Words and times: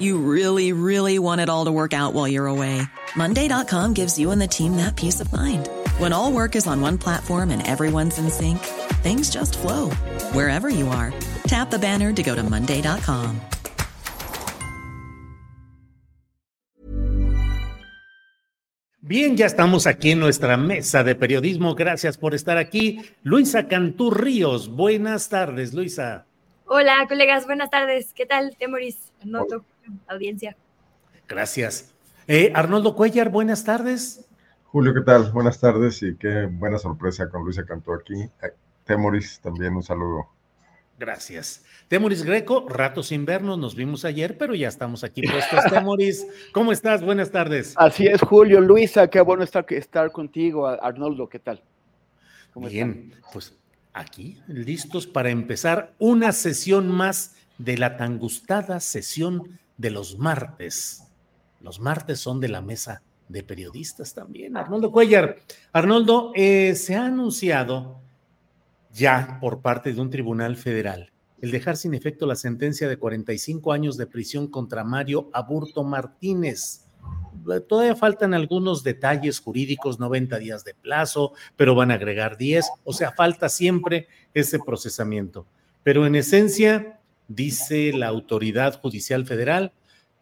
You 0.00 0.16
really, 0.16 0.72
really 0.72 1.18
want 1.18 1.42
it 1.42 1.50
all 1.50 1.66
to 1.66 1.70
work 1.70 1.92
out 1.92 2.14
while 2.14 2.26
you're 2.26 2.46
away. 2.46 2.80
Monday.com 3.14 3.92
gives 3.92 4.18
you 4.18 4.30
and 4.30 4.40
the 4.40 4.48
team 4.48 4.76
that 4.78 4.96
peace 4.96 5.20
of 5.20 5.30
mind. 5.30 5.68
When 5.98 6.12
all 6.12 6.32
work 6.32 6.56
is 6.56 6.66
on 6.66 6.80
one 6.80 6.96
platform 6.96 7.50
and 7.50 7.66
everyone's 7.66 8.18
in 8.18 8.30
sync, 8.30 8.58
things 9.02 9.30
just 9.30 9.58
flow 9.58 9.90
wherever 10.32 10.68
you 10.70 10.88
are. 10.88 11.12
Tap 11.46 11.70
the 11.70 11.78
banner 11.78 12.12
to 12.12 12.22
go 12.22 12.34
to 12.34 12.42
Monday.com. 12.42 13.40
Bien, 19.02 19.36
ya 19.36 19.46
estamos 19.46 19.86
aquí 19.86 20.12
en 20.12 20.20
nuestra 20.20 20.56
mesa 20.56 21.02
de 21.02 21.14
periodismo. 21.16 21.74
Gracias 21.74 22.16
por 22.16 22.32
estar 22.32 22.56
aquí. 22.58 23.00
Luisa 23.24 23.66
Cantú 23.66 24.10
Ríos, 24.10 24.68
buenas 24.68 25.28
tardes, 25.28 25.74
Luisa. 25.74 26.26
Hola, 26.66 27.04
colegas, 27.08 27.44
buenas 27.46 27.70
tardes. 27.70 28.12
¿Qué 28.14 28.24
tal, 28.24 28.56
Temoris? 28.56 29.10
Arnoldo, 29.20 29.64
audiencia. 30.06 30.56
Gracias. 31.28 31.92
Eh, 32.26 32.52
Arnoldo 32.54 32.94
Cuellar, 32.94 33.28
buenas 33.28 33.64
tardes. 33.64 34.26
Julio, 34.64 34.94
¿qué 34.94 35.00
tal? 35.00 35.32
Buenas 35.32 35.58
tardes 35.58 36.02
y 36.02 36.14
qué 36.16 36.46
buena 36.46 36.78
sorpresa 36.78 37.28
con 37.28 37.42
Luisa 37.42 37.64
Cantú 37.64 37.92
aquí. 37.92 38.14
Eh, 38.22 38.54
Temoris, 38.84 39.40
también 39.40 39.74
un 39.74 39.82
saludo. 39.82 40.28
Gracias. 40.98 41.64
Temoris 41.88 42.22
Greco, 42.22 42.68
rato 42.68 43.02
sin 43.02 43.24
vernos, 43.24 43.58
nos 43.58 43.74
vimos 43.74 44.04
ayer, 44.04 44.36
pero 44.36 44.54
ya 44.54 44.68
estamos 44.68 45.02
aquí 45.02 45.22
puestos. 45.22 45.64
Temoris, 45.70 46.26
¿cómo 46.52 46.72
estás? 46.72 47.02
Buenas 47.02 47.30
tardes. 47.30 47.74
Así 47.76 48.06
es, 48.06 48.20
Julio, 48.20 48.60
Luisa, 48.60 49.08
qué 49.08 49.20
bueno 49.22 49.42
estar, 49.42 49.64
estar 49.70 50.12
contigo. 50.12 50.66
Arnoldo, 50.66 51.28
¿qué 51.28 51.38
tal? 51.38 51.62
¿Cómo 52.52 52.68
Bien, 52.68 53.12
están? 53.14 53.30
pues 53.32 53.56
aquí, 53.92 54.42
listos 54.46 55.06
para 55.06 55.30
empezar 55.30 55.94
una 55.98 56.32
sesión 56.32 56.88
más 56.88 57.34
de 57.58 57.78
la 57.78 57.96
tan 57.96 58.18
gustada 58.18 58.78
sesión 58.80 59.58
de 59.80 59.90
los 59.90 60.18
martes. 60.18 61.04
Los 61.60 61.80
martes 61.80 62.20
son 62.20 62.40
de 62.40 62.48
la 62.48 62.60
mesa 62.60 63.02
de 63.28 63.42
periodistas 63.42 64.12
también. 64.12 64.56
Arnoldo 64.56 64.92
Cuellar. 64.92 65.36
Arnoldo, 65.72 66.32
eh, 66.34 66.74
se 66.74 66.96
ha 66.96 67.06
anunciado 67.06 68.00
ya 68.92 69.38
por 69.40 69.60
parte 69.62 69.92
de 69.92 70.00
un 70.00 70.10
tribunal 70.10 70.56
federal 70.56 71.10
el 71.40 71.50
dejar 71.50 71.76
sin 71.76 71.94
efecto 71.94 72.26
la 72.26 72.36
sentencia 72.36 72.88
de 72.88 72.98
45 72.98 73.72
años 73.72 73.96
de 73.96 74.06
prisión 74.06 74.48
contra 74.48 74.84
Mario 74.84 75.30
Aburto 75.32 75.82
Martínez. 75.84 76.86
Todavía 77.66 77.96
faltan 77.96 78.34
algunos 78.34 78.82
detalles 78.82 79.40
jurídicos, 79.40 79.98
90 79.98 80.38
días 80.38 80.64
de 80.64 80.74
plazo, 80.74 81.32
pero 81.56 81.74
van 81.74 81.90
a 81.90 81.94
agregar 81.94 82.36
10, 82.36 82.66
o 82.84 82.92
sea, 82.92 83.12
falta 83.12 83.48
siempre 83.48 84.08
ese 84.34 84.58
procesamiento. 84.58 85.46
Pero 85.82 86.06
en 86.06 86.14
esencia, 86.14 86.99
dice 87.30 87.92
la 87.92 88.08
autoridad 88.08 88.80
judicial 88.80 89.24
federal 89.24 89.72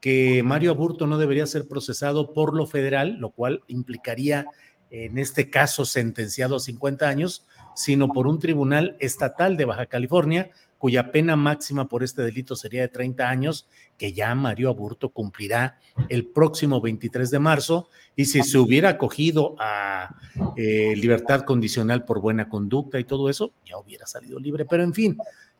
que 0.00 0.42
Mario 0.44 0.70
Aburto 0.70 1.06
no 1.06 1.18
debería 1.18 1.46
ser 1.46 1.66
procesado 1.66 2.32
por 2.32 2.54
lo 2.54 2.66
federal, 2.66 3.16
lo 3.18 3.30
cual 3.30 3.62
implicaría 3.66 4.46
en 4.90 5.18
este 5.18 5.50
caso 5.50 5.84
sentenciado 5.84 6.56
a 6.56 6.60
50 6.60 7.08
años, 7.08 7.46
sino 7.74 8.08
por 8.08 8.26
un 8.26 8.38
tribunal 8.38 8.96
estatal 9.00 9.56
de 9.56 9.64
Baja 9.64 9.86
California, 9.86 10.50
cuya 10.78 11.10
pena 11.10 11.34
máxima 11.34 11.88
por 11.88 12.04
este 12.04 12.22
delito 12.22 12.54
sería 12.54 12.82
de 12.82 12.88
30 12.88 13.28
años, 13.28 13.68
que 13.96 14.12
ya 14.12 14.34
Mario 14.34 14.68
Aburto 14.68 15.08
cumplirá 15.10 15.78
el 16.08 16.26
próximo 16.26 16.80
23 16.80 17.30
de 17.30 17.38
marzo, 17.38 17.88
y 18.14 18.26
si 18.26 18.42
se 18.42 18.58
hubiera 18.58 18.90
acogido 18.90 19.56
a 19.58 20.14
eh, 20.56 20.94
libertad 20.96 21.42
condicional 21.42 22.04
por 22.04 22.20
buena 22.20 22.48
conducta 22.48 23.00
y 23.00 23.04
todo 23.04 23.28
eso, 23.28 23.52
ya 23.64 23.76
hubiera 23.78 24.06
salido 24.06 24.38
libre. 24.38 24.64
Pero 24.64 24.84
en 24.84 24.94
fin, 24.94 25.18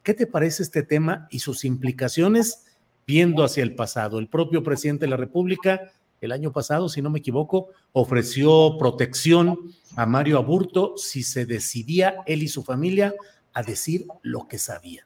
¿qué 0.08 0.14
te 0.14 0.26
parece 0.26 0.62
este 0.62 0.82
tema 0.82 1.28
y 1.30 1.41
sus 1.41 1.66
implicaciones 1.66 2.64
viendo 3.06 3.44
hacia 3.44 3.62
el 3.62 3.74
pasado? 3.74 4.19
El 4.19 4.30
propio 4.30 4.62
presidente 4.62 5.04
de 5.04 5.10
la 5.10 5.19
República 5.19 5.92
el 6.22 6.32
año 6.32 6.50
pasado, 6.50 6.88
si 6.88 7.02
no 7.02 7.10
me 7.10 7.19
equivoco, 7.19 7.69
ofreció 7.92 8.78
protección 8.78 9.58
a 9.96 10.06
Mario 10.06 10.38
Aburto 10.38 10.96
si 10.96 11.22
se 11.22 11.44
decidía 11.44 12.22
él 12.24 12.42
y 12.42 12.48
su 12.48 12.62
familia 12.62 13.14
a 13.52 13.62
decir 13.62 14.06
lo 14.22 14.48
que 14.48 14.56
sabían. 14.56 15.04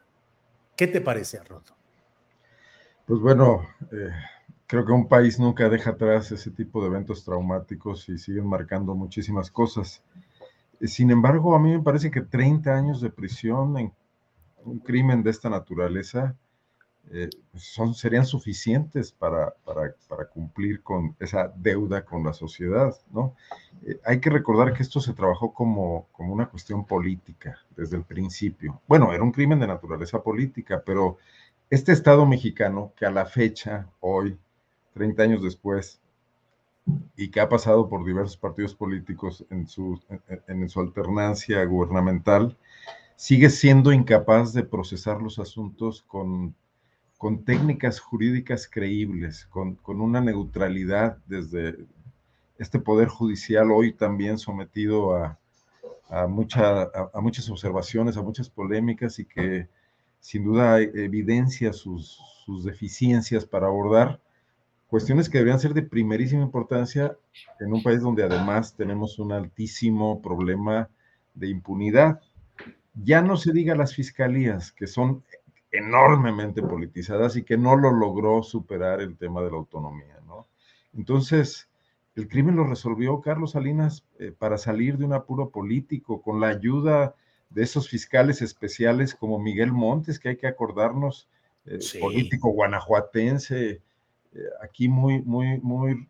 ¿Qué 0.76 0.86
te 0.86 1.00
parece, 1.00 1.38
Arnoldo? 1.38 1.74
Pues 3.04 3.18
bueno, 3.18 3.66
eh, 3.90 4.12
creo 4.68 4.86
que 4.86 4.92
un 4.92 5.08
país 5.08 5.36
nunca 5.40 5.68
deja 5.68 5.90
atrás 5.90 6.30
ese 6.30 6.52
tipo 6.52 6.80
de 6.80 6.86
eventos 6.86 7.24
traumáticos 7.24 8.08
y 8.08 8.18
siguen 8.18 8.46
marcando 8.46 8.94
muchísimas 8.94 9.50
cosas. 9.50 10.00
Sin 10.80 11.10
embargo, 11.10 11.56
a 11.56 11.58
mí 11.58 11.72
me 11.72 11.82
parece 11.82 12.08
que 12.12 12.20
30 12.20 12.72
años 12.72 13.00
de 13.00 13.10
prisión 13.10 13.76
en 13.78 13.92
un 14.64 14.78
crimen 14.78 15.22
de 15.22 15.30
esta 15.30 15.48
naturaleza 15.50 16.36
eh, 17.10 17.28
son, 17.56 17.94
serían 17.94 18.24
suficientes 18.24 19.10
para, 19.12 19.52
para, 19.64 19.94
para, 20.08 20.26
cumplir 20.26 20.82
con 20.82 21.16
esa 21.18 21.52
deuda 21.56 22.04
con 22.04 22.24
la 22.24 22.32
sociedad, 22.32 22.96
¿no? 23.10 23.34
Eh, 23.84 24.00
hay 24.04 24.20
que 24.20 24.30
recordar 24.30 24.72
que 24.72 24.84
esto 24.84 25.00
se 25.00 25.12
trabajó 25.12 25.52
como, 25.52 26.06
como 26.12 26.32
una 26.32 26.48
cuestión 26.48 26.86
política 26.86 27.58
desde 27.76 27.96
el 27.96 28.04
principio. 28.04 28.80
Bueno, 28.86 29.12
era 29.12 29.22
un 29.22 29.32
crimen 29.32 29.58
de 29.58 29.66
naturaleza 29.66 30.22
política, 30.22 30.82
pero 30.86 31.18
este 31.70 31.92
Estado 31.92 32.24
mexicano, 32.24 32.92
que 32.96 33.04
a 33.04 33.10
la 33.10 33.26
fecha, 33.26 33.88
hoy, 34.00 34.38
30 34.94 35.22
años 35.24 35.42
después, 35.42 36.00
y 37.16 37.30
que 37.30 37.40
ha 37.40 37.48
pasado 37.48 37.88
por 37.88 38.04
diversos 38.04 38.36
partidos 38.36 38.74
políticos 38.74 39.44
en 39.50 39.66
su, 39.66 40.00
en 40.46 40.68
su 40.68 40.80
alternancia 40.80 41.64
gubernamental, 41.64 42.56
sigue 43.22 43.50
siendo 43.50 43.92
incapaz 43.92 44.52
de 44.52 44.64
procesar 44.64 45.22
los 45.22 45.38
asuntos 45.38 46.02
con 46.02 46.56
con 47.22 47.44
técnicas 47.44 48.00
jurídicas 48.00 48.68
creíbles, 48.68 49.46
con, 49.48 49.78
una 49.86 50.20
neutralidad 50.20 51.18
desde 51.26 51.78
este 52.58 52.80
Poder 52.80 53.06
Judicial 53.06 53.70
hoy 53.70 53.92
también 53.92 54.38
sometido 54.38 55.14
a, 55.14 55.38
a, 56.08 56.26
muchas 56.26 57.48
observaciones, 57.48 58.16
a 58.16 58.22
muchas 58.22 58.48
polémicas 58.48 59.20
y 59.20 59.24
que 59.24 59.68
sin 60.18 60.42
duda 60.42 60.80
evidencia 60.80 61.72
sus, 61.72 62.18
sus 62.44 62.64
deficiencias 62.64 63.46
para 63.46 63.68
abordar 63.68 64.18
cuestiones 64.88 65.28
que 65.28 65.38
deberían 65.38 65.60
ser 65.60 65.74
de 65.74 65.82
primerísima 65.82 66.42
importancia 66.42 67.16
en 67.60 67.72
un 67.72 67.84
país 67.84 68.00
donde 68.00 68.24
además 68.24 68.74
tenemos 68.74 69.20
un 69.20 69.30
altísimo 69.30 70.20
problema 70.20 70.88
de 71.34 71.50
impunidad. 71.50 72.20
Ya 72.94 73.22
no 73.22 73.36
se 73.36 73.52
diga 73.52 73.74
las 73.74 73.94
fiscalías, 73.94 74.72
que 74.72 74.86
son 74.86 75.22
enormemente 75.70 76.62
politizadas 76.62 77.36
y 77.36 77.42
que 77.42 77.56
no 77.56 77.76
lo 77.76 77.90
logró 77.90 78.42
superar 78.42 79.00
el 79.00 79.16
tema 79.16 79.40
de 79.42 79.50
la 79.50 79.56
autonomía, 79.56 80.18
¿no? 80.26 80.46
Entonces, 80.94 81.68
el 82.14 82.28
crimen 82.28 82.56
lo 82.56 82.64
resolvió 82.64 83.20
Carlos 83.22 83.52
Salinas 83.52 84.04
eh, 84.18 84.32
para 84.38 84.58
salir 84.58 84.98
de 84.98 85.06
un 85.06 85.14
apuro 85.14 85.48
político, 85.48 86.20
con 86.20 86.40
la 86.40 86.48
ayuda 86.48 87.14
de 87.48 87.62
esos 87.62 87.88
fiscales 87.88 88.42
especiales 88.42 89.14
como 89.14 89.38
Miguel 89.38 89.72
Montes, 89.72 90.18
que 90.18 90.30
hay 90.30 90.36
que 90.36 90.46
acordarnos, 90.46 91.28
eh, 91.64 91.78
político 92.00 92.50
guanajuatense, 92.50 93.80
eh, 94.34 94.38
aquí 94.62 94.88
muy, 94.88 95.22
muy, 95.22 95.58
muy 95.60 96.06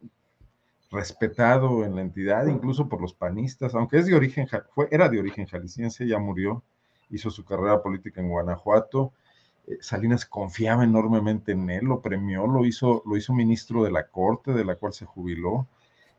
respetado 0.91 1.85
en 1.85 1.95
la 1.95 2.03
entidad, 2.03 2.47
incluso 2.47 2.89
por 2.89 3.01
los 3.01 3.15
panistas, 3.15 3.75
aunque 3.75 3.99
es 3.99 4.07
de 4.07 4.15
origen, 4.15 4.49
fue, 4.75 4.89
era 4.91 5.09
de 5.09 5.19
origen 5.19 5.47
jalisciense, 5.47 6.07
ya 6.07 6.19
murió, 6.19 6.63
hizo 7.13 7.31
su 7.31 7.45
carrera 7.45 7.83
política 7.83 8.21
en 8.21 8.29
Guanajuato, 8.29 9.13
eh, 9.67 9.79
Salinas 9.81 10.27
confiaba 10.27 10.85
enormemente 10.85 11.53
en 11.53 11.71
él, 11.71 11.85
lo 11.85 12.01
premió, 12.01 12.47
lo 12.47 12.65
hizo, 12.67 13.03
lo 13.07 13.17
hizo 13.17 13.33
ministro 13.33 13.85
de 13.85 13.93
la 13.93 14.09
Corte, 14.09 14.53
de 14.53 14.65
la 14.65 14.77
cual 14.77 14.93
se 14.93 15.07
jubiló. 15.07 15.69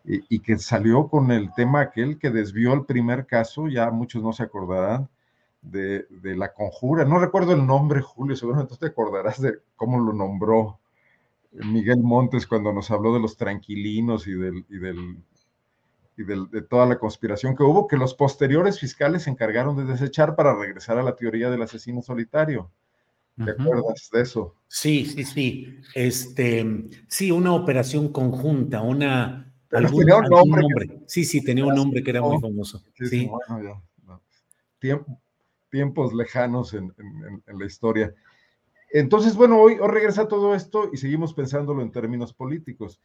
y, 0.06 0.40
que 0.40 0.58
salió 0.58 1.08
con 1.08 1.32
el 1.32 1.54
tema 1.54 1.80
aquel 1.82 2.20
que 2.20 2.30
desvió 2.30 2.74
el 2.74 2.86
primer 2.86 3.26
caso, 3.26 3.70
ya 3.70 3.90
muchos 3.90 4.22
no 4.22 4.34
se 4.34 4.44
acordarán, 4.44 5.10
de, 5.64 6.36
la 6.36 6.54
conjura. 6.54 7.06
No 7.06 7.20
recuerdo 7.20 7.54
el 7.54 7.66
nombre, 7.66 8.02
Julio, 8.02 8.36
seguramente 8.36 8.76
te 8.78 8.88
acordarás 8.88 9.42
de 9.42 9.60
cómo 9.76 10.00
lo 10.00 10.14
nombró 10.14 10.80
Miguel 11.52 12.00
Montes 12.02 12.48
cuando 12.48 12.74
nos 12.74 12.92
habló 12.92 13.14
de 13.14 13.20
los 13.20 13.38
tranquilinos 13.38 14.28
y 14.28 14.34
del, 14.34 14.66
y 14.70 14.78
del 14.78 15.18
y 16.18 16.24
de, 16.24 16.62
toda 16.62 16.86
la 16.86 17.00
conspiración 17.00 17.56
que 17.56 17.64
hubo, 17.64 17.88
que 17.88 17.98
los 17.98 18.14
posteriores 18.14 18.80
fiscales 18.80 19.24
se 19.24 19.30
encargaron 19.30 19.76
de 19.76 19.86
desechar 19.86 20.36
para 20.36 20.56
regresar 20.56 20.98
a 20.98 21.04
la 21.04 21.16
teoría 21.16 21.50
del 21.50 21.62
asesino 21.62 22.02
solitario. 22.02 22.72
¿Te 23.44 23.50
acuerdas 23.50 24.10
de 24.12 24.22
eso? 24.22 24.56
Sí, 24.68 25.06
sí, 25.06 25.24
sí. 25.24 25.80
Este, 25.96 26.88
sí, 27.08 27.32
una 27.32 27.54
operación 27.54 28.10
conjunta, 28.10 28.82
una. 28.82 29.52
tenía 29.70 30.18
un 30.18 30.30
nombre. 30.30 31.02
Sí, 31.08 31.26
sí, 31.26 31.44
tenía 31.44 31.66
un 31.66 31.74
nombre 31.74 32.04
que 32.04 32.12
era 32.12 32.22
muy 32.22 32.40
famoso. 32.40 32.84
Sí, 32.94 33.28
tiempos 35.70 36.14
lejanos 36.14 36.76
en, 36.76 36.94
la 37.48 37.66
historia. 37.66 38.14
Entonces, 38.92 39.36
bueno, 39.36 39.60
hoy, 39.60 39.80
hoy 39.82 39.88
regresa 39.88 40.28
todo 40.28 40.54
esto 40.54 40.92
y 40.94 40.98
seguimos 40.98 41.34
pensándolo 41.34 41.82
en 41.82 41.92
términos 41.92 42.32
políticos 42.32 43.02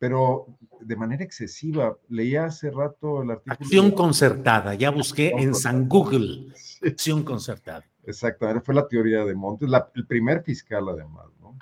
pero 0.00 0.46
de 0.80 0.96
manera 0.96 1.22
excesiva. 1.22 1.96
Leía 2.08 2.46
hace 2.46 2.70
rato 2.70 3.22
el 3.22 3.32
artículo. 3.32 3.58
Acción 3.60 3.90
concertada, 3.92 4.74
ya 4.74 4.90
busqué 4.90 5.28
en 5.36 5.54
San 5.54 5.88
Google. 5.88 6.52
Acción 6.82 7.22
concertada. 7.22 7.84
Exactamente, 8.04 8.62
fue 8.62 8.74
la 8.74 8.88
teoría 8.88 9.24
de 9.26 9.34
Montes, 9.34 9.68
el 9.94 10.06
primer 10.06 10.42
fiscal 10.42 10.88
además, 10.88 11.26
¿no? 11.38 11.58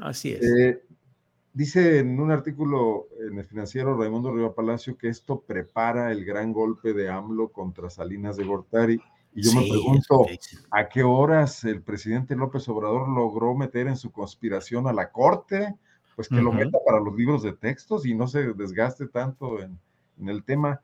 Así 0.00 0.32
es. 0.32 0.42
Eh, 0.42 0.82
dice 1.52 2.00
en 2.00 2.18
un 2.18 2.32
artículo 2.32 3.06
en 3.20 3.38
el 3.38 3.44
financiero 3.44 3.96
Raimundo 3.96 4.34
Riva 4.34 4.52
Palacio 4.52 4.98
que 4.98 5.08
esto 5.08 5.40
prepara 5.40 6.10
el 6.10 6.24
gran 6.24 6.52
golpe 6.52 6.92
de 6.92 7.08
AMLO 7.08 7.50
contra 7.50 7.88
Salinas 7.88 8.36
de 8.36 8.44
Gortari. 8.44 9.00
Y 9.32 9.42
yo 9.42 9.52
me 9.52 9.68
pregunto, 9.68 10.26
¿a 10.72 10.88
qué 10.88 11.04
horas 11.04 11.62
el 11.62 11.82
presidente 11.82 12.34
López 12.34 12.68
Obrador 12.68 13.08
logró 13.08 13.54
meter 13.54 13.86
en 13.86 13.96
su 13.96 14.10
conspiración 14.10 14.88
a 14.88 14.92
la 14.92 15.12
Corte? 15.12 15.76
Pues 16.20 16.28
que 16.28 16.42
lo 16.44 16.52
meta 16.52 16.76
para 16.84 17.00
los 17.00 17.16
libros 17.16 17.42
de 17.42 17.54
textos 17.54 18.04
y 18.04 18.14
no 18.14 18.28
se 18.28 18.52
desgaste 18.52 19.06
tanto 19.06 19.58
en, 19.62 19.78
el 20.28 20.44
tema. 20.44 20.82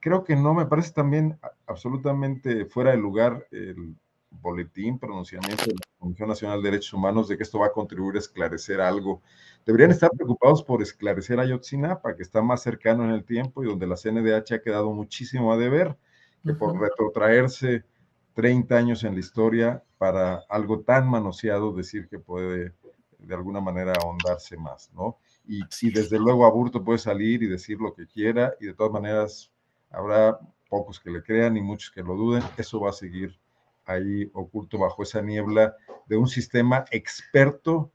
Creo 0.00 0.24
que 0.24 0.34
no, 0.34 0.54
me 0.54 0.64
parece 0.64 0.92
también 0.92 1.38
absolutamente 1.66 2.64
fuera 2.64 2.92
de 2.92 2.96
lugar 2.96 3.46
el 3.50 3.94
boletín, 4.30 4.98
pronunciamiento 4.98 5.64
de 5.66 5.74
la 5.74 5.98
Comisión 5.98 6.30
Nacional 6.30 6.62
de 6.62 6.70
Derechos 6.70 6.94
Humanos 6.94 7.28
de 7.28 7.36
que 7.36 7.42
esto 7.42 7.58
va 7.58 7.66
a 7.66 7.72
contribuir 7.72 8.16
a 8.16 8.20
esclarecer 8.20 8.80
algo. 8.80 9.20
Deberían 9.66 9.90
estar 9.90 10.10
preocupados 10.12 10.62
por 10.62 10.80
esclarecer 10.80 11.38
a 11.40 11.44
Yotzinapa, 11.44 12.16
que 12.16 12.22
está 12.22 12.40
más 12.40 12.62
cercano 12.62 13.04
en 13.04 13.10
el 13.10 13.24
tiempo 13.24 13.62
y 13.62 13.66
donde 13.66 13.86
la 13.86 13.96
CNDH 13.96 14.54
ha 14.54 14.62
quedado 14.62 14.92
muchísimo 14.92 15.52
a 15.52 15.58
deber, 15.58 15.94
que 16.42 16.54
por 16.54 16.80
retrotraerse 16.80 17.84
30 18.32 18.74
años 18.74 19.04
en 19.04 19.12
la 19.12 19.20
historia 19.20 19.82
para 19.98 20.36
algo 20.48 20.80
tan 20.80 21.06
manoseado 21.06 21.74
decir 21.74 22.08
que 22.08 22.18
puede 22.18 22.72
de 23.22 23.34
alguna 23.34 23.60
manera 23.60 23.92
ahondarse 23.92 24.56
más, 24.56 24.90
¿no? 24.94 25.18
Y, 25.46 25.62
si 25.70 25.90
desde 25.90 26.18
luego 26.18 26.46
Aburto 26.46 26.84
puede 26.84 26.98
salir 26.98 27.42
y 27.42 27.48
decir 27.48 27.80
lo 27.80 27.94
que 27.94 28.06
quiera 28.06 28.54
y 28.60 28.66
de 28.66 28.74
todas 28.74 28.92
maneras 28.92 29.50
habrá 29.90 30.38
pocos 30.68 31.00
que 31.00 31.10
le 31.10 31.22
crean 31.22 31.56
y 31.56 31.62
muchos 31.62 31.90
que 31.90 32.02
lo 32.02 32.14
duden, 32.14 32.42
eso 32.56 32.80
va 32.80 32.90
a 32.90 32.94
seguir 32.94 33.38
ahí 33.86 34.30
oculto 34.34 34.78
bajo 34.78 35.02
esa 35.02 35.20
niebla 35.20 35.74
de 36.06 36.16
un 36.16 36.28
sistema 36.28 36.84
experto 36.90 37.90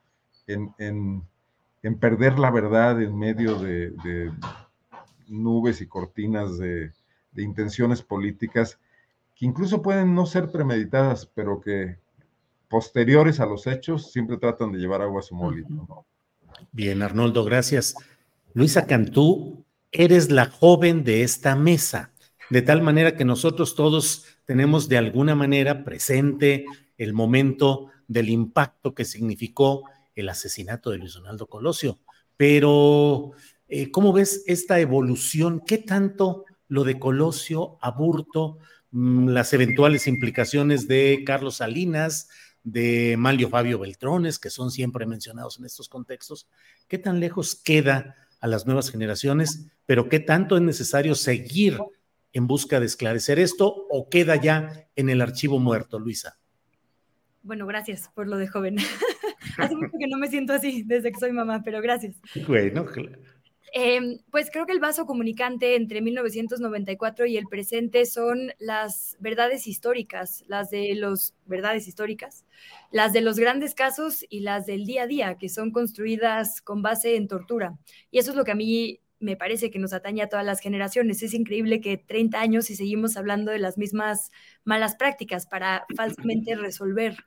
en, 0.48 0.74
en, 0.78 1.24
perder 2.00 2.40
la 2.40 2.52
verdad 2.52 3.02
en 3.02 3.18
medio 3.18 3.56
de, 3.56 3.92
de 3.92 4.32
nubes 5.28 5.82
y 5.82 5.88
cortinas 5.88 6.58
de, 6.58 6.92
de 7.32 7.44
intenciones 7.44 8.02
políticas 8.02 8.80
que 9.36 9.46
incluso 9.46 9.82
pueden 9.82 10.16
no 10.16 10.26
ser 10.26 10.50
premeditadas, 10.50 11.26
pero 11.26 11.60
que 11.60 12.00
posteriores 12.76 13.40
a 13.40 13.46
los 13.46 13.68
hechos 13.68 14.12
siempre 14.12 14.36
tratan 14.36 14.74
de 14.74 14.80
llevar 14.80 15.02
agua 15.02 15.22
a 15.22 15.24
su 15.24 15.34
molino. 15.34 16.06
Bien, 16.74 17.02
Arnoldo, 17.02 17.46
gracias. 17.46 17.96
Luisa 18.54 18.86
Cantú, 18.86 19.64
eres 19.94 20.30
la 20.30 20.48
joven 20.48 21.06
de 21.06 21.24
esta 21.24 21.56
mesa, 21.56 22.12
de 22.50 22.62
tal 22.62 22.82
manera 22.82 23.16
que 23.16 23.24
nosotros 23.24 23.76
todos 23.76 24.26
tenemos 24.44 24.90
de 24.90 24.98
alguna 24.98 25.36
manera 25.36 25.86
presente 25.86 26.66
el 26.98 27.14
momento 27.14 27.92
del 28.10 28.28
impacto 28.28 28.94
que 28.94 29.06
significó 29.06 29.86
el 30.14 30.28
asesinato 30.28 30.92
de 30.92 30.98
Luis 30.98 31.14
Donaldo 31.14 31.48
Colosio. 31.48 32.00
Pero, 32.36 33.32
eh, 33.70 33.90
¿cómo 33.90 34.12
ves 34.12 34.44
esta 34.48 34.82
evolución? 34.82 35.62
¿Qué 35.66 35.78
tanto 35.78 36.44
lo 36.68 36.84
de 36.84 37.00
Colosio, 37.00 37.78
Aburto, 37.80 38.58
mm, 38.92 39.30
las 39.30 39.54
eventuales 39.54 40.08
implicaciones 40.08 40.90
de 40.90 41.24
Carlos 41.26 41.56
Salinas, 41.56 42.28
de 42.66 43.16
Malio 43.18 43.48
Fabio 43.48 43.80
Beltrones, 43.80 44.40
que 44.40 44.50
son 44.50 44.72
siempre 44.72 45.06
mencionados 45.06 45.60
en 45.60 45.66
estos 45.66 45.88
contextos, 45.88 46.50
¿qué 46.88 46.98
tan 46.98 47.20
lejos 47.20 47.56
queda 47.56 48.16
a 48.42 48.48
las 48.48 48.66
nuevas 48.66 48.92
generaciones, 48.92 49.68
pero 49.86 50.10
qué 50.10 50.20
tanto 50.20 50.58
es 50.58 50.64
necesario 50.64 51.16
seguir 51.16 51.78
en 52.34 52.48
busca 52.48 52.80
de 52.80 52.88
esclarecer 52.88 53.40
esto 53.40 53.88
o 53.90 54.10
queda 54.10 54.36
ya 54.36 54.90
en 54.96 55.10
el 55.10 55.22
archivo 55.22 55.60
muerto, 55.60 56.00
Luisa? 56.00 56.38
Bueno, 57.44 57.68
gracias 57.68 58.10
por 58.16 58.28
lo 58.28 58.38
de 58.38 58.48
joven. 58.48 58.78
Hace 59.58 59.76
mucho 59.76 59.94
que 60.00 60.08
no 60.08 60.18
me 60.18 60.28
siento 60.28 60.54
así 60.54 60.82
desde 60.84 61.12
que 61.12 61.20
soy 61.20 61.32
mamá, 61.32 61.62
pero 61.64 61.80
gracias. 61.82 62.16
Bueno, 62.48 62.86
Em, 63.74 64.20
pues 64.32 64.50
creo 64.52 64.66
que 64.66 64.72
el 64.72 64.80
vaso 64.80 65.06
comunicante 65.06 65.76
entre 65.76 66.02
1994 66.02 67.26
y 67.26 67.38
el 67.38 67.46
presente 67.48 68.06
son 68.06 68.54
las 68.60 69.18
verdades 69.20 69.68
históricas, 69.68 70.44
las 70.48 70.70
de 70.70 70.96
los 70.96 71.34
verdades 71.46 71.88
históricas, 71.88 72.46
las 72.92 73.12
de 73.14 73.22
los 73.22 73.38
grandes 73.38 73.76
casos 73.76 74.26
y 74.30 74.42
las 74.42 74.66
del 74.66 74.86
día 74.86 75.04
a 75.04 75.08
día, 75.08 75.38
que 75.38 75.50
son 75.50 75.72
construidas 75.72 76.62
con 76.62 76.82
base 76.82 77.16
en 77.16 77.28
tortura. 77.28 77.78
Y 78.12 78.20
eso 78.20 78.32
es 78.32 78.38
lo 78.38 78.46
que 78.46 78.52
a 78.52 78.56
mí 78.56 79.02
me 79.20 79.36
parece 79.36 79.72
que 79.72 79.80
nos 79.80 79.94
atañe 79.94 80.22
a 80.22 80.30
todas 80.30 80.46
las 80.46 80.60
generaciones. 80.60 81.24
Es 81.24 81.34
increíble 81.34 81.82
que 81.82 81.98
30 81.98 82.40
años 82.40 82.70
y 82.70 82.76
seguimos 82.76 83.18
hablando 83.18 83.52
de 83.52 83.60
las 83.60 83.78
mismas 83.78 84.32
malas 84.64 84.96
prácticas 84.96 85.48
para 85.48 85.86
falsamente 85.96 86.56
resolver 86.56 87.18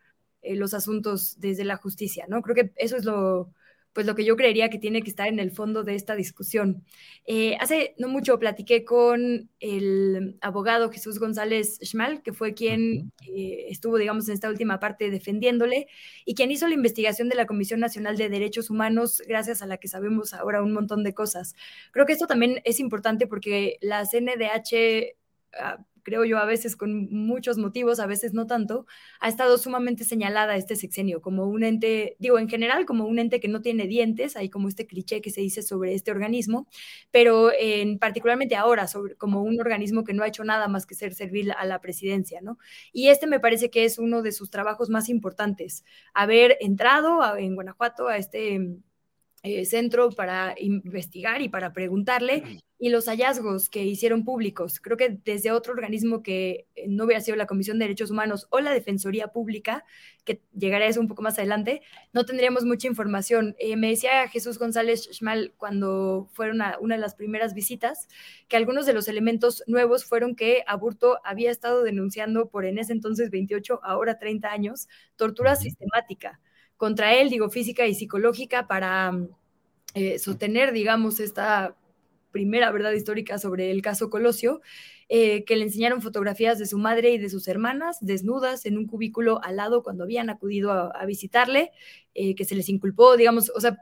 eh, 0.43 0.55
los 0.55 0.75
asuntos 0.75 1.39
desde 1.41 1.65
la 1.65 1.77
justicia, 1.77 2.27
¿no? 2.29 2.43
Creo 2.43 2.55
que 2.55 2.73
eso 2.77 2.97
es 2.97 3.05
lo, 3.05 3.53
pues 3.99 4.07
lo 4.07 4.15
que 4.15 4.25
yo 4.25 4.37
creería 4.37 4.71
que 4.71 4.79
tiene 4.79 5.03
que 5.03 5.11
estar 5.11 5.27
en 5.27 5.41
el 5.41 5.51
fondo 5.51 5.83
de 5.83 5.97
esta 5.97 6.15
discusión. 6.15 6.85
Eh, 7.27 7.57
hace 7.59 7.97
no 7.99 8.07
mucho 8.07 8.39
platiqué 8.39 8.85
con 8.85 9.51
el 9.59 10.39
abogado 10.41 10.89
Jesús 10.93 11.19
González 11.19 11.81
Schmal, 11.83 12.23
que 12.23 12.33
fue 12.33 12.55
quien 12.55 13.11
eh, 13.27 13.67
estuvo, 13.71 13.99
digamos, 13.99 14.29
en 14.29 14.35
esta 14.35 14.51
última 14.51 14.79
parte 14.79 15.11
defendiéndole 15.11 15.89
y 16.25 16.37
quien 16.37 16.53
hizo 16.53 16.69
la 16.69 16.75
investigación 16.75 17.29
de 17.29 17.35
la 17.35 17.47
Comisión 17.47 17.81
Nacional 17.81 18.17
de 18.17 18.29
Derechos 18.29 18.71
Humanos, 18.71 19.21
gracias 19.27 19.63
a 19.63 19.67
la 19.67 19.79
que 19.79 19.89
sabemos 19.89 20.33
ahora 20.33 20.63
un 20.63 20.73
montón 20.73 21.03
de 21.03 21.13
cosas. 21.13 21.57
Creo 21.91 22.07
que 22.07 22.13
esto 22.13 22.29
también 22.29 22.61
es 22.63 22.79
importante 22.79 23.27
porque 23.27 23.79
la 23.81 24.05
CNDH 24.07 25.17
creo 26.09 26.25
yo, 26.25 26.39
a 26.39 26.47
veces 26.47 26.75
con 26.75 27.11
muchos 27.11 27.59
motivos, 27.59 28.01
a 28.01 28.07
veces 28.07 28.33
no 28.33 28.47
tanto, 28.47 28.87
ha 29.21 29.29
estado 29.29 29.59
sumamente 29.59 30.05
señalada 30.05 30.57
este 30.57 30.75
sexenio 30.75 31.21
como 31.21 31.47
un 31.47 31.65
ente, 31.65 32.17
digo, 32.19 32.39
en 32.39 32.49
general 32.49 32.87
como 32.87 33.05
un 33.05 33.19
ente 33.19 33.41
que 33.41 33.49
no 33.49 33.61
tiene 33.61 33.87
dientes, 33.87 34.35
hay 34.35 34.49
como 34.49 34.69
este 34.69 34.87
cliché 34.87 35.21
que 35.21 35.31
se 35.31 35.43
dice 35.43 35.61
sobre 35.61 35.95
este 35.95 36.11
organismo, 36.11 36.67
pero 37.11 37.51
en 37.53 37.99
particularmente 37.99 38.57
ahora 38.57 38.87
sobre, 38.87 39.17
como 39.17 39.43
un 39.43 39.61
organismo 39.61 40.03
que 40.03 40.15
no 40.15 40.23
ha 40.23 40.29
hecho 40.29 40.45
nada 40.45 40.67
más 40.67 40.87
que 40.87 40.95
ser 40.95 41.13
servir 41.13 41.53
a 41.53 41.67
la 41.67 41.81
presidencia, 41.83 42.41
¿no? 42.41 42.59
Y 42.91 43.09
este 43.09 43.27
me 43.27 43.39
parece 43.39 43.69
que 43.69 43.85
es 43.85 43.99
uno 43.99 44.23
de 44.23 44.33
sus 44.33 44.49
trabajos 44.49 44.89
más 44.89 45.11
importantes, 45.11 45.85
haber 46.15 46.57
entrado 46.61 47.37
en 47.37 47.55
Guanajuato 47.55 48.09
a 48.09 48.17
este 48.17 48.79
eh, 49.43 49.65
centro 49.65 50.11
para 50.11 50.55
investigar 50.59 51.43
y 51.43 51.49
para 51.49 51.73
preguntarle 51.73 52.61
y 52.79 52.91
los 52.91 53.07
hallazgos 53.07 53.69
que 53.69 53.85
hicieron 53.85 54.25
públicos. 54.25 54.79
Creo 54.81 54.97
que 54.97 55.19
desde 55.25 55.51
otro 55.51 55.73
organismo 55.73 56.23
que 56.23 56.67
eh, 56.77 56.87
no 56.89 57.05
hubiera 57.05 57.21
sido 57.21 57.37
la 57.37 57.47
Comisión 57.47 57.79
de 57.79 57.87
Derechos 57.87 58.11
Humanos 58.11 58.47
o 58.51 58.61
la 58.61 58.73
Defensoría 58.73 59.29
Pública, 59.29 59.85
que 60.25 60.43
llegará 60.57 60.85
a 60.85 60.89
eso 60.89 61.01
un 61.01 61.09
poco 61.09 61.23
más 61.23 61.39
adelante, 61.39 61.83
no 62.13 62.25
tendríamos 62.25 62.65
mucha 62.65 62.87
información. 62.87 63.57
Eh, 63.59 63.77
me 63.77 63.89
decía 63.89 64.29
Jesús 64.29 64.59
González 64.59 65.09
Schmal 65.13 65.53
cuando 65.57 66.29
fueron 66.33 66.63
a 66.63 66.77
una 66.81 66.95
de 66.95 67.01
las 67.01 67.15
primeras 67.15 67.55
visitas 67.55 68.09
que 68.49 68.57
algunos 68.57 68.87
de 68.87 68.93
los 68.93 69.09
elementos 69.09 69.65
nuevos 69.67 70.05
fueron 70.05 70.37
que 70.37 70.63
Aburto 70.67 71.19
había 71.25 71.51
estado 71.51 71.83
denunciando 71.83 72.49
por 72.49 72.65
en 72.65 72.79
ese 72.79 72.93
entonces 72.93 73.31
28, 73.31 73.81
ahora 73.83 74.19
30 74.19 74.51
años, 74.51 74.89
tortura 75.17 75.57
sistemática 75.57 76.41
contra 76.79 77.15
él, 77.15 77.29
digo, 77.29 77.51
física 77.51 77.87
y 77.87 77.95
psicológica 77.95 78.67
para 78.67 79.13
eh, 79.95 80.19
sostener, 80.19 80.73
digamos, 80.73 81.21
esta 81.21 81.77
primera 82.31 82.71
verdad 82.71 82.93
histórica 82.93 83.39
sobre 83.39 83.71
el 83.71 83.83
caso 83.83 84.09
Colosio, 84.09 84.63
eh, 85.09 85.45
que 85.45 85.57
le 85.57 85.65
enseñaron 85.65 86.03
fotografías 86.03 86.59
de 86.59 86.67
su 86.67 86.79
madre 86.79 87.11
y 87.11 87.19
de 87.19 87.31
sus 87.31 87.49
hermanas 87.49 87.99
desnudas 88.01 88.65
en 88.65 88.79
un 88.79 88.87
cubículo 88.87 89.41
al 89.43 89.57
lado 89.57 89.83
cuando 89.83 90.05
habían 90.05 90.31
acudido 90.31 90.71
a, 90.71 91.05
visitarle, 91.05 91.73
eh, 92.15 92.35
que 92.35 92.45
se 92.45 92.55
les 92.55 92.69
inculpó, 92.69 93.17
digamos, 93.17 93.51
o 93.55 93.61
sea, 93.61 93.79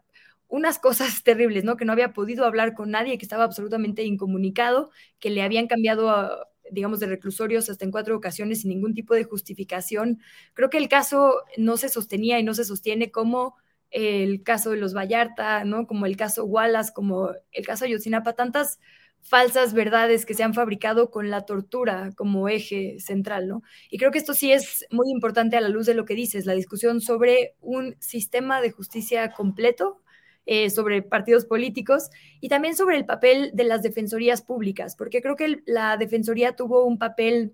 unas 0.49 0.79
cosas 0.79 1.23
terribles, 1.25 1.65
¿no? 1.65 1.76
Que 1.76 1.85
no 1.85 1.93
había 1.93 2.12
podido 2.12 2.47
hablar 2.47 2.75
con 2.75 2.91
nadie, 2.91 3.19
que 3.19 3.25
estaba 3.25 3.45
absolutamente 3.45 4.05
incomunicado, 4.05 4.91
que 5.19 5.31
le 5.31 5.43
habían 5.43 5.67
cambiado, 5.67 6.49
digamos, 6.70 7.00
de 7.00 7.06
reclusorios 7.06 7.68
hasta 7.70 7.85
en 7.85 7.90
cuatro 7.90 8.16
ocasiones 8.16 8.62
sin 8.62 8.70
ningún 8.70 8.94
tipo 8.94 9.14
de 9.14 9.25
justificación. 9.25 10.20
Creo 10.54 10.70
que 10.70 10.78
el 10.78 10.88
caso 10.88 11.42
no 11.56 11.76
se 11.76 11.88
sostenía 11.88 12.38
y 12.38 12.42
no 12.42 12.54
se 12.54 12.64
sostiene 12.64 13.11
como 13.11 13.56
el 13.90 14.42
caso 14.42 14.70
de 14.70 14.76
los 14.78 14.94
Vallarta, 14.94 15.64
¿no? 15.64 15.87
Como 15.87 16.06
el 16.06 16.16
caso 16.16 16.44
Wallace, 16.44 16.92
como 16.92 17.30
el 17.52 17.66
caso 17.66 17.85
Ayotzinapa, 17.85 18.35
tantas 18.35 18.78
falsas 19.23 19.75
verdades 19.75 20.25
que 20.25 20.35
se 20.35 20.44
han 20.44 20.54
fabricado 20.54 21.11
con 21.11 21.30
la 21.30 21.44
tortura 21.44 22.12
como 22.16 22.49
eje 22.49 23.00
central, 23.00 23.49
¿no? 23.49 23.62
Y 23.90 23.99
creo 23.99 24.11
que 24.12 24.18
esto 24.18 24.35
sí 24.35 24.52
es 24.52 24.87
muy 24.90 25.11
importante 25.11 25.56
a 25.56 25.61
la 25.61 25.68
luz 25.68 25.87
de 25.87 25.94
lo 25.94 26.04
que 26.04 26.14
dices, 26.14 26.46
la 26.46 26.54
discusión 26.54 27.00
sobre 27.00 27.54
un 27.61 27.96
sistema 27.99 28.61
de 28.61 28.70
justicia 28.70 29.32
completo, 29.32 30.00
eh, 30.47 30.71
sobre 30.71 31.03
partidos 31.03 31.45
políticos 31.45 32.09
y 32.41 32.49
también 32.49 32.76
sobre 32.76 32.97
el 32.97 33.05
papel 33.05 33.50
de 33.55 33.65
las 33.65 33.83
defensorías 33.83 34.43
públicas, 34.43 34.95
porque 34.97 35.21
creo 35.21 35.37
que 35.37 35.62
la 35.67 35.97
defensoría 35.97 36.55
tuvo 36.55 36.85
un 36.85 36.99
papel 36.99 37.53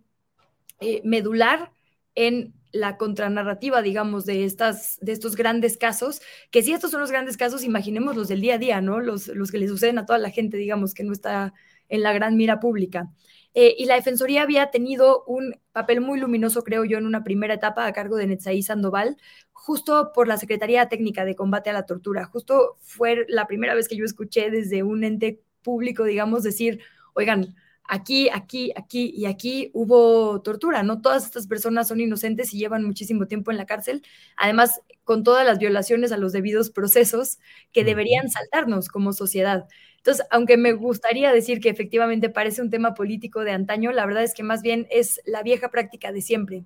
eh, 0.81 1.01
medular 1.05 1.73
en 2.15 2.53
la 2.73 2.97
contranarrativa, 2.97 3.83
digamos, 3.83 4.27
de, 4.27 4.45
estas, 4.45 4.99
de 5.01 5.13
estos 5.13 5.37
grandes 5.37 5.77
casos, 5.77 6.21
que 6.51 6.63
si 6.63 6.73
estos 6.73 6.91
son 6.91 7.01
los 7.01 7.11
grandes 7.11 7.37
casos, 7.37 7.65
imaginemos 7.65 8.17
los 8.17 8.29
del 8.29 8.41
día 8.41 8.55
a 8.55 8.59
día, 8.59 8.81
¿no? 8.81 9.01
Los, 9.01 9.29
los 9.29 9.51
que 9.51 9.59
le 9.59 9.69
suceden 9.69 9.99
a 9.99 10.07
toda 10.07 10.19
la 10.19 10.31
gente, 10.31 10.57
digamos, 10.57 10.95
que 10.95 11.05
no 11.05 11.13
está 11.13 11.53
en 11.89 12.03
la 12.03 12.13
gran 12.13 12.37
mira 12.37 12.61
pública. 12.61 13.11
Eh, 13.55 13.75
y 13.79 13.85
la 13.85 13.97
Defensoría 13.97 14.43
había 14.43 14.71
tenido 14.71 15.25
un 15.27 15.57
papel 15.73 16.01
muy 16.01 16.19
luminoso, 16.19 16.65
creo 16.65 16.85
yo, 16.85 16.99
en 16.99 17.07
una 17.07 17.23
primera 17.25 17.55
etapa 17.55 17.87
a 17.87 17.93
cargo 17.93 18.17
de 18.17 18.27
Netzaí 18.27 18.63
Sandoval, 18.63 19.17
justo 19.53 20.13
por 20.15 20.27
la 20.29 20.39
Secretaría 20.39 20.89
Técnica 20.89 21.25
de 21.25 21.35
Combate 21.37 21.71
a 21.71 21.75
la 21.75 21.87
Tortura. 21.87 22.25
Justo 22.25 22.79
fue 22.81 23.27
la 23.29 23.47
primera 23.47 23.75
vez 23.75 23.89
que 23.89 23.97
yo 23.97 24.05
escuché 24.05 24.51
desde 24.51 24.83
un 24.83 25.05
ente 25.05 25.43
público, 25.63 26.05
digamos, 26.05 26.43
decir, 26.43 26.81
oigan, 27.15 27.55
aquí, 27.85 28.29
aquí, 28.31 28.73
aquí 28.77 29.13
y 29.15 29.27
aquí 29.27 29.71
hubo 29.75 30.41
tortura, 30.43 30.83
¿no? 30.83 31.01
Todas 31.01 31.25
estas 31.27 31.47
personas 31.47 31.89
son 31.89 32.01
inocentes 32.01 32.55
y 32.55 32.59
llevan 32.59 32.85
muchísimo 32.85 33.27
tiempo 33.27 33.51
en 33.51 33.59
la 33.59 33.67
cárcel, 33.67 34.03
además 34.37 34.81
con 35.05 35.25
todas 35.25 35.45
las 35.45 35.59
violaciones 35.59 36.13
a 36.13 36.17
los 36.17 36.33
debidos 36.33 36.71
procesos 36.71 37.39
que 37.73 37.85
deberían 37.85 38.31
saltarnos 38.31 38.89
como 38.89 39.13
sociedad. 39.13 39.67
Entonces, 40.03 40.27
aunque 40.31 40.57
me 40.57 40.73
gustaría 40.73 41.33
decir 41.33 41.61
que 41.61 41.69
efectivamente 41.69 42.29
parece 42.29 42.61
un 42.61 42.71
tema 42.71 42.93
político 42.93 43.45
de 43.45 43.53
antaño, 43.53 43.93
la 43.93 44.05
verdad 44.05 44.25
es 44.25 44.35
que 44.35 44.43
más 44.43 44.61
bien 44.61 44.89
es 44.91 45.21
la 45.25 45.45
vieja 45.45 45.71
práctica 45.71 46.11
de 46.11 46.21
siempre 46.21 46.65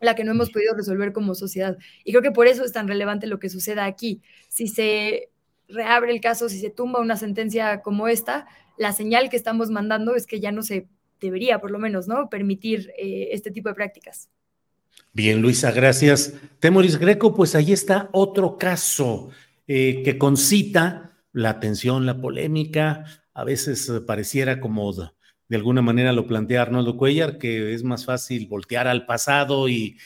la 0.00 0.14
que 0.14 0.24
no 0.24 0.32
hemos 0.32 0.50
podido 0.50 0.74
resolver 0.74 1.12
como 1.12 1.34
sociedad. 1.34 1.76
Y 2.04 2.12
creo 2.12 2.22
que 2.22 2.30
por 2.30 2.46
eso 2.46 2.64
es 2.64 2.72
tan 2.72 2.88
relevante 2.88 3.26
lo 3.26 3.38
que 3.38 3.50
suceda 3.50 3.84
aquí. 3.84 4.22
Si 4.48 4.66
se 4.66 5.28
reabre 5.68 6.12
el 6.12 6.20
caso, 6.20 6.48
si 6.48 6.58
se 6.58 6.70
tumba 6.70 7.00
una 7.00 7.16
sentencia 7.16 7.82
como 7.82 8.08
esta, 8.08 8.46
la 8.78 8.92
señal 8.92 9.28
que 9.28 9.36
estamos 9.36 9.70
mandando 9.70 10.14
es 10.14 10.26
que 10.26 10.40
ya 10.40 10.52
no 10.52 10.62
se 10.62 10.88
debería, 11.20 11.60
por 11.60 11.70
lo 11.70 11.78
menos, 11.78 12.08
¿no? 12.08 12.30
Permitir 12.30 12.92
eh, 12.98 13.28
este 13.32 13.50
tipo 13.50 13.68
de 13.68 13.74
prácticas. 13.74 14.30
Bien, 15.12 15.42
Luisa, 15.42 15.70
gracias. 15.70 16.34
Temoris 16.60 16.96
Greco, 16.96 17.34
pues 17.34 17.54
ahí 17.54 17.72
está 17.72 18.08
otro 18.12 18.56
caso 18.56 19.28
eh, 19.66 20.02
que 20.02 20.16
concita 20.16 21.09
la 21.32 21.50
atención, 21.50 22.06
la 22.06 22.20
polémica. 22.20 23.04
A 23.34 23.44
veces 23.44 23.88
eh, 23.88 24.00
pareciera 24.00 24.60
como 24.60 24.92
de, 24.92 25.56
alguna 25.56 25.82
manera 25.82 26.12
lo 26.12 26.26
plantea 26.26 26.62
Arnoldo 26.62 26.96
Cuellar, 26.96 27.38
que 27.38 27.74
es 27.74 27.82
más 27.82 28.04
fácil 28.04 28.46
voltear 28.46 28.86
al 28.86 29.06
pasado 29.06 29.68
y 29.68 29.98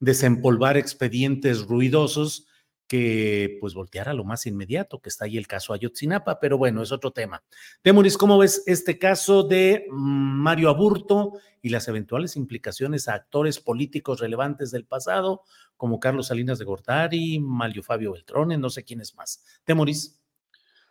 desempolvar 0.00 0.76
expedientes 0.76 1.62
ruidosos 1.62 2.48
que 2.86 3.58
pues 3.60 3.74
volteara 3.74 4.14
lo 4.14 4.24
más 4.24 4.46
inmediato, 4.46 5.00
que 5.00 5.08
está 5.08 5.24
ahí 5.24 5.36
el 5.36 5.46
caso 5.46 5.72
Ayotzinapa, 5.72 6.38
pero 6.38 6.58
bueno, 6.58 6.82
es 6.82 6.92
otro 6.92 7.10
tema. 7.10 7.42
Temuris, 7.82 8.16
¿cómo 8.16 8.38
ves 8.38 8.62
este 8.66 8.98
caso 8.98 9.42
de 9.42 9.86
Mario 9.90 10.70
Aburto 10.70 11.32
y 11.62 11.70
las 11.70 11.88
eventuales 11.88 12.36
implicaciones 12.36 13.08
a 13.08 13.14
actores 13.14 13.58
políticos 13.58 14.20
relevantes 14.20 14.70
del 14.70 14.84
pasado, 14.84 15.42
como 15.76 16.00
Carlos 16.00 16.28
Salinas 16.28 16.58
de 16.58 16.64
Gortari, 16.64 17.38
Mario 17.38 17.82
Fabio 17.82 18.12
Beltrone, 18.12 18.56
no 18.56 18.70
sé 18.70 18.84
quién 18.84 19.00
es 19.00 19.14
más? 19.14 19.44
Temuris. 19.64 20.20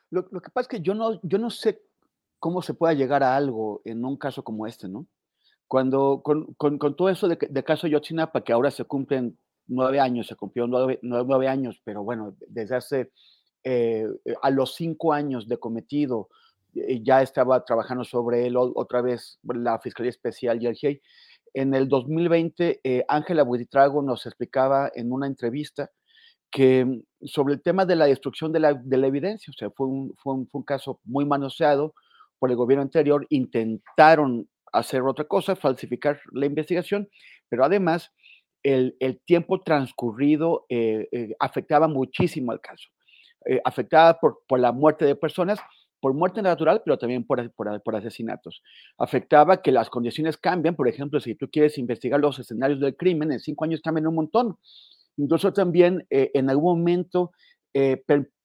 Lo, 0.10 0.28
lo, 0.32 0.42
que 0.42 0.52
pasa 0.52 0.62
es 0.64 0.68
que 0.68 0.82
yo 0.82 0.94
no, 0.94 1.20
yo 1.24 1.38
no 1.38 1.50
sé 1.50 1.82
cómo 2.40 2.62
se 2.62 2.74
pueda 2.74 2.94
llegar 2.94 3.24
a 3.24 3.36
algo 3.36 3.82
en 3.86 4.06
un 4.06 4.18
caso 4.18 4.44
como 4.44 4.68
este, 4.68 4.88
¿no? 4.88 5.08
Cuando, 5.68 6.22
con, 6.24 6.54
con, 6.54 6.96
todo 6.96 7.10
eso 7.10 7.28
de, 7.28 7.38
de 7.50 7.64
caso 7.64 7.88
Ayotzinapa, 7.88 8.44
que 8.44 8.54
ahora 8.54 8.70
se 8.70 8.84
cumplen 8.84 9.38
nueve 9.68 10.00
años, 10.00 10.28
se 10.28 10.36
cumplió 10.36 10.68
nueve, 10.68 11.00
nueve, 11.02 11.48
años, 11.48 11.82
pero 11.84 12.04
bueno, 12.04 12.36
desde 12.48 12.76
hace, 12.76 13.12
eh, 13.64 14.08
a 14.42 14.52
los 14.52 14.76
cinco 14.76 15.12
años 15.12 15.48
de 15.48 15.58
cometido, 15.58 16.30
eh, 16.76 17.02
ya 17.02 17.22
estaba 17.22 17.64
trabajando 17.66 18.04
sobre 18.04 18.46
él 18.46 18.56
otra 18.58 19.02
vez 19.02 19.40
la 19.44 19.80
Fiscalía 19.80 20.12
Especial 20.12 20.62
y 20.62 20.68
En 21.56 21.74
el 21.74 21.88
2020, 21.88 22.82
eh, 22.84 23.06
Ángela 23.08 23.44
Buitrago 23.44 24.02
nos 24.02 24.26
explicaba 24.26 24.92
en 24.94 25.12
una 25.12 25.26
entrevista 25.26 25.90
que 26.52 26.86
mm, 26.86 27.02
sobre 27.26 27.56
el 27.56 27.62
tema 27.62 27.86
de 27.86 27.96
la 27.96 28.06
destrucción 28.06 28.52
de 28.52 28.60
la, 28.60 28.74
de 28.74 28.98
la 28.98 29.08
evidencia, 29.08 29.52
o 29.52 29.58
sea, 29.58 29.70
fue 29.72 29.88
un, 29.88 30.14
fue, 30.22 30.34
un, 30.34 30.48
fue 30.48 30.60
un 30.60 30.66
caso 30.66 31.00
muy 31.06 31.26
manoseado 31.26 31.94
por 32.40 32.52
el 32.52 32.58
gobierno 32.58 32.84
anterior, 32.84 33.26
intentaron 33.30 34.50
hacer 34.74 35.02
otra 35.02 35.26
cosa, 35.26 35.56
falsificar 35.56 36.20
la 36.34 36.46
investigación, 36.46 37.10
pero 37.50 37.64
además 37.64 38.12
el, 38.64 39.22
tiempo 39.26 39.62
transcurrido 39.62 40.66
eh, 40.70 41.08
eh, 41.12 41.36
afectaba 41.40 41.88
muchísimo 41.88 42.52
al 42.52 42.60
caso. 42.60 42.90
Eh, 43.46 43.62
afectaba 43.64 44.20
por, 44.20 44.60
la 44.60 44.72
muerte 44.72 45.06
de 45.06 45.16
personas, 45.16 45.60
por 46.00 46.14
muerte 46.14 46.42
natural, 46.42 46.82
pero 46.84 46.98
también 46.98 47.26
por, 47.26 47.52
por, 47.52 47.96
asesinatos. 47.96 48.62
Afectaba 48.98 49.62
que 49.62 49.72
las 49.72 49.90
condiciones 49.90 50.38
cambian, 50.38 50.76
por 50.76 50.88
ejemplo, 50.88 51.20
si 51.20 51.36
tú 51.36 51.50
quieres 51.50 51.78
investigar 51.78 52.20
los 52.20 52.38
escenarios 52.40 52.80
del 52.80 52.96
crimen, 52.96 53.32
en 53.32 53.40
cinco 53.40 53.66
años 53.66 53.82
cambian 53.82 54.08
un 54.08 54.16
montón. 54.16 54.58
Incluso 55.18 55.54
también 55.54 56.06
en 56.10 56.50
algún 56.50 56.80
momento, 56.80 57.32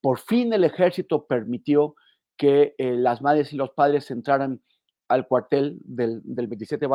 por 0.01 0.19
fin 0.21 0.53
el 0.53 0.65
ejército 0.65 1.27
permitió 1.27 1.97
que 2.37 2.75
las 2.79 3.21
madres 3.21 3.53
y 3.53 3.57
los 3.57 3.71
padres 3.71 4.11
entraran 4.11 4.61
al 5.11 5.27
cuartel 5.27 5.79
del, 5.85 6.21
del 6.25 6.47
27 6.47 6.87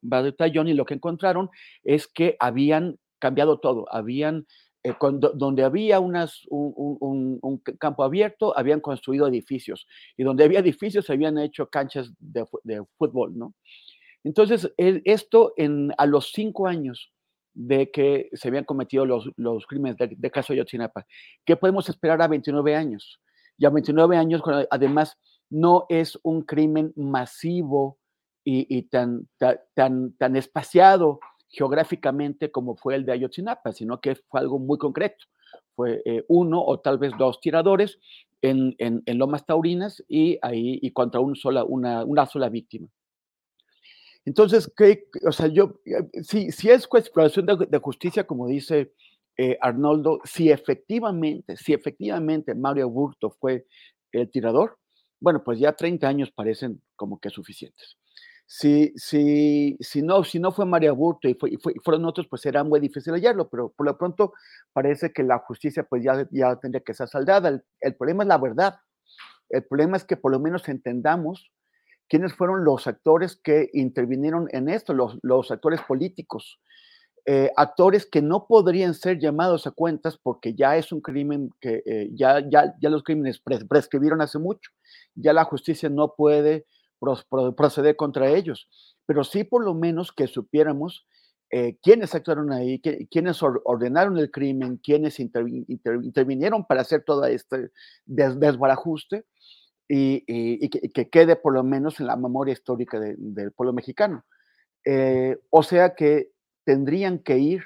Batallón 0.00 0.68
y 0.68 0.74
lo 0.74 0.84
que 0.84 0.94
encontraron 0.94 1.50
es 1.82 2.06
que 2.06 2.36
habían 2.38 2.98
cambiado 3.18 3.58
todo, 3.58 3.86
habían, 3.90 4.46
eh, 4.84 4.94
donde 5.00 5.64
había 5.64 5.98
un, 5.98 6.12
campo 7.78 8.04
abierto, 8.04 8.56
habían 8.56 8.80
construido 8.80 9.26
edificios 9.26 9.86
y 10.16 10.24
donde 10.24 10.44
había 10.44 10.60
edificios 10.60 11.08
habían 11.08 11.38
hecho 11.38 11.68
canchas 11.70 12.12
de, 12.18 12.44
fútbol, 12.98 13.36
¿no? 13.36 13.54
Entonces, 14.22 14.72
esto 14.76 15.54
a 15.96 16.06
los 16.06 16.32
cinco 16.32 16.66
años 16.66 17.12
de 17.54 17.90
que 17.90 18.28
se 18.34 18.48
habían 18.48 18.64
cometido 18.64 19.06
los, 19.06 19.66
crímenes 19.66 19.96
de, 19.96 20.14
de 20.16 20.30
caso 20.30 20.52
¿qué 21.44 21.56
podemos 21.56 21.88
esperar 21.88 22.20
a 22.20 22.28
29 22.28 22.76
años? 22.76 23.20
Y 23.56 23.64
a 23.64 23.70
29 23.70 24.16
años, 24.16 24.42
además, 24.70 25.18
no 25.48 25.86
es 25.88 26.18
un 26.22 26.42
crimen 26.42 26.92
masivo 26.96 27.98
y, 28.44 28.82
tan, 28.82 29.28
tan, 29.38 30.12
tan 30.18 30.36
espaciado 30.36 31.20
geográficamente 31.54 32.50
como 32.50 32.76
fue 32.76 32.96
el 32.96 33.04
de 33.04 33.12
Ayotzinapa, 33.12 33.72
sino 33.72 34.00
que 34.00 34.16
fue 34.16 34.40
algo 34.40 34.58
muy 34.58 34.78
concreto. 34.78 35.24
Fue 35.74 36.02
eh, 36.04 36.24
uno 36.28 36.62
o 36.62 36.80
tal 36.80 36.98
vez 36.98 37.12
dos 37.18 37.40
tiradores 37.40 37.98
en, 38.42 38.74
en, 38.78 39.18
Lomas 39.18 39.46
Taurinas 39.46 40.04
y 40.08 40.38
ahí 40.42 40.78
y 40.82 40.90
contra 40.90 41.20
un 41.20 41.34
sola, 41.34 41.64
una, 41.64 42.04
una 42.04 42.26
sola 42.26 42.48
víctima. 42.48 42.88
Entonces, 44.24 44.72
¿qué, 44.76 45.04
o 45.26 45.32
sea, 45.32 45.48
yo, 45.48 45.80
eh, 45.86 46.22
si, 46.22 46.50
si 46.50 46.70
es 46.70 46.86
cuestión 46.86 47.46
de, 47.46 47.66
de 47.68 47.78
justicia, 47.78 48.26
como 48.26 48.46
dice 48.46 48.92
eh, 49.36 49.58
Arnoldo, 49.60 50.20
si 50.24 50.50
efectivamente, 50.50 51.56
si 51.56 51.72
efectivamente 51.72 52.54
Mario 52.54 52.88
Burto 52.88 53.30
fue 53.30 53.66
el 54.12 54.30
tirador, 54.30 54.78
bueno, 55.20 55.42
pues 55.42 55.58
ya 55.58 55.72
30 55.72 56.06
años 56.06 56.30
parecen 56.30 56.80
como 56.96 57.18
que 57.18 57.30
suficientes. 57.30 57.96
Si, 58.46 58.92
si, 58.96 59.76
si, 59.80 60.02
no, 60.02 60.22
si 60.22 60.38
no 60.38 60.52
fue 60.52 60.66
María 60.66 60.92
Burto 60.92 61.28
y, 61.28 61.36
fueron 61.82 62.04
otros, 62.04 62.26
pues 62.28 62.42
será 62.42 62.62
muy 62.62 62.78
difícil 62.78 63.14
hallarlo, 63.14 63.48
pero 63.48 63.70
por 63.70 63.86
lo 63.86 63.96
pronto 63.96 64.34
parece 64.72 65.12
que 65.12 65.22
la 65.22 65.38
justicia 65.38 65.84
pues 65.84 66.04
ya, 66.04 66.28
ya 66.30 66.56
tendría 66.56 66.82
que 66.82 66.94
ser 66.94 67.08
saldada. 67.08 67.62
El, 67.80 67.96
problema 67.96 68.22
es 68.24 68.28
la 68.28 68.38
verdad. 68.38 68.76
El 69.48 69.64
problema 69.64 69.96
es 69.96 70.04
que 70.04 70.16
por 70.16 70.30
lo 70.30 70.40
menos 70.40 70.68
entendamos 70.68 71.50
quiénes 72.08 72.34
fueron 72.34 72.64
los 72.64 72.86
actores 72.86 73.36
que 73.36 73.70
intervinieron 73.72 74.48
en 74.50 74.68
esto, 74.68 74.92
los, 74.92 75.18
los 75.22 75.50
actores 75.50 75.80
políticos. 75.80 76.60
Eh, 77.26 77.50
actores 77.56 78.04
que 78.04 78.20
no 78.20 78.46
podrían 78.46 78.92
ser 78.92 79.18
llamados 79.18 79.66
a 79.66 79.70
cuentas 79.70 80.18
porque 80.22 80.54
ya 80.54 80.76
es 80.76 80.92
un 80.92 81.00
crimen 81.00 81.48
que 81.58 81.82
eh, 81.86 82.10
ya, 82.12 82.46
ya, 82.46 82.74
ya 82.78 82.90
los 82.90 83.02
crímenes 83.02 83.40
prescribieron 83.40 84.20
hace 84.20 84.38
mucho, 84.38 84.70
ya 85.14 85.32
la 85.32 85.44
justicia 85.44 85.88
no 85.88 86.14
puede 86.14 86.66
proceder 87.56 87.96
contra 87.96 88.30
ellos, 88.30 88.68
pero 89.06 89.24
sí 89.24 89.44
por 89.44 89.64
lo 89.64 89.74
menos 89.74 90.12
que 90.12 90.26
supiéramos 90.26 91.06
eh, 91.50 91.76
quiénes 91.82 92.14
actuaron 92.14 92.52
ahí, 92.52 92.80
quiénes 92.80 93.40
ordenaron 93.42 94.18
el 94.18 94.30
crimen, 94.30 94.78
quiénes 94.78 95.20
intervinieron 95.20 96.66
para 96.66 96.80
hacer 96.80 97.04
todo 97.04 97.24
este 97.26 97.70
desbarajuste 98.06 99.24
y, 99.88 100.68
que, 100.68 101.10
quede 101.10 101.36
por 101.36 101.54
lo 101.54 101.62
menos 101.62 102.00
en 102.00 102.06
la 102.06 102.16
memoria 102.16 102.52
histórica 102.52 102.98
del 102.98 103.52
pueblo 103.52 103.72
mexicano. 103.72 104.24
Eh, 104.84 105.38
o 105.50 105.62
sea 105.62 105.94
que 105.94 106.30
tendrían 106.64 107.18
que 107.20 107.38
ir 107.38 107.62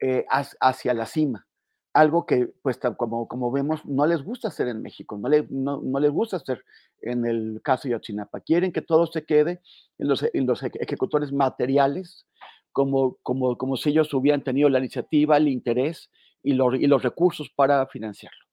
eh, 0.00 0.24
hacia 0.60 0.94
la 0.94 1.06
cima, 1.06 1.46
algo 1.94 2.26
que, 2.26 2.48
pues, 2.62 2.78
como, 2.98 3.28
como 3.28 3.50
vemos, 3.50 3.84
no 3.86 4.04
les 4.06 4.22
gusta 4.22 4.48
hacer 4.48 4.68
en 4.68 4.82
México, 4.82 5.18
no, 5.50 5.80
no, 5.80 6.00
les 6.00 6.10
gusta 6.10 6.36
hacer 6.36 6.64
en 7.00 7.24
el 7.24 7.60
caso 7.62 7.88
de 7.88 7.92
Yotzinapa. 7.92 8.40
Quieren 8.40 8.72
que 8.72 8.82
todo 8.82 9.06
se 9.06 9.24
quede 9.24 9.62
en 9.98 10.08
los, 10.08 10.24
en 10.34 10.46
los 10.46 10.62
ejecutores 10.62 11.32
materiales, 11.32 12.26
como, 12.72 13.16
como, 13.22 13.56
como 13.56 13.76
si 13.76 13.90
ellos 13.90 14.12
hubieran 14.12 14.42
tenido 14.42 14.68
la 14.68 14.80
iniciativa, 14.80 15.36
el 15.36 15.48
interés 15.48 16.10
y 16.42 16.54
los, 16.54 16.74
y 16.74 16.86
los 16.88 17.02
recursos 17.02 17.48
para 17.54 17.86
financiarlo. 17.86 18.44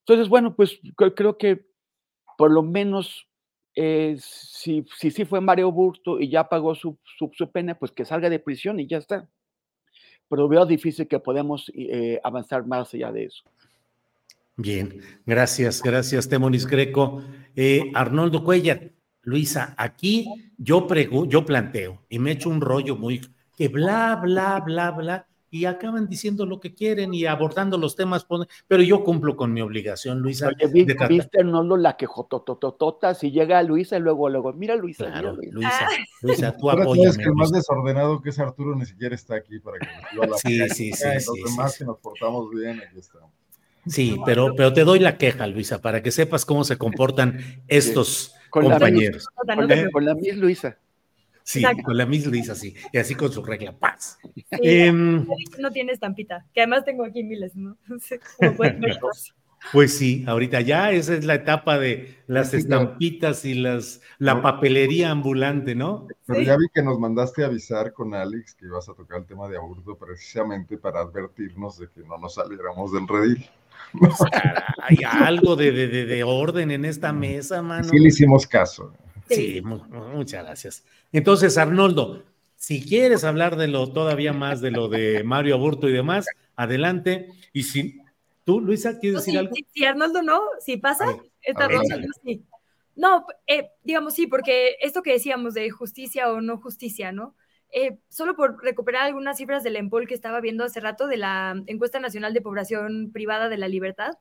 Entonces, 0.00 0.28
bueno, 0.28 0.56
pues 0.56 0.80
creo 0.96 1.38
que 1.38 1.66
por 2.36 2.50
lo 2.50 2.62
menos 2.62 3.28
eh, 3.76 4.16
si, 4.18 4.84
si 4.96 5.10
sí 5.10 5.24
fue 5.24 5.40
Mario 5.40 5.70
Burto 5.70 6.18
y 6.18 6.28
ya 6.28 6.48
pagó 6.48 6.74
su, 6.74 6.98
su, 7.16 7.50
pena, 7.52 7.78
pues 7.78 7.92
que 7.92 8.04
salga 8.04 8.28
de 8.28 8.40
prisión 8.40 8.80
y 8.80 8.88
ya 8.88 8.98
está. 8.98 9.28
Pero 10.30 10.48
veo 10.48 10.64
difícil 10.64 11.06
que 11.06 11.18
podamos 11.18 11.70
eh, 11.74 12.18
avanzar 12.24 12.64
más 12.66 12.94
allá 12.94 13.12
de 13.12 13.24
eso. 13.24 13.42
Bien, 14.56 15.00
gracias, 15.26 15.82
gracias, 15.82 16.28
Temonis 16.28 16.66
Greco. 16.66 17.22
Eh, 17.56 17.90
Arnoldo 17.94 18.44
Cuellar, 18.44 18.92
Luisa, 19.22 19.74
aquí 19.76 20.52
yo, 20.56 20.86
yo 21.26 21.44
planteo 21.44 22.04
y 22.08 22.18
me 22.18 22.32
echo 22.32 22.48
un 22.48 22.60
rollo 22.60 22.96
muy 22.96 23.20
que 23.56 23.68
bla, 23.68 24.16
bla, 24.22 24.60
bla, 24.60 24.90
bla, 24.92 25.26
y 25.50 25.64
acaban 25.64 26.08
diciendo 26.08 26.46
lo 26.46 26.60
que 26.60 26.74
quieren 26.74 27.12
y 27.12 27.26
abordando 27.26 27.76
los 27.76 27.96
temas, 27.96 28.26
pero 28.68 28.82
yo 28.82 29.02
cumplo 29.02 29.36
con 29.36 29.52
mi 29.52 29.60
obligación, 29.60 30.20
Luisa. 30.20 30.48
Oye, 30.48 30.86
viste, 31.08 31.42
no 31.42 31.64
lo 31.64 31.76
la 31.76 31.96
quejotototota, 31.96 33.14
si 33.14 33.32
llega 33.32 33.62
Luisa 33.62 33.96
y 33.96 34.00
luego, 34.00 34.28
luego, 34.28 34.52
mira 34.52 34.76
Luisa, 34.76 35.06
claro, 35.06 35.36
mira, 35.36 35.52
Luisa. 35.52 35.88
Luisa, 36.22 36.48
ah. 36.48 36.56
tú 36.56 36.70
apóyame. 36.70 37.16
que 37.16 37.24
el 37.24 37.34
más 37.34 37.50
desordenado 37.50 38.20
que 38.22 38.30
es 38.30 38.38
Arturo 38.38 38.76
ni 38.76 38.86
siquiera 38.86 39.14
está 39.14 39.34
aquí 39.34 39.58
para 39.58 39.78
que 39.78 39.88
nos 40.16 40.28
la 40.30 40.36
Sí, 40.38 40.68
sí, 40.70 40.92
sí. 40.92 41.04
Los 41.14 41.24
sí, 41.24 41.42
demás 41.44 41.76
que 41.76 41.84
nos 41.84 41.98
portamos 41.98 42.50
bien, 42.50 42.80
aquí 42.80 42.98
estamos. 42.98 43.30
Sí, 43.86 44.16
pero, 44.24 44.54
pero 44.54 44.72
te 44.72 44.84
doy 44.84 45.00
la 45.00 45.16
queja, 45.16 45.46
Luisa, 45.46 45.80
para 45.80 46.02
que 46.02 46.10
sepas 46.10 46.44
cómo 46.44 46.64
se 46.64 46.76
comportan 46.76 47.40
estos 47.66 48.34
compañeros. 48.50 49.26
con, 49.34 49.68
la, 49.68 49.90
con 49.90 50.04
la 50.04 50.14
Luisa. 50.34 50.78
Sí, 51.50 51.64
con 51.84 51.96
la 51.96 52.06
Miss 52.06 52.26
Luisa, 52.26 52.54
sí. 52.54 52.76
Y 52.92 52.98
así 52.98 53.16
con 53.16 53.32
su 53.32 53.42
regla 53.42 53.72
paz. 53.72 54.18
Em, 54.52 55.26
no 55.58 55.72
tiene 55.72 55.90
estampita, 55.90 56.46
que 56.54 56.60
además 56.60 56.84
tengo 56.84 57.04
aquí 57.04 57.24
miles, 57.24 57.56
¿no? 57.56 57.76
Pues 59.72 59.98
sí, 59.98 60.24
ahorita 60.26 60.62
ya 60.62 60.90
esa 60.90 61.14
es 61.14 61.26
la 61.26 61.34
etapa 61.34 61.78
de 61.78 62.16
las 62.26 62.54
estampitas 62.54 63.44
y 63.44 63.52
las 63.52 64.00
la 64.16 64.40
papelería 64.40 65.10
ambulante, 65.10 65.74
¿no? 65.74 66.06
Pero 66.24 66.40
ya 66.40 66.56
vi 66.56 66.66
que 66.72 66.82
nos 66.82 66.98
mandaste 66.98 67.44
avisar 67.44 67.92
con 67.92 68.14
Alex 68.14 68.54
que 68.54 68.64
ibas 68.64 68.88
a 68.88 68.94
tocar 68.94 69.18
el 69.18 69.26
tema 69.26 69.48
de 69.48 69.58
aburdo 69.58 69.98
precisamente 69.98 70.78
para 70.78 71.00
advertirnos 71.00 71.78
de 71.78 71.88
que 71.88 72.00
no 72.00 72.16
nos 72.16 72.36
saliéramos 72.36 72.90
del 72.92 73.06
redil. 73.06 73.50
Hay 74.82 74.96
algo 75.04 75.56
de, 75.56 75.72
de, 75.72 76.06
de, 76.06 76.24
orden 76.24 76.70
en 76.70 76.86
esta 76.86 77.12
mesa, 77.12 77.60
mano. 77.60 77.84
Sí 77.84 77.98
le 77.98 78.08
hicimos 78.08 78.46
caso. 78.46 78.94
Sí, 79.28 79.62
muchas 79.62 80.44
gracias. 80.44 80.84
Entonces, 81.12 81.58
Arnoldo, 81.58 82.24
si 82.56 82.84
quieres 82.84 83.24
hablar 83.24 83.56
de 83.56 83.68
lo 83.68 83.92
todavía 83.92 84.32
más 84.32 84.60
de 84.60 84.70
lo 84.70 84.88
de 84.88 85.24
Mario 85.24 85.54
Aburto 85.54 85.88
y 85.88 85.92
demás, 85.92 86.26
adelante. 86.56 87.28
Y 87.52 87.64
si 87.64 88.00
tú, 88.44 88.60
Luisa, 88.60 88.98
¿quieres 88.98 89.20
decir 89.20 89.38
algo? 89.38 89.54
Si 89.72 89.84
Arnoldo 89.84 90.22
no, 90.22 90.40
si 90.60 90.76
pasa, 90.76 91.16
esta 91.42 91.68
sí. 92.24 92.44
No, 92.96 93.26
eh, 93.46 93.70
digamos 93.82 94.14
sí, 94.14 94.26
porque 94.26 94.76
esto 94.80 95.02
que 95.02 95.12
decíamos 95.12 95.54
de 95.54 95.70
justicia 95.70 96.30
o 96.30 96.40
no 96.40 96.58
justicia, 96.58 97.12
¿no? 97.12 97.34
Eh, 97.72 97.98
solo 98.08 98.34
por 98.34 98.62
recuperar 98.62 99.04
algunas 99.04 99.38
cifras 99.38 99.62
del 99.62 99.76
EMPOL 99.76 100.08
que 100.08 100.14
estaba 100.14 100.40
viendo 100.40 100.64
hace 100.64 100.80
rato 100.80 101.06
de 101.06 101.16
la 101.16 101.54
encuesta 101.66 102.00
nacional 102.00 102.34
de 102.34 102.40
población 102.40 103.10
privada 103.12 103.48
de 103.48 103.56
la 103.56 103.68
libertad, 103.68 104.14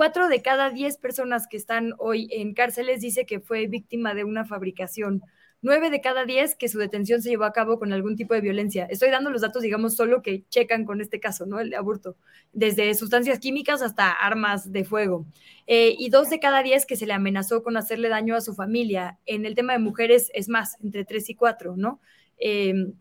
Cuatro 0.00 0.28
de 0.28 0.40
cada 0.40 0.70
diez 0.70 0.96
personas 0.96 1.46
que 1.46 1.56
están 1.56 1.92
hoy 1.98 2.28
en 2.30 2.54
cárceles 2.54 3.00
dice 3.00 3.26
que 3.26 3.40
fue 3.40 3.66
víctima 3.66 4.14
de 4.14 4.24
una 4.24 4.44
fabricación. 4.44 5.22
Nueve 5.62 5.90
de 5.90 6.00
cada 6.00 6.24
diez 6.24 6.54
que 6.54 6.68
su 6.68 6.78
detención 6.78 7.20
se 7.20 7.28
llevó 7.28 7.44
a 7.44 7.52
cabo 7.52 7.78
con 7.78 7.92
algún 7.92 8.16
tipo 8.16 8.32
de 8.32 8.40
violencia. 8.40 8.86
Estoy 8.86 9.10
dando 9.10 9.28
los 9.30 9.42
datos, 9.42 9.62
digamos, 9.62 9.94
solo 9.94 10.22
que 10.22 10.44
checan 10.48 10.86
con 10.86 11.02
este 11.02 11.20
caso, 11.20 11.44
¿no? 11.44 11.60
El 11.60 11.68
de 11.68 11.76
aborto. 11.76 12.16
Desde 12.54 12.94
sustancias 12.94 13.40
químicas 13.40 13.82
hasta 13.82 14.10
armas 14.10 14.72
de 14.72 14.84
fuego. 14.84 15.26
Eh, 15.66 15.94
y 15.98 16.08
dos 16.08 16.30
de 16.30 16.40
cada 16.40 16.62
diez 16.62 16.86
que 16.86 16.96
se 16.96 17.06
le 17.06 17.12
amenazó 17.12 17.62
con 17.62 17.76
hacerle 17.76 18.08
daño 18.08 18.34
a 18.36 18.40
su 18.40 18.54
familia. 18.54 19.18
En 19.26 19.44
el 19.44 19.54
tema 19.54 19.74
de 19.74 19.80
mujeres 19.80 20.30
es 20.34 20.48
más, 20.48 20.76
entre 20.82 21.04
tres 21.04 21.28
y 21.28 21.34
cuatro, 21.34 21.76
¿no? 21.76 22.00
Em, 22.38 22.94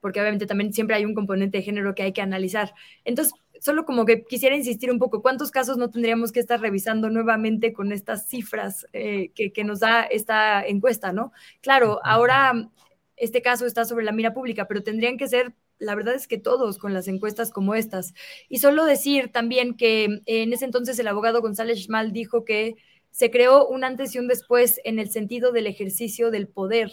porque 0.00 0.20
obviamente 0.20 0.46
también 0.46 0.72
siempre 0.72 0.96
hay 0.96 1.04
un 1.04 1.14
componente 1.14 1.58
de 1.58 1.64
género 1.64 1.94
que 1.96 2.04
hay 2.04 2.12
que 2.12 2.22
analizar. 2.22 2.74
Entonces, 3.04 3.34
solo 3.62 3.84
como 3.84 4.04
que 4.04 4.24
quisiera 4.24 4.56
insistir 4.56 4.90
un 4.90 4.98
poco, 4.98 5.22
¿cuántos 5.22 5.52
casos 5.52 5.76
no 5.76 5.88
tendríamos 5.88 6.32
que 6.32 6.40
estar 6.40 6.60
revisando 6.60 7.10
nuevamente 7.10 7.72
con 7.72 7.92
estas 7.92 8.26
cifras 8.26 8.88
eh, 8.92 9.30
que, 9.36 9.62
nos 9.62 9.78
da 9.78 10.02
esta 10.02 10.66
encuesta, 10.66 11.12
¿no? 11.12 11.32
Claro, 11.60 12.00
ahora 12.02 12.68
este 13.16 13.40
caso 13.40 13.64
está 13.64 13.84
sobre 13.84 14.04
la 14.04 14.10
mira 14.10 14.34
pública, 14.34 14.66
pero 14.66 14.82
tendrían 14.82 15.16
que 15.16 15.28
ser, 15.28 15.54
la 15.78 15.94
verdad 15.94 16.14
es 16.14 16.26
que 16.26 16.38
todos 16.38 16.76
con 16.76 16.92
las 16.92 17.06
encuestas 17.06 17.52
como 17.52 17.76
estas. 17.76 18.14
Y 18.48 18.58
solo 18.58 18.84
decir 18.84 19.30
también 19.30 19.74
que 19.74 20.22
en 20.26 20.52
ese 20.52 20.64
entonces 20.64 20.98
el 20.98 21.06
abogado 21.06 21.40
González 21.40 21.84
Schmal 21.84 22.12
dijo 22.12 22.44
que 22.44 22.74
se 23.12 23.30
creó 23.30 23.68
un 23.68 23.84
antes 23.84 24.12
y 24.16 24.18
un 24.18 24.26
después 24.26 24.80
en 24.82 24.98
el 24.98 25.08
sentido 25.08 25.52
del 25.52 25.68
ejercicio 25.68 26.32
del 26.32 26.48
poder. 26.48 26.90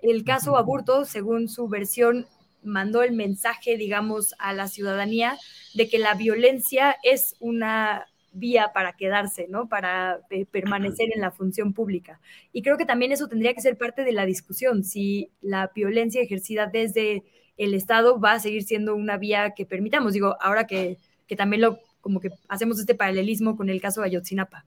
El 0.00 0.24
caso 0.24 0.56
Aburto, 0.56 1.04
según 1.04 1.48
su 1.48 1.68
versión, 1.68 2.26
mandó 2.68 3.02
el 3.02 3.12
mensaje, 3.12 3.76
digamos, 3.76 4.34
a 4.38 4.52
la 4.52 4.68
ciudadanía 4.68 5.36
de 5.74 5.88
que 5.88 5.98
la 5.98 6.14
violencia 6.14 6.96
es 7.02 7.34
una 7.40 8.06
vía 8.32 8.70
para 8.72 8.92
quedarse, 8.92 9.46
¿no? 9.48 9.68
Para 9.68 10.20
eh, 10.30 10.46
permanecer 10.46 11.08
en 11.14 11.20
la 11.20 11.30
función 11.30 11.72
pública. 11.72 12.20
Y 12.52 12.62
creo 12.62 12.76
que 12.76 12.84
también 12.84 13.12
eso 13.12 13.28
tendría 13.28 13.54
que 13.54 13.60
ser 13.60 13.76
parte 13.76 14.04
de 14.04 14.12
la 14.12 14.26
discusión, 14.26 14.84
si 14.84 15.30
la 15.40 15.70
violencia 15.74 16.22
ejercida 16.22 16.66
desde 16.66 17.24
el 17.56 17.74
Estado 17.74 18.20
va 18.20 18.32
a 18.32 18.40
seguir 18.40 18.62
siendo 18.62 18.94
una 18.94 19.18
vía 19.18 19.54
que 19.56 19.66
permitamos. 19.66 20.12
Digo, 20.12 20.36
ahora 20.40 20.66
que, 20.66 20.98
también 21.36 21.62
lo, 21.62 21.80
como 22.00 22.20
que 22.20 22.30
hacemos 22.48 22.78
este 22.78 22.94
paralelismo 22.94 23.56
con 23.56 23.68
el 23.68 23.80
caso 23.80 24.00
de 24.00 24.06
Ayotzinapa. 24.08 24.64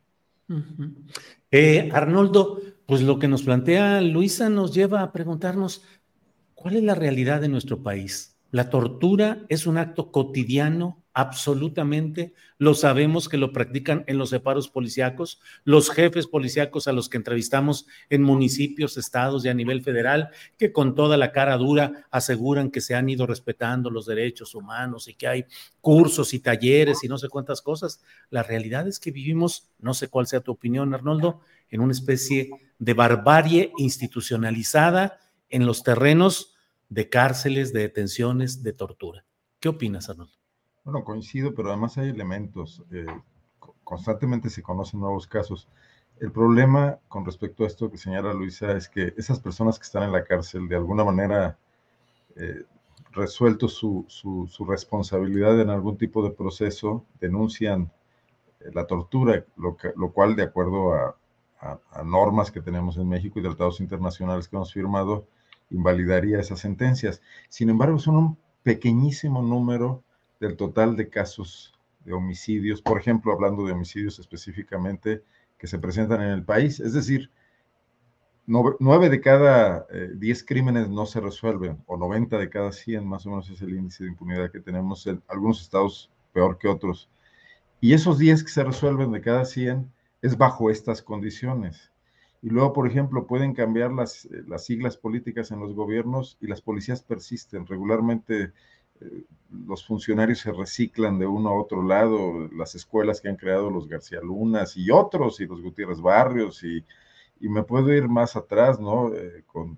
Eh, 1.49 1.89
Arnoldo, 1.93 2.59
pues 2.85 3.01
lo 3.01 3.19
que 3.19 3.29
nos 3.29 3.43
plantea 3.43 4.01
Luisa 4.01 4.49
nos 4.49 4.73
lleva 4.73 5.01
a 5.01 5.13
preguntarnos, 5.13 5.85
¿Cuál 6.61 6.75
es 6.75 6.83
la 6.83 6.93
realidad 6.93 7.41
de 7.41 7.47
nuestro 7.47 7.81
país? 7.81 8.37
La 8.51 8.69
tortura 8.69 9.39
es 9.49 9.65
un 9.65 9.79
acto 9.79 10.11
cotidiano, 10.11 11.03
absolutamente. 11.11 12.35
Lo 12.59 12.75
sabemos 12.75 13.29
que 13.29 13.37
lo 13.37 13.51
practican 13.51 14.03
en 14.05 14.19
los 14.19 14.29
separos 14.29 14.69
policíacos, 14.69 15.41
los 15.63 15.89
jefes 15.89 16.27
policíacos 16.27 16.87
a 16.87 16.91
los 16.91 17.09
que 17.09 17.17
entrevistamos 17.17 17.87
en 18.11 18.21
municipios, 18.21 18.95
estados 18.97 19.43
y 19.43 19.49
a 19.49 19.55
nivel 19.55 19.81
federal, 19.81 20.29
que 20.59 20.71
con 20.71 20.93
toda 20.93 21.17
la 21.17 21.31
cara 21.31 21.57
dura 21.57 22.05
aseguran 22.11 22.69
que 22.69 22.81
se 22.81 22.93
han 22.93 23.09
ido 23.09 23.25
respetando 23.25 23.89
los 23.89 24.05
derechos 24.05 24.53
humanos 24.53 25.07
y 25.07 25.15
que 25.15 25.27
hay 25.27 25.45
cursos 25.79 26.31
y 26.35 26.41
talleres 26.41 27.03
y 27.03 27.07
no 27.07 27.17
sé 27.17 27.27
cuántas 27.27 27.63
cosas. 27.63 28.03
La 28.29 28.43
realidad 28.43 28.87
es 28.87 28.99
que 28.99 29.09
vivimos, 29.09 29.71
no 29.79 29.95
sé 29.95 30.09
cuál 30.09 30.27
sea 30.27 30.41
tu 30.41 30.51
opinión, 30.51 30.93
Arnoldo, 30.93 31.41
en 31.71 31.81
una 31.81 31.93
especie 31.93 32.51
de 32.77 32.93
barbarie 32.93 33.71
institucionalizada 33.79 35.17
en 35.49 35.65
los 35.65 35.83
terrenos 35.83 36.50
de 36.91 37.07
cárceles, 37.07 37.71
de 37.71 37.79
detenciones, 37.79 38.63
de 38.63 38.73
tortura. 38.73 39.23
¿Qué 39.61 39.69
opinas, 39.69 40.09
Arnoldo? 40.09 40.33
Bueno, 40.83 41.05
coincido, 41.05 41.55
pero 41.55 41.69
además 41.69 41.97
hay 41.97 42.09
elementos. 42.09 42.83
Eh, 42.91 43.05
constantemente 43.85 44.49
se 44.49 44.61
conocen 44.61 44.99
nuevos 44.99 45.25
casos. 45.25 45.69
El 46.19 46.33
problema 46.33 46.99
con 47.07 47.25
respecto 47.25 47.63
a 47.63 47.67
esto 47.67 47.89
que 47.89 47.97
señala 47.97 48.33
Luisa 48.33 48.73
es 48.73 48.89
que 48.89 49.13
esas 49.15 49.39
personas 49.39 49.79
que 49.79 49.83
están 49.83 50.03
en 50.03 50.11
la 50.11 50.25
cárcel, 50.25 50.67
de 50.67 50.75
alguna 50.75 51.05
manera, 51.05 51.57
eh, 52.35 52.65
resuelto 53.11 53.69
su, 53.69 54.05
responsabilidad 54.67 55.61
en 55.61 55.69
algún 55.69 55.97
tipo 55.97 56.21
de 56.21 56.31
proceso, 56.31 57.05
denuncian 57.21 57.89
eh, 58.59 58.69
la 58.73 58.85
tortura, 58.85 59.45
lo, 59.55 59.77
lo, 59.95 60.11
cual, 60.11 60.35
de 60.35 60.43
acuerdo 60.43 60.93
a, 60.93 61.15
a, 61.61 62.03
normas 62.03 62.51
que 62.51 62.59
tenemos 62.59 62.97
en 62.97 63.07
México 63.07 63.39
y 63.39 63.43
tratados 63.43 63.79
internacionales 63.79 64.49
que 64.49 64.57
hemos 64.57 64.73
firmado, 64.73 65.25
invalidaría 65.71 66.39
esas 66.39 66.59
sentencias. 66.59 67.21
Sin 67.49 67.69
embargo, 67.69 67.97
son 67.99 68.15
un 68.15 68.37
pequeñísimo 68.63 69.41
número 69.41 70.03
del 70.39 70.55
total 70.55 70.95
de 70.95 71.09
casos 71.09 71.73
de 72.05 72.13
homicidios, 72.13 72.81
por 72.81 72.99
ejemplo, 72.99 73.31
hablando 73.31 73.65
de 73.65 73.73
homicidios 73.73 74.19
específicamente 74.19 75.23
que 75.57 75.67
se 75.67 75.79
presentan 75.79 76.21
en 76.21 76.31
el 76.31 76.43
país. 76.43 76.79
Es 76.79 76.93
decir, 76.93 77.29
nueve 78.47 79.09
de 79.09 79.21
cada 79.21 79.85
eh, 79.91 80.09
diez 80.15 80.43
crímenes 80.43 80.89
no 80.89 81.05
se 81.05 81.21
resuelven, 81.21 81.83
o 81.85 81.97
90 81.97 82.37
de 82.37 82.49
cada 82.49 82.71
100 82.71 83.05
más 83.05 83.25
o 83.25 83.29
menos 83.29 83.49
es 83.49 83.61
el 83.61 83.75
índice 83.75 84.03
de 84.03 84.09
impunidad 84.09 84.51
que 84.51 84.59
tenemos 84.59 85.05
en 85.07 85.21
algunos 85.27 85.61
estados 85.61 86.11
peor 86.33 86.57
que 86.57 86.67
otros. 86.67 87.09
Y 87.79 87.93
esos 87.93 88.17
10 88.17 88.43
que 88.43 88.49
se 88.49 88.63
resuelven 88.63 89.11
de 89.11 89.21
cada 89.21 89.45
100 89.45 89.91
es 90.21 90.37
bajo 90.37 90.69
estas 90.69 91.01
condiciones. 91.01 91.90
Y 92.41 92.49
luego, 92.49 92.73
por 92.73 92.87
ejemplo, 92.87 93.27
pueden 93.27 93.53
cambiar 93.53 93.91
las, 93.91 94.25
eh, 94.25 94.43
las 94.47 94.65
siglas 94.65 94.97
políticas 94.97 95.51
en 95.51 95.59
los 95.59 95.75
gobiernos 95.75 96.37
y 96.41 96.47
las 96.47 96.61
policías 96.61 97.03
persisten. 97.03 97.67
Regularmente 97.67 98.51
eh, 98.99 99.23
los 99.51 99.85
funcionarios 99.85 100.39
se 100.39 100.51
reciclan 100.51 101.19
de 101.19 101.27
uno 101.27 101.49
a 101.49 101.61
otro 101.61 101.83
lado, 101.83 102.49
las 102.53 102.73
escuelas 102.73 103.21
que 103.21 103.29
han 103.29 103.35
creado 103.35 103.69
los 103.69 103.87
García 103.87 104.21
Lunas 104.21 104.75
y 104.75 104.89
otros, 104.89 105.39
y 105.39 105.45
los 105.45 105.61
Gutiérrez 105.61 106.01
Barrios, 106.01 106.63
y, 106.63 106.83
y 107.39 107.49
me 107.49 107.63
puedo 107.63 107.93
ir 107.93 108.07
más 108.07 108.35
atrás, 108.35 108.79
¿no? 108.79 109.13
Eh, 109.13 109.43
con, 109.45 109.77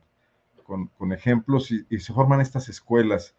con, 0.66 1.12
ejemplos, 1.12 1.70
y, 1.72 1.86
se 2.00 2.14
forman 2.14 2.42
estas 2.42 2.70
escuelas. 2.70 3.36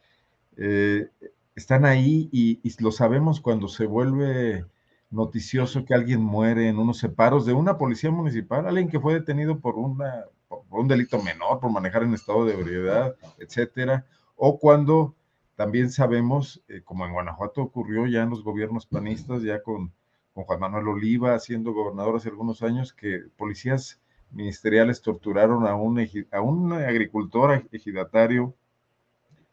están 1.57 1.85
ahí 1.85 2.29
y, 2.31 2.61
lo 2.83 2.93
sabemos 2.93 3.41
cuando 3.41 3.67
se 3.69 3.87
vuelve 3.87 4.67
noticioso 5.15 5.85
que 5.85 5.95
alguien 5.95 6.21
muere 6.21 6.69
en 6.69 6.79
unos 6.79 6.99
separos 6.99 7.47
de 7.47 7.53
una 7.53 7.79
policía 7.79 8.11
municipal, 8.11 8.67
alguien 8.67 8.89
que 8.89 9.01
fue 9.01 9.15
detenido 9.15 9.61
por, 9.61 9.77
una, 9.77 10.25
por 10.49 10.81
un 10.81 10.89
delito 10.89 11.23
menor, 11.23 11.61
por 11.61 11.71
manejar 11.71 12.03
en 12.03 12.15
estado 12.15 12.45
de 12.45 12.55
ebriedad, 12.55 13.17
etcétera, 13.39 14.07
o 14.37 14.59
cuando 14.59 15.15
también 15.55 15.91
sabemos, 15.91 16.63
eh, 16.69 16.83
como 16.85 17.07
en 17.07 17.13
Guanajuato 17.13 17.63
ocurrió 17.63 18.07
ya 18.07 18.23
en 18.23 18.31
los 18.31 18.43
gobiernos 18.43 18.87
panistas, 18.87 19.43
ya 19.43 19.63
con, 19.63 19.93
con 20.33 20.45
Juan 20.45 20.61
Manuel 20.61 20.89
Oliva 20.89 21.39
siendo 21.39 21.73
gobernador 21.73 22.17
hace 22.17 22.29
algunos 22.29 22.63
años, 22.63 22.93
que 22.93 23.23
policías 23.37 24.01
ministeriales 24.33 25.01
torturaron 25.01 25.67
a 25.67 25.77
un, 25.77 26.05
a 26.33 26.41
un 26.41 26.73
agricultor 26.73 27.67
ejidatario 27.71 28.55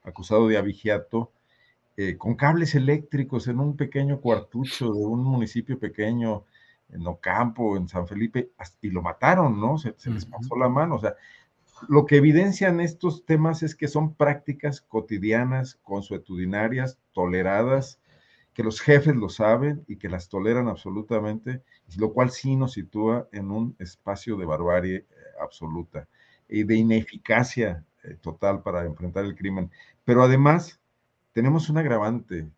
acusado 0.04 0.48
de 0.48 0.58
abigiato 0.58 1.32
eh, 1.98 2.18
con 2.18 2.36
cables 2.36 2.76
eléctricos 2.76 3.48
en 3.48 3.60
un 3.60 3.76
pequeño 3.76 4.22
cuartucho 4.22 4.92
de 4.94 5.06
un 5.06 5.24
municipio 5.24 5.78
pequeño, 5.78 6.46
en 6.90 7.08
Ocampo, 7.08 7.78
en 7.78 7.88
San 7.88 8.08
Felipe, 8.08 8.52
y 8.82 8.90
lo 8.90 9.02
mataron, 9.02 9.60
¿no? 9.60 9.78
Se, 9.78 9.94
les 10.10 10.26
pasó 10.26 10.56
la 10.58 10.70
mano. 10.70 10.96
O 10.96 11.00
sea, 11.00 11.16
lo 11.88 12.06
que 12.06 12.18
evidencian 12.18 12.80
estos 12.80 13.26
temas 13.26 13.64
es 13.64 13.76
que 13.76 13.88
son 13.88 14.14
prácticas 14.16 14.82
cotidianas, 14.82 15.80
consuetudinarias, 15.84 17.00
toleradas, 17.14 18.00
que 18.54 18.64
los 18.64 18.82
jefes 18.82 19.16
lo 19.16 19.30
saben 19.30 19.86
y 19.88 19.96
que 19.96 20.10
las 20.10 20.28
toleran 20.28 20.68
absolutamente, 20.68 21.64
lo 21.98 22.12
cual 22.12 22.32
sí 22.32 22.56
nos 22.56 22.74
sitúa 22.74 23.30
en 23.32 23.50
un 23.50 23.76
espacio 23.80 24.36
de 24.36 24.46
barbarie 24.46 24.96
eh, 24.98 25.06
absoluta 25.42 26.08
y 26.50 26.64
de 26.64 26.76
ineficacia 26.76 27.86
eh, 28.04 28.18
total 28.20 28.62
para 28.62 28.84
enfrentar 28.84 29.24
el 29.24 29.36
crimen. 29.36 29.72
Pero 30.04 30.24
además, 30.24 30.81
tenemos 31.34 31.70
un 31.70 31.78
agravante. 31.78 32.50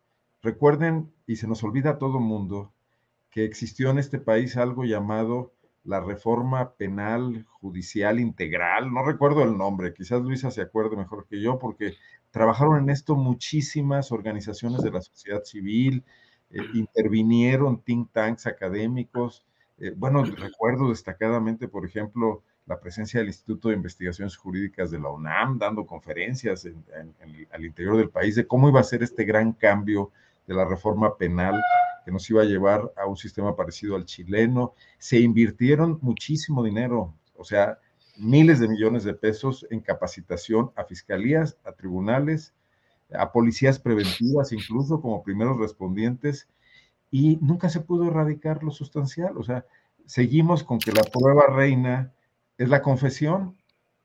Recuerden, 0.42 1.12
y 1.26 1.36
se 1.36 1.46
nos 1.46 1.62
olvida 1.64 1.90
a 1.90 1.98
todo 1.98 2.20
mundo, 2.20 2.72
que 3.30 3.44
existió 3.44 3.90
en 3.90 3.98
este 3.98 4.18
país 4.18 4.56
algo 4.56 4.84
llamado 4.84 5.52
la 5.84 6.00
reforma 6.00 6.74
penal 6.74 7.44
judicial 7.60 8.18
integral, 8.18 8.92
no 8.92 9.04
recuerdo 9.04 9.42
el 9.42 9.56
nombre, 9.56 9.92
quizás 9.92 10.22
Luisa 10.22 10.50
se 10.50 10.62
acuerde 10.62 10.96
mejor 10.96 11.26
que 11.26 11.40
yo, 11.40 11.58
porque 11.58 11.94
trabajaron 12.30 12.82
en 12.82 12.90
esto 12.90 13.16
muchísimas 13.16 14.10
organizaciones 14.10 14.82
de 14.82 14.90
la 14.90 15.02
sociedad 15.02 15.42
civil, 15.44 16.04
eh, 16.50 16.60
intervinieron 16.74 17.82
think 17.82 18.10
tanks 18.12 18.46
académicos, 18.46 19.44
eh, 19.78 19.92
bueno, 19.94 20.24
recuerdo 20.24 20.88
destacadamente, 20.88 21.68
por 21.68 21.84
ejemplo, 21.84 22.42
la 22.66 22.80
presencia 22.80 23.20
del 23.20 23.28
Instituto 23.28 23.68
de 23.68 23.74
Investigaciones 23.74 24.36
Jurídicas 24.36 24.90
de 24.90 24.98
la 24.98 25.10
UNAM, 25.10 25.58
dando 25.58 25.86
conferencias 25.86 26.66
al 27.50 27.64
interior 27.64 27.96
del 27.96 28.10
país 28.10 28.34
de 28.36 28.46
cómo 28.46 28.68
iba 28.68 28.80
a 28.80 28.84
ser 28.84 29.02
este 29.02 29.24
gran 29.24 29.52
cambio 29.52 30.10
de 30.46 30.54
la 30.54 30.64
reforma 30.64 31.16
penal 31.16 31.60
que 32.04 32.12
nos 32.12 32.28
iba 32.30 32.42
a 32.42 32.46
llevar 32.46 32.92
a 32.96 33.06
un 33.06 33.16
sistema 33.16 33.56
parecido 33.56 33.96
al 33.96 34.04
chileno. 34.04 34.74
Se 34.98 35.18
invirtieron 35.18 35.98
muchísimo 36.02 36.62
dinero, 36.62 37.14
o 37.36 37.44
sea, 37.44 37.78
miles 38.16 38.60
de 38.60 38.68
millones 38.68 39.04
de 39.04 39.14
pesos 39.14 39.66
en 39.70 39.80
capacitación 39.80 40.70
a 40.76 40.84
fiscalías, 40.84 41.58
a 41.64 41.72
tribunales, 41.72 42.54
a 43.12 43.32
policías 43.32 43.78
preventivas, 43.78 44.52
incluso 44.52 45.00
como 45.00 45.22
primeros 45.22 45.58
respondientes, 45.58 46.48
y 47.10 47.38
nunca 47.40 47.68
se 47.68 47.80
pudo 47.80 48.08
erradicar 48.08 48.62
lo 48.62 48.70
sustancial. 48.70 49.36
O 49.36 49.42
sea, 49.42 49.64
seguimos 50.06 50.64
con 50.64 50.78
que 50.78 50.92
la 50.92 51.02
prueba 51.02 51.46
reina 51.48 52.12
es 52.58 52.68
la 52.68 52.82
confesión, 52.82 53.56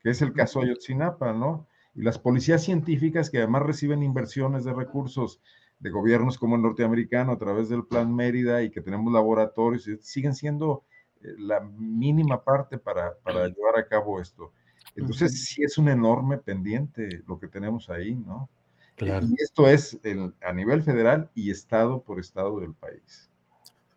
que 0.01 0.09
es 0.09 0.21
el 0.21 0.33
caso 0.33 0.61
Ayotzinapa, 0.61 1.33
¿no? 1.33 1.67
Y 1.95 2.01
las 2.01 2.19
policías 2.19 2.63
científicas 2.63 3.29
que 3.29 3.39
además 3.39 3.63
reciben 3.63 4.03
inversiones 4.03 4.63
de 4.63 4.73
recursos 4.73 5.41
de 5.79 5.89
gobiernos 5.89 6.37
como 6.37 6.55
el 6.55 6.61
norteamericano 6.61 7.31
a 7.31 7.37
través 7.37 7.69
del 7.69 7.85
Plan 7.85 8.13
Mérida 8.13 8.61
y 8.63 8.69
que 8.69 8.81
tenemos 8.81 9.11
laboratorios, 9.13 9.89
siguen 10.01 10.35
siendo 10.35 10.83
eh, 11.21 11.27
la 11.37 11.61
mínima 11.61 12.43
parte 12.43 12.77
para, 12.77 13.17
para 13.23 13.47
llevar 13.47 13.77
a 13.77 13.87
cabo 13.87 14.19
esto. 14.19 14.51
Entonces, 14.95 15.45
sí 15.45 15.63
es 15.63 15.77
un 15.77 15.87
enorme 15.87 16.37
pendiente 16.37 17.23
lo 17.27 17.39
que 17.39 17.47
tenemos 17.47 17.89
ahí, 17.89 18.15
¿no? 18.15 18.49
Claro. 18.95 19.25
Y 19.27 19.41
esto 19.41 19.69
es 19.69 19.97
a 20.41 20.51
nivel 20.51 20.83
federal 20.83 21.29
y 21.33 21.51
estado 21.51 22.01
por 22.01 22.19
estado 22.19 22.59
del 22.59 22.73
país. 22.73 23.29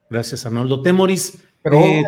Gracias, 0.09 0.47
Arnoldo. 0.47 0.83
Temoris. 0.83 1.43
Pero 1.63 1.79
eh, 1.79 2.05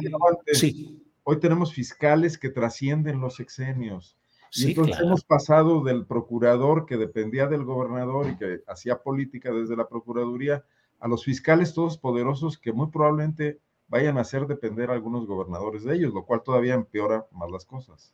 sí 0.52 1.03
hoy 1.24 1.40
tenemos 1.40 1.72
fiscales 1.72 2.38
que 2.38 2.50
trascienden 2.50 3.20
los 3.20 3.40
exenios. 3.40 4.16
y 4.52 4.68
entonces 4.68 5.00
hemos 5.00 5.24
pasado 5.24 5.82
del 5.82 6.06
procurador 6.06 6.86
que 6.86 6.96
dependía 6.96 7.48
del 7.48 7.64
gobernador 7.64 8.28
y 8.28 8.36
que 8.36 8.60
hacía 8.68 9.02
política 9.02 9.50
desde 9.50 9.76
la 9.76 9.88
procuraduría 9.88 10.64
a 11.00 11.08
los 11.08 11.24
fiscales 11.24 11.74
todos 11.74 11.98
poderosos 11.98 12.56
que 12.56 12.72
muy 12.72 12.86
probablemente 12.88 13.58
vayan 13.88 14.16
a 14.16 14.20
hacer 14.20 14.46
depender 14.46 14.90
a 14.90 14.94
algunos 14.94 15.26
gobernadores 15.26 15.82
de 15.82 15.96
ellos, 15.96 16.14
lo 16.14 16.24
cual 16.24 16.42
todavía 16.44 16.74
empeora 16.74 17.26
más 17.32 17.50
las 17.50 17.64
cosas. 17.64 18.12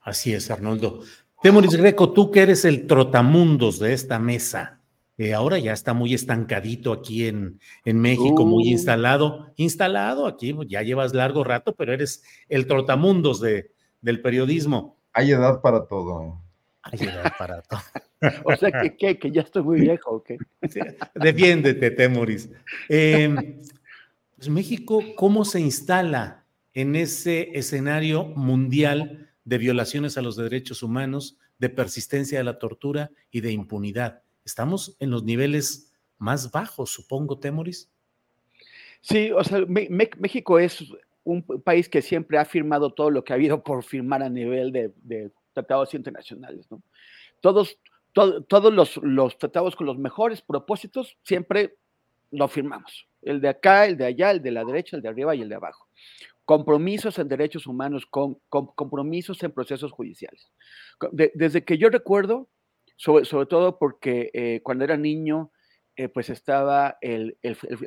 Así 0.00 0.32
es, 0.32 0.50
Arnoldo. 0.50 1.00
Temoris 1.42 1.76
Greco, 1.76 2.12
tú 2.12 2.30
que 2.30 2.40
eres 2.40 2.64
el 2.64 2.86
trotamundos 2.86 3.78
de 3.78 3.92
esta 3.92 4.18
mesa, 4.18 4.75
eh, 5.18 5.32
ahora 5.32 5.58
ya 5.58 5.72
está 5.72 5.94
muy 5.94 6.12
estancadito 6.12 6.92
aquí 6.92 7.26
en, 7.26 7.58
en 7.84 8.00
México, 8.00 8.44
muy 8.44 8.64
uh. 8.64 8.72
instalado, 8.72 9.52
instalado 9.56 10.26
aquí, 10.26 10.54
ya 10.68 10.82
llevas 10.82 11.14
largo 11.14 11.42
rato, 11.42 11.74
pero 11.74 11.94
eres 11.94 12.22
el 12.48 12.66
trotamundos 12.66 13.40
de, 13.40 13.72
del 14.02 14.20
periodismo. 14.20 14.98
Hay 15.14 15.30
edad 15.30 15.62
para 15.62 15.86
todo. 15.86 16.42
Hay 16.82 16.98
edad 17.00 17.32
para 17.38 17.62
todo. 17.62 17.80
o 18.44 18.56
sea, 18.56 18.70
que, 18.98 19.18
que, 19.18 19.30
ya 19.30 19.40
estoy 19.40 19.62
muy 19.62 19.80
viejo, 19.80 20.16
¿ok? 20.16 20.32
defiéndete, 21.14 21.90
Temoris. 21.92 22.50
Em, 22.88 23.60
pues 24.36 24.50
México, 24.50 25.02
¿cómo 25.16 25.46
se 25.46 25.60
instala 25.60 26.44
en 26.74 26.94
ese 26.94 27.56
escenario 27.58 28.24
mundial 28.24 29.30
de 29.44 29.56
violaciones 29.56 30.18
a 30.18 30.22
los 30.22 30.36
derechos 30.36 30.82
humanos, 30.82 31.38
de 31.58 31.70
persistencia 31.70 32.36
de 32.36 32.44
la 32.44 32.58
tortura 32.58 33.10
y 33.30 33.40
de 33.40 33.52
impunidad? 33.52 34.22
Estamos 34.46 34.96
en 35.00 35.10
los 35.10 35.24
niveles 35.24 35.92
más 36.18 36.50
bajos, 36.50 36.90
supongo, 36.90 37.38
Temoris. 37.38 37.90
Sí, 39.02 39.30
o 39.32 39.44
sea, 39.44 39.64
México 39.66 40.58
es 40.58 40.84
un 41.24 41.42
país 41.42 41.88
que 41.88 42.00
siempre 42.00 42.38
ha 42.38 42.44
firmado 42.44 42.94
todo 42.94 43.10
lo 43.10 43.24
que 43.24 43.32
ha 43.32 43.36
habido 43.36 43.62
por 43.62 43.82
firmar 43.82 44.22
a 44.22 44.30
nivel 44.30 44.72
de, 44.72 45.30
tratados 45.52 45.92
internacionales, 45.94 46.66
¿no? 46.70 46.82
Todos, 47.40 47.78
todos 48.12 48.72
los, 48.72 48.96
los, 48.98 49.36
tratados 49.36 49.76
con 49.76 49.86
los 49.86 49.98
mejores 49.98 50.40
propósitos 50.40 51.18
siempre 51.22 51.76
lo 52.30 52.48
firmamos. 52.48 53.06
El 53.22 53.40
de 53.40 53.48
acá, 53.48 53.86
el 53.86 53.96
de 53.96 54.06
allá, 54.06 54.30
el 54.30 54.42
de 54.42 54.52
la 54.52 54.64
derecha, 54.64 54.96
el 54.96 55.02
de 55.02 55.08
arriba 55.08 55.34
y 55.34 55.42
el 55.42 55.48
de 55.48 55.56
abajo. 55.56 55.88
Compromisos 56.44 57.18
en 57.18 57.28
derechos 57.28 57.66
humanos, 57.66 58.06
con, 58.06 58.38
compromisos 58.48 59.42
en 59.42 59.50
procesos 59.50 59.92
judiciales. 59.92 60.50
desde 61.12 61.64
que 61.64 61.76
yo 61.78 61.90
recuerdo, 61.90 62.48
sobre, 62.96 63.24
todo 63.46 63.78
porque 63.78 64.30
eh, 64.32 64.60
cuando 64.62 64.84
era 64.84 64.96
niño, 64.96 65.50
eh, 65.96 66.08
pues 66.08 66.30
estaba 66.30 66.98
el, 67.00 67.38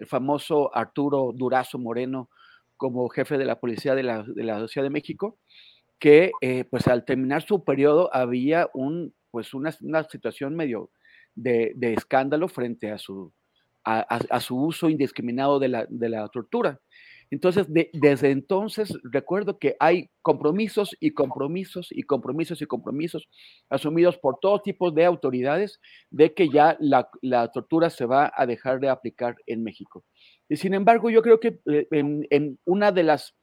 famoso 0.08 0.76
Arturo 0.76 1.32
Durazo 1.36 1.78
Moreno 1.78 2.30
como 2.78 3.10
jefe 3.10 3.38
de 3.38 3.46
la 3.46 3.60
policía 3.60 3.94
de 3.94 4.04
la, 4.04 4.24
de 4.24 4.68
Ciudad 4.68 4.86
de 4.86 4.90
México, 4.90 5.38
que 6.00 6.32
eh, 6.42 6.64
pues 6.64 6.88
al 6.88 7.06
terminar 7.06 7.42
su 7.42 7.64
periodo 7.64 8.10
había 8.14 8.70
un, 8.74 9.14
pues 9.32 9.54
una, 9.54 9.72
situación 10.10 10.56
medio 10.56 10.92
de, 11.36 11.76
escándalo 11.82 12.48
frente 12.48 12.92
a 12.92 12.98
su, 12.98 13.34
a, 13.84 14.40
su 14.40 14.58
uso 14.58 14.90
indiscriminado 14.90 15.60
de 15.60 15.68
la, 15.68 15.86
de 15.90 16.10
la 16.10 16.28
tortura. 16.30 16.80
Entonces, 17.32 17.68
desde 17.94 18.32
entonces 18.32 18.98
recuerdo 19.04 19.60
que 19.60 19.76
hay 19.80 20.10
compromisos 20.22 20.96
y 21.00 21.12
compromisos 21.12 21.88
y 21.92 22.04
compromisos 22.04 22.62
y 22.62 22.66
compromisos 22.66 23.30
asumidos 23.70 24.18
por 24.18 24.40
todo 24.40 24.62
tipo 24.62 24.90
de 24.90 25.06
autoridades 25.06 25.80
de 26.10 26.34
que 26.34 26.50
ya 26.50 26.76
la, 26.80 27.08
tortura 27.52 27.90
se 27.90 28.06
va 28.06 28.32
a 28.36 28.46
dejar 28.46 28.80
de 28.80 28.90
aplicar 28.90 29.36
en 29.46 29.64
México. 29.64 30.04
Y 30.48 30.58
sin 30.58 30.74
embargo, 30.74 31.10
yo 31.10 31.22
creo 31.22 31.40
que 31.40 31.60
eh, 31.68 31.88
en, 31.92 32.60
una 32.66 32.92
de 32.92 33.04
las, 33.04 33.36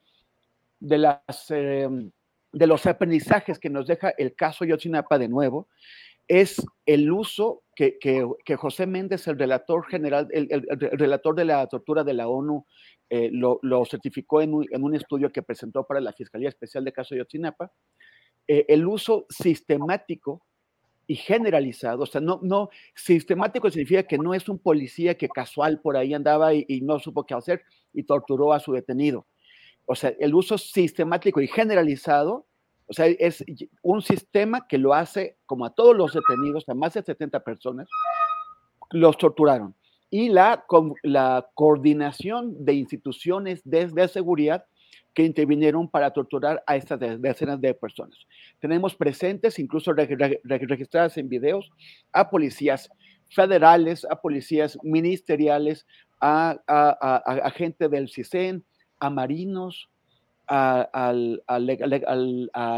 de 0.81 0.99
las 0.99 1.51
em, 1.51 2.11
de 2.57 2.66
los 2.66 2.87
aprendizajes 2.87 3.59
que 3.59 3.68
nos 3.68 3.87
deja 3.87 4.14
el 4.16 4.35
caso 4.35 4.64
Yotzinapa 4.64 5.18
de 5.18 5.29
nuevo 5.29 5.68
es 6.29 6.65
el 6.87 7.11
uso 7.11 7.62
que, 7.75 7.97
José 8.57 8.87
Méndez, 8.87 9.27
el 9.29 9.39
relator 9.39 9.87
general, 9.87 10.29
el, 10.31 10.49
relator 10.93 11.35
de 11.35 11.45
la 11.45 11.67
tortura 11.67 12.05
de 12.05 12.15
la 12.15 12.29
ONU, 12.29 12.65
eh, 13.11 13.31
lo, 13.33 13.85
certificó 13.85 14.41
en 14.41 14.55
un, 14.55 14.95
estudio 14.95 15.31
que 15.31 15.43
presentó 15.43 15.85
para 15.85 16.01
la 16.01 16.12
Fiscalía 16.12 16.49
Especial 16.49 16.85
de 16.85 16.93
Caso 16.93 17.15
Yotzinapa, 17.15 17.71
eh, 18.49 18.65
el 18.69 18.87
uso 18.87 19.27
sistemático 19.29 20.43
y 21.07 21.15
generalizado, 21.15 22.03
o 22.03 22.07
sea, 22.07 22.21
no, 22.21 22.41
no, 22.43 22.69
sistemático 22.95 23.71
significa 23.71 24.03
que 24.03 24.19
no 24.19 24.35
es 24.35 24.49
un 24.49 24.59
policía 24.59 25.17
que 25.17 25.29
casual 25.29 25.81
por 25.81 25.97
ahí 25.97 26.15
andaba 26.15 26.53
y, 26.53 26.65
y 26.69 26.81
no 26.81 26.99
supo 26.99 27.25
qué 27.25 27.35
hacer 27.35 27.62
y 27.93 28.03
torturó 28.03 28.53
a 28.53 28.59
su 28.59 28.73
detenido. 28.73 29.27
O 29.85 29.95
sea, 29.95 30.12
el 30.19 30.35
uso 30.35 30.59
sistemático 30.59 31.41
y 31.41 31.47
generalizado 31.47 32.47
o 32.88 32.92
sea, 32.92 33.07
es 33.07 33.44
un 33.83 34.03
sistema 34.03 34.66
que 34.68 34.79
lo 34.79 34.94
hace 34.94 35.37
como 35.46 35.66
a 35.66 35.75
todos 35.75 35.96
los 35.96 36.12
detenidos, 36.12 36.68
a 36.68 36.75
más 36.75 36.94
de 36.94 37.03
70 37.03 37.40
personas, 37.40 37.88
los 38.90 39.18
torturaron. 39.18 39.75
Y 40.09 40.29
la, 40.29 40.64
la 41.03 41.49
coordinación 41.55 42.64
de 42.64 42.75
instituciones 42.75 43.61
de, 43.64 44.09
seguridad 44.09 44.64
que 45.14 45.25
intervinieron 45.25 45.88
para 45.88 46.12
torturar 46.12 46.62
a 46.66 46.77
estas 46.77 47.01
decenas 47.01 47.61
de 47.61 47.75
personas. 47.75 48.18
Tenemos 48.61 48.94
presentes, 48.94 49.59
incluso 49.59 49.92
registradas 49.92 51.16
en 51.16 51.29
videos, 51.29 51.70
a 52.12 52.31
policías 52.31 52.88
federales, 53.31 54.07
a 54.09 54.20
policías 54.20 54.79
ministeriales, 54.83 55.87
a, 56.20 56.57
a, 56.68 57.51
gente 57.51 57.88
del 57.88 58.09
CISEN, 58.09 58.64
a 59.01 59.11
marinos, 59.11 59.88
a, 60.48 61.12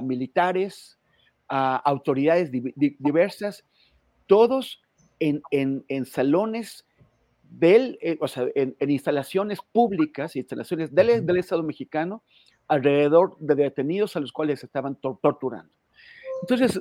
militares, 0.03 0.99
a 1.49 1.77
autoridades 1.77 2.51
diversas, 2.99 3.65
todos 4.27 4.83
en, 5.19 6.07
salones 6.07 6.85
del, 7.51 7.99
eh, 8.03 8.19
o 8.21 8.29
sea, 8.29 8.47
en, 8.55 8.77
instalaciones 8.81 9.59
públicas, 9.73 10.37
instalaciones 10.37 10.95
del, 10.95 11.25
del, 11.25 11.37
Estado 11.39 11.63
mexicano, 11.63 12.23
alrededor 12.67 13.37
de 13.39 13.55
detenidos 13.55 14.17
a 14.17 14.21
los 14.21 14.33
cuales 14.33 14.63
estaban 14.63 14.97
torturando. 14.97 15.73
Entonces, 16.43 16.81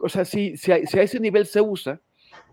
o 0.00 0.08
sea, 0.08 0.24
si, 0.24 0.56
si, 0.56 0.72
a, 0.72 0.76
ese 0.76 1.20
nivel 1.20 1.46
se 1.46 1.60
usa, 1.60 2.00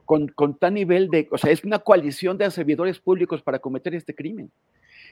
con, 0.06 0.28
con 0.30 0.58
tal 0.58 0.73
nivel 0.73 1.10
de, 1.10 1.28
o 1.30 1.38
sea, 1.38 1.52
es 1.52 1.63
una 1.63 1.78
coalición 1.78 2.36
de 2.38 2.49
servidores 2.49 2.99
públicos 2.99 3.43
para 3.43 3.60
cometer 3.60 3.93
este 3.93 4.15
crimen 4.15 4.52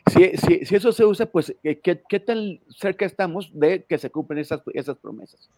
si, 0.05 0.75
eso 0.75 0.91
se 0.91 1.05
usa, 1.05 1.25
pues, 1.25 1.53
eh, 1.63 1.79
¿qué, 1.79 2.01
¿qué, 2.07 2.19
tan 2.19 2.59
cerca 2.69 3.05
estamos 3.05 3.49
de 3.53 3.83
que 3.83 3.97
se 3.97 4.09
cumplen 4.09 4.39
esas, 4.39 4.61
esas 4.73 4.97
promesas? 4.97 5.49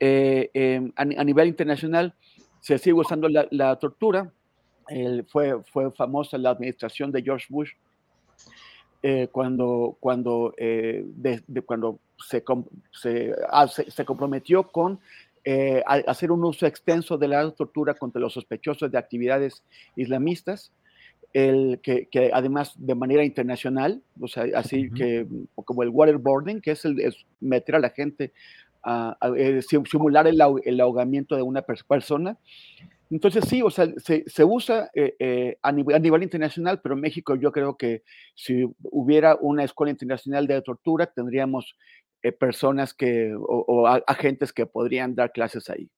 Eh, 0.00 0.50
em, 0.52 0.92
a, 0.96 1.04
nivel 1.04 1.48
internacional 1.48 2.14
se 2.60 2.78
sigue 2.78 2.94
usando 2.94 3.28
la, 3.28 3.76
tortura. 3.76 4.32
fue, 5.28 5.62
fue 5.64 5.90
famosa 5.92 6.36
la 6.38 6.50
administración 6.50 7.10
de 7.10 7.22
George 7.22 7.46
Bush 7.48 7.70
eh, 9.02 9.28
cuando, 9.30 9.96
cuando, 10.00 10.54
cuando 11.64 12.00
se, 12.18 12.44
se, 12.92 13.90
se, 13.90 14.04
comprometió 14.04 14.64
con 14.64 15.00
hacer 15.86 16.32
un 16.32 16.44
uso 16.44 16.66
extenso 16.66 17.16
de 17.16 17.28
la 17.28 17.50
tortura 17.52 17.94
contra 17.94 18.20
los 18.20 18.34
sospechosos 18.34 18.90
de 18.90 18.98
actividades 18.98 19.62
islamistas 19.94 20.72
el, 21.36 21.80
que, 21.82 22.08
además 22.32 22.72
de 22.78 22.94
manera 22.94 23.22
internacional, 23.22 24.02
o 24.18 24.26
sea, 24.26 24.46
así 24.54 24.90
que 24.90 25.26
como 25.54 25.82
el 25.82 25.90
waterboarding, 25.90 26.62
que 26.62 26.70
es, 26.70 26.86
el, 26.86 27.14
meter 27.40 27.74
a 27.74 27.78
la 27.78 27.90
gente 27.90 28.32
a, 28.82 29.18
eh, 29.36 29.60
simular 29.60 30.26
el, 30.26 30.40
ahogamiento 30.80 31.36
de 31.36 31.42
una 31.42 31.60
persona. 31.60 32.38
Entonces 33.10 33.44
sí, 33.46 33.60
o 33.60 33.68
sea, 33.68 33.86
se, 33.98 34.24
se 34.26 34.44
usa 34.44 34.90
eh, 34.94 35.14
eh, 35.18 35.58
a, 35.60 35.72
nivel, 35.72 35.96
a, 35.96 35.98
nivel, 35.98 36.22
internacional, 36.22 36.80
pero 36.80 36.94
en 36.94 37.02
México 37.02 37.34
yo 37.36 37.52
creo 37.52 37.76
que 37.76 38.02
si 38.34 38.64
hubiera 38.84 39.36
una 39.38 39.62
escuela 39.62 39.90
internacional 39.90 40.46
de 40.46 40.62
tortura, 40.62 41.04
tendríamos 41.04 41.76
personas 42.40 42.94
que, 42.94 43.32
o 43.38 43.86
agentes 43.86 44.52
que 44.52 44.64
podrían 44.64 45.14
dar 45.14 45.30
clases 45.32 45.68
ahí. 45.68 45.88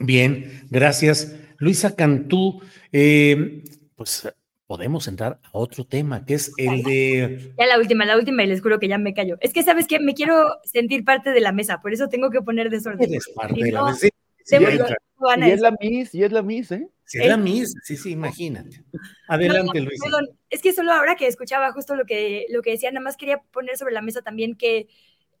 Bien, 0.00 0.66
gracias. 0.70 1.36
Luisa 1.58 1.94
Cantú, 1.94 2.62
eh, 2.90 3.62
pues 3.94 4.26
podemos 4.66 5.06
entrar 5.08 5.40
a 5.42 5.50
otro 5.52 5.84
tema, 5.84 6.24
que 6.24 6.34
es 6.34 6.52
el 6.56 6.82
de... 6.82 7.52
Ya 7.58 7.66
la 7.66 7.78
última, 7.78 8.06
la 8.06 8.16
última, 8.16 8.42
y 8.42 8.46
les 8.46 8.62
juro 8.62 8.80
que 8.80 8.88
ya 8.88 8.96
me 8.96 9.12
callo. 9.12 9.36
Es 9.40 9.52
que, 9.52 9.62
¿sabes 9.62 9.86
qué? 9.86 10.00
Me 10.00 10.14
quiero 10.14 10.46
sentir 10.64 11.04
parte 11.04 11.32
de 11.32 11.40
la 11.40 11.52
mesa, 11.52 11.82
por 11.82 11.92
eso 11.92 12.08
tengo 12.08 12.30
que 12.30 12.40
poner 12.40 12.70
desorden. 12.70 13.10
Eres 13.10 13.28
parte 13.34 13.62
de 13.62 13.72
la 13.72 13.84
mesa. 13.84 14.08
y 14.08 15.50
es 15.50 15.60
la 15.60 15.76
Miss, 15.78 16.14
y 16.14 16.24
es 16.24 16.32
la 16.32 16.42
Miss, 16.42 16.72
¿eh? 16.72 16.88
Sí, 17.04 17.18
es 17.20 17.26
la 17.26 17.36
Miss, 17.36 17.74
sí, 17.82 17.96
sí, 17.96 18.12
imagínate. 18.12 18.82
Adelante, 19.28 19.80
Luisa. 19.80 20.04
Perdón, 20.04 20.30
es 20.48 20.62
que 20.62 20.72
solo 20.72 20.92
ahora 20.92 21.16
que 21.16 21.26
escuchaba 21.26 21.72
justo 21.72 21.94
lo 21.94 22.06
que, 22.06 22.46
lo 22.48 22.62
que 22.62 22.70
decía, 22.70 22.90
nada 22.90 23.04
más 23.04 23.18
quería 23.18 23.42
poner 23.50 23.76
sobre 23.76 23.92
la 23.92 24.00
mesa 24.00 24.22
también 24.22 24.54
que... 24.56 24.88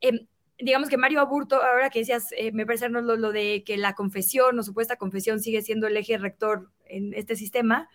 Em, 0.02 0.26
digamos 0.60 0.88
que 0.88 0.96
Mario 0.96 1.20
Aburto, 1.20 1.62
ahora 1.62 1.90
que 1.90 2.00
decías, 2.00 2.28
eh, 2.36 2.52
me 2.52 2.66
parece 2.66 2.88
lo, 2.88 3.00
lo, 3.02 3.32
de 3.32 3.62
que 3.64 3.76
la 3.76 3.94
confesión 3.94 4.58
o 4.58 4.62
supuesta 4.62 4.96
confesión 4.96 5.40
sigue 5.40 5.62
siendo 5.62 5.86
el 5.86 5.96
eje 5.96 6.18
rector 6.18 6.70
en 6.86 7.14
este 7.14 7.36
sistema, 7.36 7.88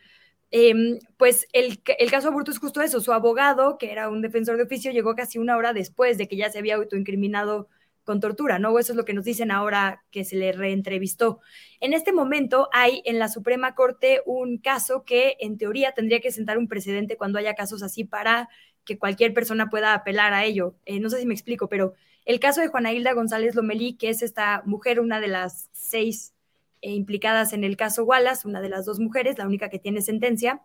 em, 0.51 0.99
pues 1.17 1.47
el, 1.54 1.82
el, 1.99 2.12
caso 2.12 2.30
Aburto 2.30 2.51
es 2.51 2.60
justo 2.60 2.82
eso, 2.82 3.01
su 3.01 3.13
abogado, 3.13 3.78
que 3.78 3.91
era 3.91 4.10
un 4.10 4.21
defensor 4.21 4.58
de 4.58 4.63
oficio, 4.63 4.91
llegó 4.91 5.15
casi 5.15 5.38
una 5.39 5.58
hora 5.58 5.73
después 5.73 6.17
de 6.17 6.28
que 6.28 6.38
ya 6.38 6.49
se 6.49 6.60
había 6.60 6.75
autoincriminado 6.75 7.67
con 8.06 8.19
tortura, 8.19 8.60
¿no? 8.60 8.78
Eso 8.80 8.93
es 8.93 8.97
lo 8.97 9.04
que 9.04 9.13
nos 9.13 9.25
dicen 9.25 9.51
ahora 9.51 10.04
que 10.12 10.23
se 10.23 10.38
le 10.38 10.51
reentrevistó. 10.51 11.39
En 11.82 11.93
este 11.93 12.13
momento 12.13 12.69
hay 12.71 13.01
en 13.06 13.19
la 13.19 13.28
Suprema 13.28 13.75
Corte 13.75 14.21
un 14.25 14.60
caso 14.60 15.04
que 15.04 15.36
en 15.39 15.58
teoría 15.58 15.91
tendría 15.93 16.21
que 16.21 16.32
sentar 16.32 16.58
un 16.58 16.67
precedente 16.67 17.17
cuando 17.17 17.39
haya 17.39 17.56
casos 17.56 17.82
así 17.84 18.06
para 18.06 18.47
que 18.86 18.99
cualquier 18.99 19.34
persona 19.34 19.69
pueda 19.69 19.93
apelar 19.95 20.34
a 20.34 20.45
ello. 20.45 20.75
Eh, 20.86 20.99
no 20.99 21.10
sé 21.10 21.19
si 21.19 21.25
me 21.25 21.34
explico, 21.34 21.67
pero 21.67 21.95
el 22.25 22.39
caso 22.39 22.61
de 22.61 22.67
Juana 22.67 22.91
Hilda 22.91 23.13
González 23.13 23.55
Lomelí, 23.55 23.95
que 23.97 24.09
es 24.09 24.21
esta 24.21 24.63
mujer, 24.65 24.99
una 24.99 25.19
de 25.19 25.27
las 25.27 25.69
seis 25.71 26.33
eh, 26.81 26.91
implicadas 26.91 27.53
en 27.53 27.63
el 27.63 27.77
caso 27.77 28.03
Wallace, 28.03 28.47
una 28.47 28.61
de 28.61 28.69
las 28.69 28.85
dos 28.85 28.99
mujeres, 28.99 29.38
la 29.38 29.45
única 29.45 29.69
que 29.69 29.79
tiene 29.79 30.01
sentencia, 30.01 30.61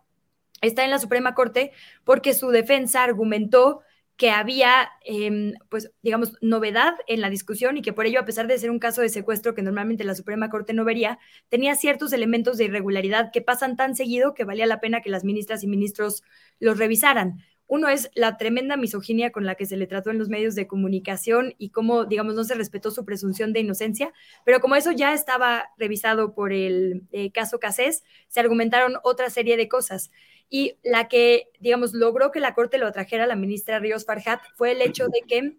está 0.61 0.83
en 0.83 0.91
la 0.91 0.99
Suprema 0.99 1.33
Corte 1.35 1.71
porque 2.03 2.33
su 2.33 2.49
defensa 2.49 3.03
argumentó 3.03 3.81
que 4.17 4.29
había, 4.29 4.89
em, 5.03 5.53
pues, 5.69 5.91
digamos, 6.03 6.33
novedad 6.41 6.93
en 7.07 7.21
la 7.21 7.29
discusión 7.31 7.77
y 7.77 7.81
que 7.81 7.91
por 7.91 8.05
ello, 8.05 8.19
a 8.19 8.25
pesar 8.25 8.45
de 8.45 8.57
ser 8.59 8.69
un 8.69 8.77
caso 8.77 9.01
de 9.01 9.09
secuestro 9.09 9.55
que 9.55 9.63
normalmente 9.63 10.03
la 10.03 10.13
Suprema 10.13 10.51
Corte 10.51 10.73
no 10.73 10.85
vería, 10.85 11.17
tenía 11.49 11.73
ciertos 11.75 12.13
elementos 12.13 12.57
de 12.57 12.65
irregularidad 12.65 13.31
que 13.33 13.41
pasan 13.41 13.75
tan 13.75 13.95
seguido 13.95 14.35
que 14.35 14.43
valía 14.43 14.67
la 14.67 14.79
pena 14.79 15.01
que 15.01 15.09
las 15.09 15.23
ministras 15.23 15.63
y 15.63 15.67
ministros 15.67 16.21
los 16.59 16.77
revisaran. 16.77 17.43
Uno 17.71 17.87
es 17.87 18.11
la 18.15 18.35
tremenda 18.35 18.75
misoginia 18.75 19.31
con 19.31 19.45
la 19.45 19.55
que 19.55 19.65
se 19.65 19.77
le 19.77 19.87
trató 19.87 20.09
en 20.09 20.19
los 20.19 20.27
medios 20.27 20.55
de 20.55 20.67
comunicación 20.67 21.55
y 21.57 21.69
cómo, 21.69 22.03
digamos, 22.03 22.35
no 22.35 22.43
se 22.43 22.53
respetó 22.53 22.91
su 22.91 23.05
presunción 23.05 23.53
de 23.53 23.61
inocencia, 23.61 24.11
pero 24.43 24.59
como 24.59 24.75
eso 24.75 24.91
ya 24.91 25.13
estaba 25.13 25.69
revisado 25.77 26.33
por 26.33 26.51
el 26.51 27.03
eh, 27.13 27.31
caso 27.31 27.61
Casés, 27.61 28.03
se 28.27 28.41
argumentaron 28.41 28.97
otra 29.03 29.29
serie 29.29 29.55
de 29.55 29.69
cosas. 29.69 30.11
Y 30.49 30.79
la 30.83 31.07
que, 31.07 31.47
digamos, 31.61 31.93
logró 31.93 32.29
que 32.31 32.41
la 32.41 32.55
Corte 32.55 32.77
lo 32.77 32.87
atrajera 32.87 33.23
a 33.23 33.27
la 33.27 33.37
ministra 33.37 33.79
Ríos 33.79 34.03
Farhat 34.03 34.41
fue 34.57 34.73
el 34.73 34.81
hecho 34.81 35.07
de 35.07 35.21
que 35.25 35.55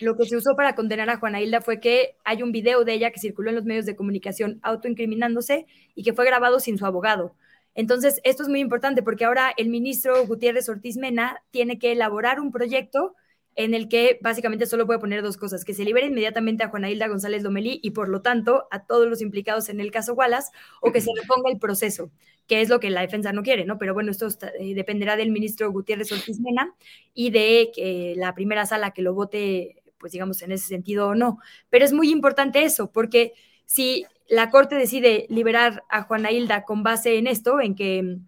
lo 0.00 0.16
que 0.16 0.26
se 0.26 0.36
usó 0.36 0.54
para 0.54 0.76
condenar 0.76 1.10
a 1.10 1.16
Juana 1.16 1.40
Hilda 1.40 1.60
fue 1.60 1.80
que 1.80 2.14
hay 2.24 2.44
un 2.44 2.52
video 2.52 2.84
de 2.84 2.92
ella 2.92 3.10
que 3.10 3.18
circuló 3.18 3.48
en 3.48 3.56
los 3.56 3.64
medios 3.64 3.84
de 3.84 3.96
comunicación 3.96 4.60
autoincriminándose 4.62 5.66
y 5.96 6.04
que 6.04 6.12
fue 6.12 6.24
grabado 6.24 6.60
sin 6.60 6.78
su 6.78 6.86
abogado. 6.86 7.34
Entonces, 7.78 8.20
esto 8.24 8.42
es 8.42 8.48
muy 8.48 8.58
importante 8.58 9.04
porque 9.04 9.24
ahora 9.24 9.54
el 9.56 9.68
ministro 9.68 10.26
Gutiérrez 10.26 10.68
Ortiz 10.68 10.96
Mena 10.96 11.44
tiene 11.52 11.78
que 11.78 11.92
elaborar 11.92 12.40
un 12.40 12.50
proyecto 12.50 13.14
en 13.54 13.72
el 13.72 13.88
que 13.88 14.18
básicamente 14.20 14.66
solo 14.66 14.84
puede 14.84 14.98
poner 14.98 15.22
dos 15.22 15.36
cosas, 15.36 15.64
que 15.64 15.74
se 15.74 15.84
libere 15.84 16.06
inmediatamente 16.06 16.64
a 16.64 16.70
Juana 16.70 16.90
Hilda 16.90 17.06
González 17.06 17.44
Lomelí 17.44 17.78
y 17.80 17.92
por 17.92 18.08
lo 18.08 18.20
tanto 18.20 18.66
a 18.72 18.84
todos 18.84 19.06
los 19.06 19.22
implicados 19.22 19.68
en 19.68 19.78
el 19.78 19.92
caso 19.92 20.14
Wallace 20.14 20.50
o 20.80 20.90
que 20.90 21.00
se 21.00 21.12
reponga 21.20 21.52
el 21.52 21.60
proceso, 21.60 22.10
que 22.48 22.62
es 22.62 22.68
lo 22.68 22.80
que 22.80 22.90
la 22.90 23.02
defensa 23.02 23.32
no 23.32 23.44
quiere, 23.44 23.64
¿no? 23.64 23.78
Pero 23.78 23.94
bueno, 23.94 24.10
esto 24.10 24.26
eh, 24.58 24.74
dependerá 24.74 25.14
del 25.14 25.30
ministro 25.30 25.70
Gutiérrez 25.70 26.10
Ortiz 26.10 26.40
Mena 26.40 26.74
y 27.14 27.30
de 27.30 27.70
que 27.72 28.14
la 28.16 28.34
primera 28.34 28.66
sala 28.66 28.90
que 28.90 29.02
lo 29.02 29.14
vote, 29.14 29.84
pues 29.98 30.10
digamos 30.10 30.42
en 30.42 30.50
ese 30.50 30.66
sentido 30.66 31.10
o 31.10 31.14
no. 31.14 31.38
Pero 31.70 31.84
es 31.84 31.92
muy 31.92 32.10
importante 32.10 32.64
eso, 32.64 32.90
porque 32.90 33.34
si 33.66 34.04
la 34.28 34.50
Corte 34.50 34.76
decide 34.76 35.26
liberar 35.28 35.84
a 35.88 36.02
Juana 36.02 36.30
Hilda 36.30 36.64
con 36.64 36.82
base 36.82 37.16
en 37.16 37.26
esto, 37.26 37.60
en 37.60 37.74
que 37.74 38.18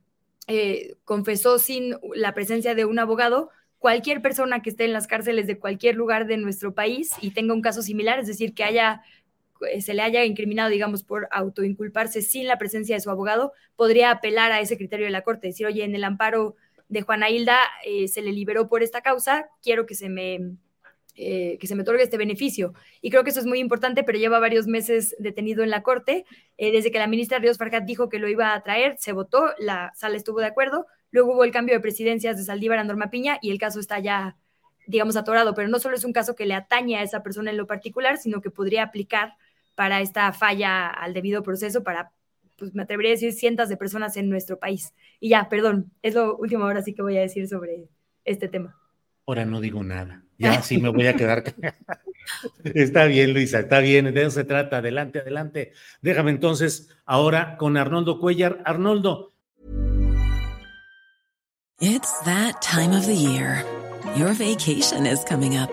eh, 0.47 0.97
confesó 1.05 1.59
sin 1.59 1.97
la 2.15 2.35
presencia 2.35 2.75
de 2.75 2.85
un 2.85 2.99
abogado, 2.99 3.51
cualquier 3.79 4.21
persona 4.21 4.63
que 4.63 4.71
esté 4.71 4.85
en 4.85 4.93
las 4.93 5.07
cárceles 5.07 5.47
de 5.47 5.59
cualquier 5.59 5.97
lugar 5.97 6.27
de 6.27 6.37
nuestro 6.37 6.75
país 6.75 7.13
y 7.21 7.31
tenga 7.31 7.55
un 7.55 7.63
caso 7.63 7.83
similar, 7.83 8.19
es 8.19 8.27
decir, 8.27 8.55
que 8.55 8.65
haya 8.65 9.03
eh, 9.71 9.83
se 9.83 9.95
le 9.95 10.03
haya 10.03 10.25
incriminado, 10.25 10.71
digamos, 10.71 11.03
por 11.03 11.29
autoinculparse 11.31 12.23
sin 12.23 12.47
la 12.47 12.59
presencia 12.59 12.95
de 12.95 13.01
su 13.01 13.11
abogado, 13.11 13.53
podría 13.77 14.11
apelar 14.11 14.53
a 14.53 14.61
ese 14.61 14.77
criterio 14.77 15.07
de 15.07 15.13
la 15.13 15.23
Corte, 15.23 15.49
decir, 15.49 15.67
oye, 15.67 15.85
en 15.85 15.95
el 15.95 16.05
amparo 16.05 16.57
de 16.89 17.03
Juana 17.03 17.31
Hilda 17.31 17.59
eh, 17.85 18.09
se 18.09 18.23
le 18.23 18.33
liberó 18.33 18.69
por 18.69 18.83
esta 18.83 19.03
causa, 19.03 19.49
quiero 19.63 19.87
que 19.87 19.95
se 19.95 20.09
me 20.09 20.57
eh, 21.17 21.59
que 21.61 21.67
se 21.67 21.75
me 21.75 21.83
otorgue 21.83 22.03
este 22.03 22.17
beneficio. 22.17 22.75
Y 23.01 23.11
creo 23.11 23.25
que 23.25 23.31
eso 23.31 23.41
es 23.41 23.47
muy 23.47 23.59
importante, 23.59 24.05
pero 24.05 24.19
lleva 24.19 24.39
varios 24.39 24.67
meses 24.67 25.15
detenido 25.19 25.63
en 25.63 25.71
la 25.71 25.83
Corte. 25.83 26.25
Eh, 26.57 26.73
desde 26.73 26.91
que 26.91 26.99
la 26.99 27.07
ministra 27.07 27.39
Ríos 27.39 27.59
Farjat 27.59 27.85
dijo 27.85 28.09
que 28.09 28.19
lo 28.19 28.29
iba 28.29 28.55
a 28.55 28.63
traer, 28.63 28.97
se 28.99 29.13
votó, 29.13 29.51
la 29.59 29.93
sala 29.95 30.17
estuvo 30.17 30.41
de 30.41 30.47
acuerdo. 30.47 30.87
Luego 31.11 31.35
hubo 31.35 31.45
el 31.45 31.51
cambio 31.51 31.75
de 31.75 31.81
presidencias 31.81 32.37
de 32.37 32.45
Saldívar 32.45 32.79
a 32.79 32.85
Norma 32.85 33.11
Piña 33.11 33.39
y 33.43 33.51
el 33.51 33.59
caso 33.59 33.81
está 33.81 33.99
ya, 33.99 34.37
digamos, 34.87 35.17
atorado. 35.17 35.55
Pero 35.55 35.69
no 35.69 35.79
solo 35.79 35.97
es 35.97 36.05
un 36.05 36.13
caso 36.13 36.35
que 36.35 36.47
le 36.47 36.55
atañe 36.55 36.97
a 36.97 37.03
esa 37.03 37.23
persona 37.23 37.51
en 37.51 37.57
lo 37.57 37.67
particular, 37.67 38.17
sino 38.17 38.41
que 38.41 38.51
podría 38.51 38.85
aplicar 38.85 39.35
para 39.75 40.01
esta 40.01 40.33
falla 40.33 40.89
al 40.89 41.15
debido 41.15 41.43
proceso 41.43 41.83
para 41.83 42.13
pues 42.61 42.75
me 42.75 42.83
atrevería 42.83 43.13
a 43.13 43.15
decir 43.15 43.33
cientos 43.33 43.69
de 43.71 43.79
personas 43.79 44.17
en 44.19 44.29
nuestro 44.29 44.59
país. 44.59 44.95
Y 45.19 45.31
ya, 45.31 45.49
perdón, 45.49 45.91
es 46.03 46.15
lo 46.15 46.37
último 46.37 46.65
ahora 46.65 46.83
sí 46.83 46.95
que 46.95 47.03
voy 47.03 47.17
a 47.17 47.23
decir 47.23 47.49
sobre 47.49 47.89
este 48.25 48.49
tema. 48.49 48.80
Ahora 49.27 49.45
no 49.45 49.61
digo 49.61 49.83
nada. 49.83 50.23
Ya 50.39 50.63
sí 50.63 50.79
me 50.79 50.89
voy 50.89 51.07
a 51.07 51.15
quedar. 51.15 51.45
está 52.65 53.05
bien, 53.05 53.35
Luisa, 53.35 53.61
está 53.61 53.81
bien. 53.81 54.13
De 54.15 54.23
eso 54.23 54.31
se 54.31 54.45
trata. 54.45 54.79
Adelante, 54.79 55.21
adelante. 55.21 55.73
Déjame 56.01 56.31
entonces 56.31 56.89
ahora 57.05 57.57
con 57.57 57.77
Arnoldo 57.77 58.19
Cuellar. 58.19 58.63
Arnoldo. 58.65 59.35
It's 61.81 62.21
that 62.25 62.61
time 62.61 62.93
of 62.93 63.07
the 63.07 63.15
year. 63.15 63.65
Your 64.17 64.33
vacation 64.35 65.07
is 65.07 65.25
coming 65.25 65.57
up. 65.57 65.71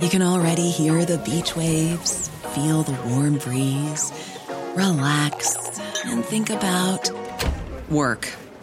You 0.00 0.08
can 0.08 0.22
already 0.22 0.70
hear 0.70 1.04
the 1.04 1.18
beach 1.18 1.56
waves, 1.56 2.28
feel 2.54 2.82
the 2.82 2.96
warm 3.08 3.38
breeze, 3.38 4.12
relax, 4.76 5.56
and 6.04 6.24
think 6.24 6.50
about 6.50 7.10
work. 7.90 8.28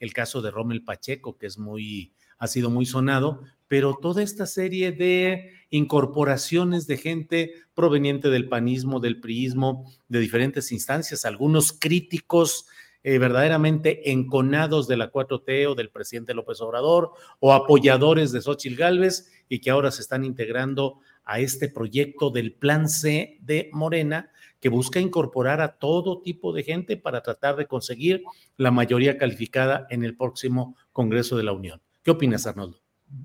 el 0.00 0.12
caso 0.12 0.42
de 0.42 0.50
Rommel 0.50 0.82
Pacheco, 0.82 1.38
que 1.38 1.46
es 1.46 1.58
muy, 1.58 2.12
ha 2.38 2.48
sido 2.48 2.70
muy 2.70 2.86
sonado, 2.86 3.42
pero 3.68 3.96
toda 4.02 4.22
esta 4.22 4.46
serie 4.46 4.90
de 4.90 5.52
incorporaciones 5.70 6.88
de 6.88 6.96
gente 6.96 7.54
proveniente 7.74 8.28
del 8.28 8.48
panismo, 8.48 8.98
del 8.98 9.20
priismo, 9.20 9.84
de 10.08 10.18
diferentes 10.18 10.72
instancias, 10.72 11.24
algunos 11.24 11.72
críticos 11.72 12.66
eh, 13.02 13.18
verdaderamente 13.18 14.10
enconados 14.10 14.88
de 14.88 14.96
la 14.96 15.10
4T 15.10 15.68
o 15.68 15.74
del 15.74 15.90
presidente 15.90 16.34
López 16.34 16.60
Obrador 16.60 17.12
o 17.38 17.54
apoyadores 17.54 18.32
de 18.32 18.42
Xochitl 18.42 18.76
Gálvez 18.76 19.30
y 19.48 19.60
que 19.60 19.70
ahora 19.70 19.90
se 19.90 20.02
están 20.02 20.24
integrando 20.24 20.98
a 21.24 21.40
este 21.40 21.68
proyecto 21.68 22.30
del 22.30 22.52
Plan 22.52 22.88
C 22.88 23.38
de 23.40 23.70
Morena, 23.72 24.30
que 24.60 24.68
busca 24.68 25.00
incorporar 25.00 25.60
a 25.60 25.78
todo 25.78 26.20
tipo 26.20 26.52
de 26.52 26.62
gente 26.62 26.96
para 26.96 27.22
tratar 27.22 27.56
de 27.56 27.66
conseguir 27.66 28.22
la 28.56 28.70
mayoría 28.70 29.18
calificada 29.18 29.86
en 29.90 30.04
el 30.04 30.16
próximo 30.16 30.76
Congreso 30.92 31.36
de 31.36 31.44
la 31.44 31.52
Unión. 31.52 31.80
¿Qué 32.02 32.10
opinas, 32.10 32.46
Arnoldo? 32.46 32.78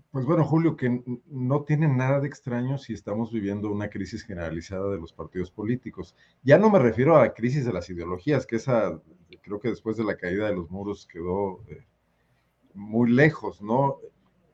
Pues 0.10 0.26
bueno, 0.26 0.43
Julio, 0.43 0.76
que 0.76 1.04
no 1.28 1.63
tiene 1.63 1.88
nada 1.88 2.19
de 2.19 2.28
extraño 2.28 2.80
si 2.80 2.93
estamos 2.93 3.32
viviendo 3.32 3.71
una 3.71 3.89
crisis 3.89 4.24
generalizada 4.24 4.89
de 4.89 4.98
los 4.98 5.13
partidos 5.13 5.52
políticos. 5.52 6.15
Ya 6.41 6.58
no 6.58 6.71
me 6.71 6.80
refiero 6.80 7.15
a 7.15 7.21
la 7.21 7.34
crisis 7.34 7.65
de 7.65 7.74
las 7.74 7.89
ideologías, 7.89 8.48
que 8.48 8.56
esa 8.56 9.00
creo 9.41 9.60
que 9.60 9.69
después 9.69 9.95
de 9.98 10.04
la 10.04 10.17
caída 10.17 10.48
de 10.48 10.56
los 10.56 10.71
muros 10.71 11.06
quedó 11.06 11.62
eh, 11.67 11.86
muy 12.74 13.12
lejos, 13.12 13.62
¿no? 13.62 14.00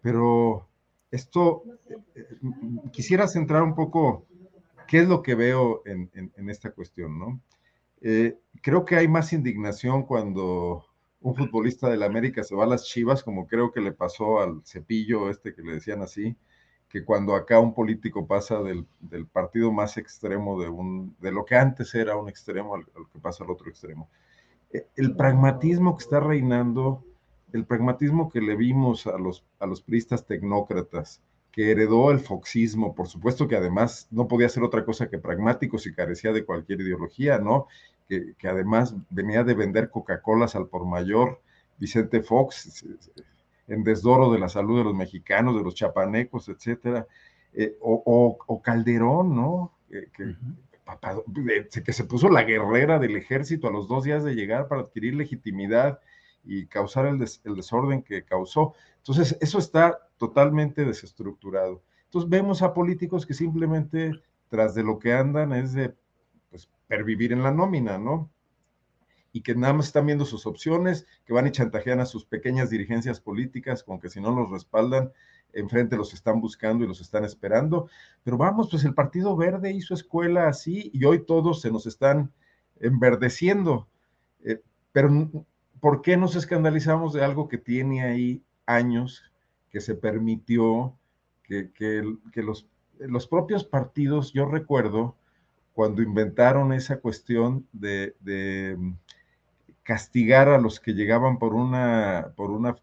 Pero 0.02 0.68
esto, 1.12 1.64
eh, 1.90 1.96
eh, 2.16 2.26
quisiera 2.92 3.28
centrar 3.28 3.64
un 3.64 3.74
poco 3.74 4.26
¿Qué 4.92 5.00
es 5.00 5.08
lo 5.08 5.22
que 5.22 5.36
veo 5.36 5.84
en, 5.86 6.50
esta 6.50 6.72
cuestión? 6.72 7.18
¿no? 7.18 7.40
Eh, 8.02 8.38
creo 8.62 8.84
que 8.84 8.98
hay 8.98 9.08
más 9.08 9.32
indignación 9.32 10.04
cuando 10.04 10.86
un 11.22 11.34
futbolista 11.34 11.90
del 11.90 12.04
América 12.04 12.44
se 12.44 12.56
va 12.56 12.66
a 12.66 12.68
las 12.68 12.84
Chivas, 12.84 13.24
como 13.24 13.48
creo 13.48 13.72
que 13.72 13.80
le 13.80 13.94
pasó 13.94 14.42
al 14.42 14.62
cepillo 14.66 15.30
este 15.30 15.56
que 15.56 15.62
le 15.62 15.76
decían 15.76 16.02
así, 16.02 16.36
que 16.90 17.06
cuando 17.06 17.36
acá 17.36 17.58
un 17.58 17.74
político 17.74 18.28
pasa 18.28 18.62
del, 18.62 18.86
partido 19.32 19.72
más 19.72 19.96
extremo 19.96 20.60
de, 20.62 20.68
un, 20.68 21.16
de 21.22 21.32
lo 21.32 21.46
que 21.46 21.56
antes 21.56 21.96
era 21.96 22.18
un 22.18 22.28
extremo 22.28 22.76
al, 22.76 22.86
que 23.14 23.20
pasa 23.22 23.46
al 23.46 23.52
otro 23.52 23.70
extremo. 23.70 24.10
Eh, 24.74 24.88
el 24.98 25.16
pragmatismo 25.16 25.96
que 25.96 26.04
está 26.04 26.20
reinando, 26.20 27.02
el 27.54 27.64
pragmatismo 27.66 28.30
que 28.30 28.42
le 28.42 28.58
vimos 28.58 29.08
a 29.08 29.18
los, 29.18 29.46
a 29.58 29.68
los 29.68 29.82
priistas 29.82 30.26
tecnócratas, 30.26 31.22
que 31.52 31.72
heredó 31.72 32.12
el 32.12 32.20
foxismo, 32.20 32.96
por 32.96 33.08
supuesto 33.08 33.48
que 33.48 33.58
además 33.58 34.08
no 34.10 34.28
podía 34.28 34.50
ser 34.50 34.64
otra 34.64 34.86
cosa 34.86 35.10
que 35.10 35.18
pragmático 35.18 35.78
si 35.78 35.94
carecía 35.94 36.32
de 36.32 36.46
cualquier 36.46 36.82
ideología, 36.82 37.40
¿no? 37.40 37.68
Que, 38.08 38.36
además 38.44 38.96
venía 39.10 39.44
de 39.44 39.54
vender 39.54 39.90
Coca-Colas 39.90 40.56
al 40.56 40.68
por 40.68 40.86
mayor, 40.86 41.42
Vicente 41.78 42.22
Fox, 42.22 42.86
en 43.68 43.84
desdoro 43.84 44.32
de 44.32 44.40
la 44.40 44.50
salud 44.50 44.78
de 44.78 44.84
los 44.84 44.96
mexicanos, 44.96 45.56
de 45.56 45.64
los 45.64 45.76
chapanecos, 45.76 46.50
etcétera, 46.50 47.08
eh, 47.54 47.76
o, 47.82 48.62
Calderón, 48.64 49.36
¿no? 49.36 49.74
Que, 49.90 50.36
que 51.84 51.94
se 51.94 52.04
puso 52.04 52.30
la 52.30 52.44
guerrera 52.44 53.00
del 53.00 53.16
ejército 53.16 53.68
a 53.68 53.72
los 53.72 53.88
dos 53.88 54.04
días 54.04 54.24
de 54.24 54.36
llegar 54.36 54.68
para 54.68 54.82
adquirir 54.82 55.16
legitimidad 55.16 56.00
y 56.44 56.66
causar 56.66 57.06
el, 57.06 57.22
el 57.44 57.56
desorden 57.56 58.02
que 58.02 58.24
causó. 58.24 58.74
Entonces, 58.98 59.38
eso 59.42 59.58
está 59.58 60.00
totalmente 60.22 60.86
desestructurado. 60.86 61.82
Entonces 62.04 62.30
vemos 62.30 62.62
a 62.62 62.76
políticos 62.76 63.26
que 63.26 63.34
simplemente 63.34 64.12
tras 64.50 64.76
de 64.76 64.84
lo 64.84 65.00
que 65.00 65.14
andan 65.14 65.52
es 65.52 65.74
de 65.74 65.96
pues, 66.52 66.70
pervivir 66.86 67.34
en 67.34 67.42
la 67.42 67.50
nómina, 67.50 67.98
¿no? 67.98 68.30
Y 69.34 69.42
que 69.42 69.56
nada 69.56 69.74
más 69.74 69.88
están 69.88 70.06
viendo 70.06 70.26
sus 70.26 70.46
opciones, 70.46 71.08
que 71.26 71.34
van 71.34 71.48
y 71.48 71.52
chantajean 71.52 72.02
a 72.02 72.06
sus 72.06 72.24
pequeñas 72.24 72.70
dirigencias 72.70 73.20
políticas 73.20 73.82
con 73.82 74.00
que 74.00 74.10
si 74.10 74.22
no 74.22 74.30
los 74.30 74.52
respaldan, 74.52 75.12
enfrente 75.54 75.98
los 75.98 76.14
están 76.14 76.40
buscando 76.40 76.84
y 76.84 76.88
los 76.88 77.02
están 77.02 77.26
esperando. 77.26 77.90
Pero 78.24 78.38
vamos, 78.38 78.70
pues 78.70 78.84
el 78.84 78.94
Partido 78.94 79.36
Verde 79.36 79.72
hizo 79.72 79.96
escuela 79.96 80.48
así 80.48 80.92
y 80.94 81.04
hoy 81.06 81.26
todos 81.26 81.62
se 81.62 81.72
nos 81.72 81.88
están 81.88 82.32
enverdeciendo. 82.80 83.88
Eh, 84.44 84.62
pero 84.92 85.32
¿por 85.80 86.04
qué 86.04 86.16
nos 86.16 86.36
escandalizamos 86.36 87.12
de 87.14 87.24
algo 87.24 87.48
que 87.48 87.58
tiene 87.58 88.04
ahí 88.04 88.44
años 88.68 89.31
que 89.72 89.82
se 89.82 89.96
permitió 89.96 90.98
que, 91.44 91.72
que, 91.72 92.44
los, 92.44 92.68
los, 93.00 93.28
propios 93.28 93.64
partidos, 93.64 94.34
yo 94.34 94.46
recuerdo 94.46 95.16
cuando 95.74 96.02
inventaron 96.02 96.74
esa 96.74 97.00
cuestión 97.00 97.68
de, 97.72 98.16
de, 98.20 98.78
castigar 99.84 100.50
a 100.50 100.60
los 100.60 100.80
que 100.80 100.94
llegaban 100.94 101.40
por 101.40 101.54
una, 101.54 102.34
por 102.36 102.52
una, 102.52 102.78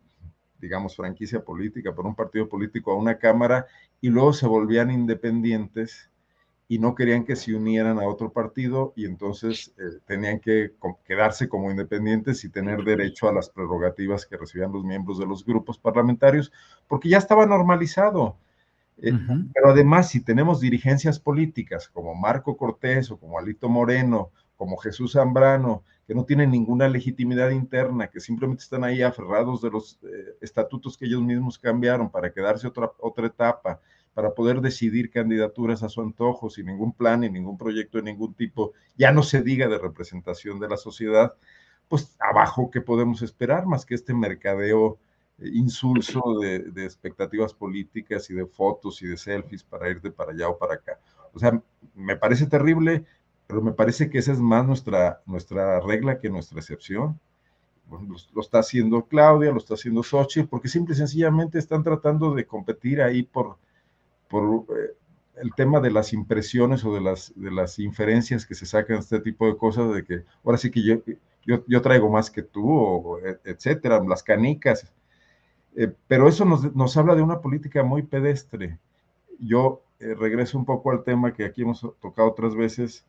digamos, 0.60 0.96
franquicia 0.96 1.44
política, 1.44 1.94
por 1.94 2.06
un 2.06 2.14
partido 2.14 2.48
político 2.48 2.90
a 2.90 2.96
una 2.96 3.18
cámara 3.18 3.66
y 4.00 4.08
luego 4.08 4.32
se 4.32 4.46
volvían 4.46 4.90
independientes 4.90 6.10
y 6.70 6.78
no 6.78 6.94
querían 6.94 7.24
que 7.24 7.34
se 7.34 7.54
unieran 7.54 7.98
a 7.98 8.06
otro 8.06 8.30
partido 8.30 8.92
y 8.94 9.06
entonces 9.06 9.72
eh, 9.78 10.00
tenían 10.04 10.38
que 10.38 10.72
quedarse 11.06 11.48
como 11.48 11.70
independientes 11.70 12.44
y 12.44 12.50
tener 12.50 12.84
derecho 12.84 13.26
a 13.26 13.32
las 13.32 13.48
prerrogativas 13.48 14.26
que 14.26 14.36
recibían 14.36 14.72
los 14.72 14.84
miembros 14.84 15.18
de 15.18 15.26
los 15.26 15.46
grupos 15.46 15.78
parlamentarios, 15.78 16.52
porque 16.86 17.08
ya 17.08 17.16
estaba 17.16 17.46
normalizado. 17.46 18.36
Eh, 19.00 19.12
pero 19.54 19.70
además, 19.70 20.10
si 20.10 20.20
tenemos 20.20 20.60
dirigencias 20.60 21.18
políticas 21.18 21.88
como 21.88 22.14
Marco 22.14 22.56
Cortés 22.56 23.10
o 23.10 23.16
como 23.16 23.38
Alito 23.38 23.68
Moreno, 23.68 24.30
como 24.56 24.76
Jesús 24.76 25.12
Zambrano, 25.12 25.84
que 26.06 26.14
no 26.14 26.24
tienen 26.24 26.50
ninguna 26.50 26.88
legitimidad 26.88 27.50
interna, 27.50 28.08
que 28.08 28.20
simplemente 28.20 28.64
están 28.64 28.82
ahí 28.82 29.02
aferrados 29.02 29.62
de 29.62 29.70
los 29.70 29.98
eh, 30.02 30.36
estatutos 30.40 30.98
que 30.98 31.06
ellos 31.06 31.22
mismos 31.22 31.58
cambiaron 31.58 32.10
para 32.10 32.32
quedarse 32.32 32.66
otra, 32.66 32.90
otra 32.98 33.26
etapa, 33.26 33.80
para 34.18 34.34
poder 34.34 34.60
decidir 34.60 35.12
candidaturas 35.12 35.84
a 35.84 35.88
su 35.88 36.00
antojo, 36.00 36.50
sin 36.50 36.66
ningún 36.66 36.92
plan 36.92 37.22
y 37.22 37.30
ningún 37.30 37.56
proyecto 37.56 37.98
de 37.98 38.02
ningún 38.02 38.34
tipo, 38.34 38.72
ya 38.96 39.12
no 39.12 39.22
se 39.22 39.42
diga 39.42 39.68
de 39.68 39.78
representación 39.78 40.58
de 40.58 40.68
la 40.68 40.76
sociedad, 40.76 41.34
pues 41.86 42.16
abajo, 42.18 42.68
¿qué 42.68 42.80
podemos 42.80 43.22
esperar 43.22 43.66
más 43.66 43.86
que 43.86 43.94
este 43.94 44.12
mercadeo 44.14 44.98
eh, 45.38 45.50
insulso 45.54 46.20
de, 46.40 46.58
de, 46.58 46.84
expectativas 46.84 47.54
políticas 47.54 48.28
y 48.30 48.34
de 48.34 48.44
fotos 48.46 49.00
y 49.02 49.06
de 49.06 49.16
selfies 49.16 49.62
para 49.62 49.88
ir 49.88 50.00
de 50.00 50.10
para 50.10 50.32
allá 50.32 50.48
o 50.48 50.58
para 50.58 50.74
acá? 50.74 50.98
O 51.32 51.38
sea, 51.38 51.62
me 51.94 52.16
parece 52.16 52.48
terrible, 52.48 53.04
pero 53.46 53.62
me 53.62 53.70
parece 53.70 54.10
que 54.10 54.18
esa 54.18 54.32
es 54.32 54.40
más 54.40 54.66
nuestra, 54.66 55.22
nuestra 55.26 55.78
regla 55.78 56.18
que 56.18 56.28
nuestra 56.28 56.58
excepción. 56.58 57.20
lo, 57.88 58.40
está 58.40 58.58
haciendo 58.58 59.06
Claudia, 59.06 59.52
lo 59.52 59.58
está 59.58 59.74
haciendo 59.74 60.02
Sochi, 60.02 60.42
porque 60.42 60.66
simple 60.66 60.94
y 60.94 60.98
sencillamente 60.98 61.60
están 61.60 61.84
tratando 61.84 62.34
de 62.34 62.46
competir 62.46 63.00
ahí 63.00 63.22
por, 63.22 63.58
por 64.28 64.66
eh, 64.70 64.94
el 65.40 65.54
tema 65.54 65.80
de 65.80 65.90
las 65.90 66.12
impresiones 66.12 66.84
o 66.84 66.94
de 66.94 67.00
las, 67.00 67.32
de 67.36 67.50
las 67.50 67.78
inferencias 67.78 68.46
que 68.46 68.54
se 68.54 68.66
sacan 68.66 68.96
de 68.96 69.02
este 69.02 69.20
tipo 69.20 69.46
de 69.46 69.56
cosas, 69.56 69.92
de 69.94 70.04
que 70.04 70.24
ahora 70.44 70.58
sí 70.58 70.70
que 70.70 70.82
yo, 70.82 70.96
yo, 71.46 71.64
yo 71.66 71.82
traigo 71.82 72.10
más 72.10 72.30
que 72.30 72.42
tú, 72.42 72.70
o, 72.70 73.18
e, 73.20 73.38
etcétera, 73.44 74.02
las 74.06 74.22
canicas. 74.22 74.92
Eh, 75.76 75.92
pero 76.08 76.28
eso 76.28 76.44
nos, 76.44 76.74
nos, 76.74 76.96
habla 76.96 77.14
de 77.14 77.22
una 77.22 77.40
política 77.40 77.82
muy 77.82 78.02
pedestre. 78.02 78.78
Yo 79.38 79.82
eh, 80.00 80.14
regreso 80.14 80.58
un 80.58 80.64
poco 80.64 80.90
al 80.90 81.04
tema 81.04 81.32
que 81.32 81.44
aquí 81.44 81.62
hemos 81.62 81.80
tocado 82.00 82.28
otras 82.28 82.54
veces, 82.54 83.04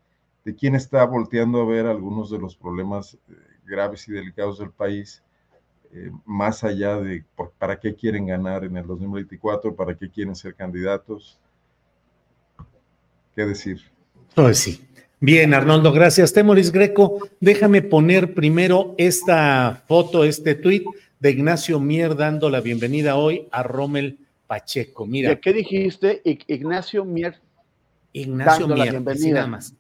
de 0.46 0.56
quién 0.56 0.76
está 0.76 1.04
volteando 1.06 1.62
a 1.62 1.66
ver 1.66 1.86
algunos 1.86 2.30
de 2.30 2.40
los 2.40 2.56
problemas 2.56 3.18
graves 3.66 4.08
y 4.08 4.14
delicados 4.14 4.60
del 4.60 4.72
país, 4.72 5.22
eh, 5.94 6.12
más 6.26 6.64
allá 6.64 6.98
de 6.98 7.24
por, 7.36 7.52
para 7.52 7.80
qué 7.80 7.96
quieren 7.96 8.28
ganar 8.28 8.64
en 8.64 8.78
el 8.78 8.86
2024, 8.86 9.76
para 9.76 9.96
qué 9.96 10.10
quieren 10.10 10.36
ser 10.36 10.54
candidatos. 10.54 11.40
¿Qué 13.36 13.46
decir? 13.46 13.82
Pues 14.36 14.60
sí. 14.60 14.86
Bien, 15.20 15.54
Arnoldo, 15.54 15.92
gracias. 15.92 16.32
Temoris 16.32 16.72
Greco, 16.72 17.28
déjame 17.40 17.82
poner 17.82 18.34
primero 18.34 18.96
esta 18.98 19.84
foto, 19.88 20.24
este 20.24 20.56
tuit 20.56 20.86
de 21.20 21.32
Ignacio 21.32 21.80
Mier 21.80 22.16
dando 22.16 22.50
la 22.50 22.62
bienvenida 22.62 23.18
hoy 23.18 23.48
a 23.52 23.64
Rommel 23.64 24.20
Pacheco. 24.48 25.06
Mira. 25.06 25.36
¿Qué 25.36 25.52
dijiste? 25.52 26.22
Ignacio 26.24 27.04
Mier. 27.04 27.40
Ignacio 28.14 28.68
Mier, 28.68 28.78
la 28.78 28.92
bienvenida. 28.92 29.34
nada 29.34 29.48
más. 29.48 29.74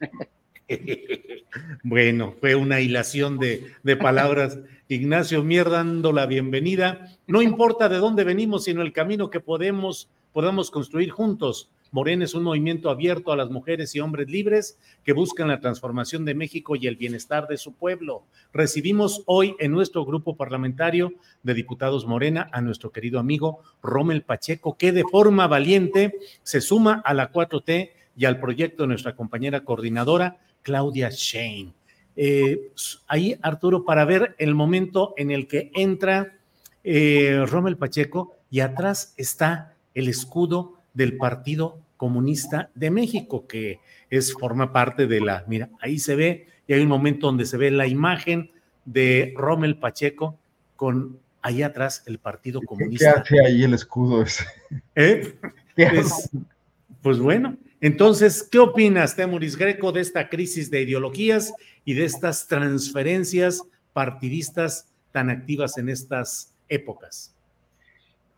bueno, 1.82 2.34
fue 2.40 2.54
una 2.54 2.80
hilación 2.80 3.38
de, 3.38 3.96
palabras. 3.96 4.58
Ignacio 4.88 5.42
Mier 5.42 5.70
dando 5.70 6.12
la 6.12 6.26
bienvenida. 6.26 7.08
No 7.26 7.42
importa 7.42 7.88
de 7.88 7.98
dónde 7.98 8.24
venimos, 8.24 8.64
sino 8.64 8.82
el 8.82 8.92
camino 8.92 9.30
que 9.30 9.40
podemos, 9.40 10.10
podemos 10.32 10.70
construir 10.70 11.10
juntos. 11.10 11.70
Morena 11.90 12.24
es 12.24 12.32
un 12.32 12.44
movimiento 12.44 12.88
abierto 12.88 13.32
a 13.32 13.36
las 13.36 13.50
mujeres 13.50 13.94
y 13.94 14.00
hombres 14.00 14.30
libres 14.30 14.78
que 15.04 15.12
buscan 15.12 15.48
la 15.48 15.60
transformación 15.60 16.24
de 16.24 16.34
México 16.34 16.74
y 16.74 16.86
el 16.86 16.96
bienestar 16.96 17.46
de 17.48 17.58
su 17.58 17.74
pueblo. 17.74 18.24
Recibimos 18.54 19.22
hoy 19.26 19.54
en 19.58 19.72
nuestro 19.72 20.06
grupo 20.06 20.34
parlamentario 20.34 21.12
de 21.42 21.52
diputados 21.52 22.06
Morena 22.06 22.48
a 22.50 22.62
nuestro 22.62 22.92
querido 22.92 23.20
amigo 23.20 23.58
Rommel 23.82 24.22
Pacheco, 24.22 24.78
que 24.78 24.92
de 24.92 25.04
forma 25.04 25.46
valiente 25.48 26.14
se 26.42 26.62
suma 26.62 27.02
a 27.04 27.12
la 27.12 27.30
4T 27.30 27.90
y 28.16 28.24
al 28.24 28.40
proyecto 28.40 28.84
de 28.84 28.88
nuestra 28.88 29.14
compañera 29.14 29.64
coordinadora, 29.64 30.38
Claudia 30.62 31.10
Shane. 31.10 31.72
Eh, 32.16 32.72
ahí, 33.06 33.38
Arturo, 33.42 33.84
para 33.84 34.04
ver 34.04 34.34
el 34.38 34.54
momento 34.54 35.14
en 35.16 35.30
el 35.30 35.46
que 35.46 35.70
entra 35.74 36.36
eh, 36.84 37.44
Rommel 37.46 37.76
Pacheco 37.76 38.36
y 38.50 38.60
atrás 38.60 39.14
está 39.16 39.74
el 39.94 40.08
escudo 40.08 40.78
del 40.94 41.16
Partido 41.16 41.78
Comunista 41.96 42.70
de 42.74 42.90
México, 42.90 43.46
que 43.46 43.80
es, 44.10 44.32
forma 44.32 44.72
parte 44.72 45.06
de 45.06 45.20
la, 45.20 45.44
mira, 45.46 45.70
ahí 45.80 45.98
se 45.98 46.16
ve, 46.16 46.46
y 46.66 46.74
hay 46.74 46.82
un 46.82 46.88
momento 46.88 47.26
donde 47.28 47.46
se 47.46 47.56
ve 47.56 47.70
la 47.70 47.86
imagen 47.86 48.50
de 48.84 49.32
Rommel 49.36 49.78
Pacheco 49.78 50.38
con 50.76 51.18
ahí 51.40 51.62
atrás 51.62 52.02
el 52.06 52.18
Partido 52.18 52.60
Comunista. 52.60 53.22
¿Qué 53.26 53.36
hace 53.36 53.46
ahí 53.46 53.62
el 53.62 53.74
escudo 53.74 54.22
ese? 54.22 54.44
¿Eh? 54.94 55.34
Es, 55.76 56.30
pues 57.02 57.18
bueno, 57.18 57.56
entonces, 57.82 58.48
¿qué 58.48 58.60
opinas, 58.60 59.16
Temuris 59.16 59.56
Greco, 59.56 59.90
de 59.90 60.00
esta 60.00 60.28
crisis 60.28 60.70
de 60.70 60.82
ideologías 60.82 61.52
y 61.84 61.94
de 61.94 62.04
estas 62.04 62.46
transferencias 62.46 63.64
partidistas 63.92 64.88
tan 65.10 65.30
activas 65.30 65.76
en 65.78 65.88
estas 65.88 66.54
épocas? 66.68 67.34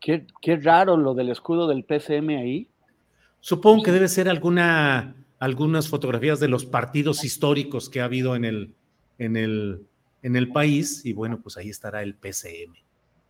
Qué, 0.01 0.27
raro 0.63 0.97
lo 0.97 1.13
del 1.13 1.29
escudo 1.29 1.69
del 1.69 1.85
PCM 1.85 2.31
ahí. 2.39 2.69
Supongo 3.41 3.83
que 3.83 3.93
debe 3.93 4.09
ser 4.09 4.31
alguna, 4.31 5.15
algunas 5.39 5.89
fotografías 5.89 6.41
de 6.41 6.49
los 6.49 6.65
partidos 6.65 7.23
históricos 7.23 7.91
que 7.91 8.01
ha 8.01 8.07
habido 8.07 8.37
en 8.37 8.47
el, 8.47 8.73
en 9.19 9.37
el, 9.37 9.83
en 10.23 10.37
el 10.37 10.53
país, 10.53 11.05
y 11.05 11.13
bueno, 11.13 11.43
pues 11.43 11.59
ahí 11.59 11.69
estará 11.69 12.03
el 12.03 12.15
PCM. 12.15 12.77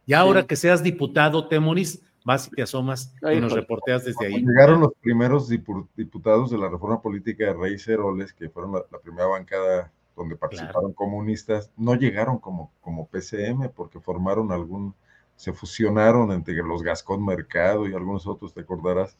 Y 0.07 0.12
ahora 0.12 0.47
que 0.47 0.55
seas 0.55 0.85
diputado, 0.85 1.49
Temuris, 1.49 2.03
vas 2.25 2.49
y 2.49 2.51
te 2.57 2.62
asomas 2.62 3.14
y 3.22 3.39
nos 3.39 3.53
reporteas 3.53 4.05
desde 4.05 4.27
ahí. 4.27 4.45
Llegaron 4.45 4.81
los 4.81 4.95
primeros 5.01 5.49
diputados 5.49 6.51
de 6.51 6.59
la 6.59 6.68
reforma 6.68 7.01
política 7.01 7.45
de 7.45 7.53
Rey 7.53 7.79
Ceroles, 7.79 8.33
que 8.33 8.49
fueron 8.49 8.72
la, 8.72 8.99
primera 8.99 9.27
bancada 9.27 9.93
donde 10.16 10.37
participaron 10.37 10.93
comunistas, 10.93 11.70
no 11.77 11.95
llegaron 11.95 12.39
como, 12.39 12.72
como 12.81 13.07
PCM 13.09 13.68
porque 13.75 14.01
formaron 14.01 14.53
algún, 14.53 14.95
se 15.37 15.53
fusionaron 15.53 16.33
entre 16.33 16.55
los 16.55 16.83
Gascón 16.83 17.25
Mercado 17.25 17.87
y 17.89 17.95
algunos 17.95 18.27
otros, 18.27 18.55
te 18.55 18.61
acordarás. 18.61 19.18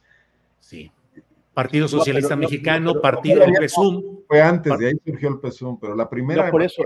Sí. 0.61 0.91
Partido 1.53 1.89
Socialista 1.89 2.37
Mexicano, 2.37 3.01
Partido 3.01 3.41
del 3.41 3.53
PESUM. 3.53 4.21
Fue 4.27 4.41
antes, 4.41 4.77
de 4.79 4.89
ahí 4.89 4.95
surgió 5.05 5.29
el 5.29 5.41
PESUM, 5.41 5.79
pero 5.79 5.95
la 5.95 6.09
primera... 6.09 6.51
por 6.51 6.63
eso, 6.63 6.83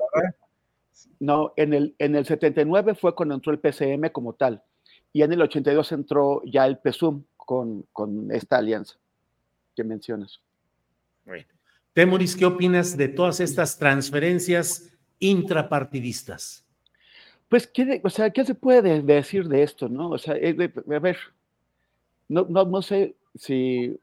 no, 1.20 1.52
en 1.56 1.74
el, 1.74 1.94
en 1.98 2.16
el 2.16 2.26
79 2.26 2.94
fue 2.94 3.14
cuando 3.14 3.34
entró 3.34 3.52
el 3.52 3.60
PCM 3.60 4.10
como 4.10 4.32
tal 4.32 4.62
y 5.12 5.22
en 5.22 5.32
el 5.32 5.42
82 5.42 5.92
entró 5.92 6.42
ya 6.44 6.66
el 6.66 6.78
PESUM 6.78 7.24
con, 7.36 7.82
con 7.92 8.30
esta 8.30 8.58
alianza 8.58 8.96
que 9.74 9.84
mencionas. 9.84 10.40
Bueno. 11.24 11.46
Temoris, 11.92 12.36
¿qué 12.36 12.46
opinas 12.46 12.96
de 12.96 13.08
todas 13.08 13.40
estas 13.40 13.78
transferencias 13.78 14.92
intrapartidistas? 15.18 16.64
Pues, 17.48 17.66
¿qué, 17.66 18.00
o 18.04 18.10
sea, 18.10 18.30
¿qué 18.30 18.44
se 18.44 18.54
puede 18.54 19.02
decir 19.02 19.48
de 19.48 19.62
esto, 19.62 19.88
no? 19.88 20.10
O 20.10 20.18
sea, 20.18 20.36
eh, 20.36 20.72
a 20.94 20.98
ver, 20.98 21.16
no, 22.28 22.46
no, 22.48 22.64
no 22.64 22.82
sé 22.82 23.16
si 23.34 23.98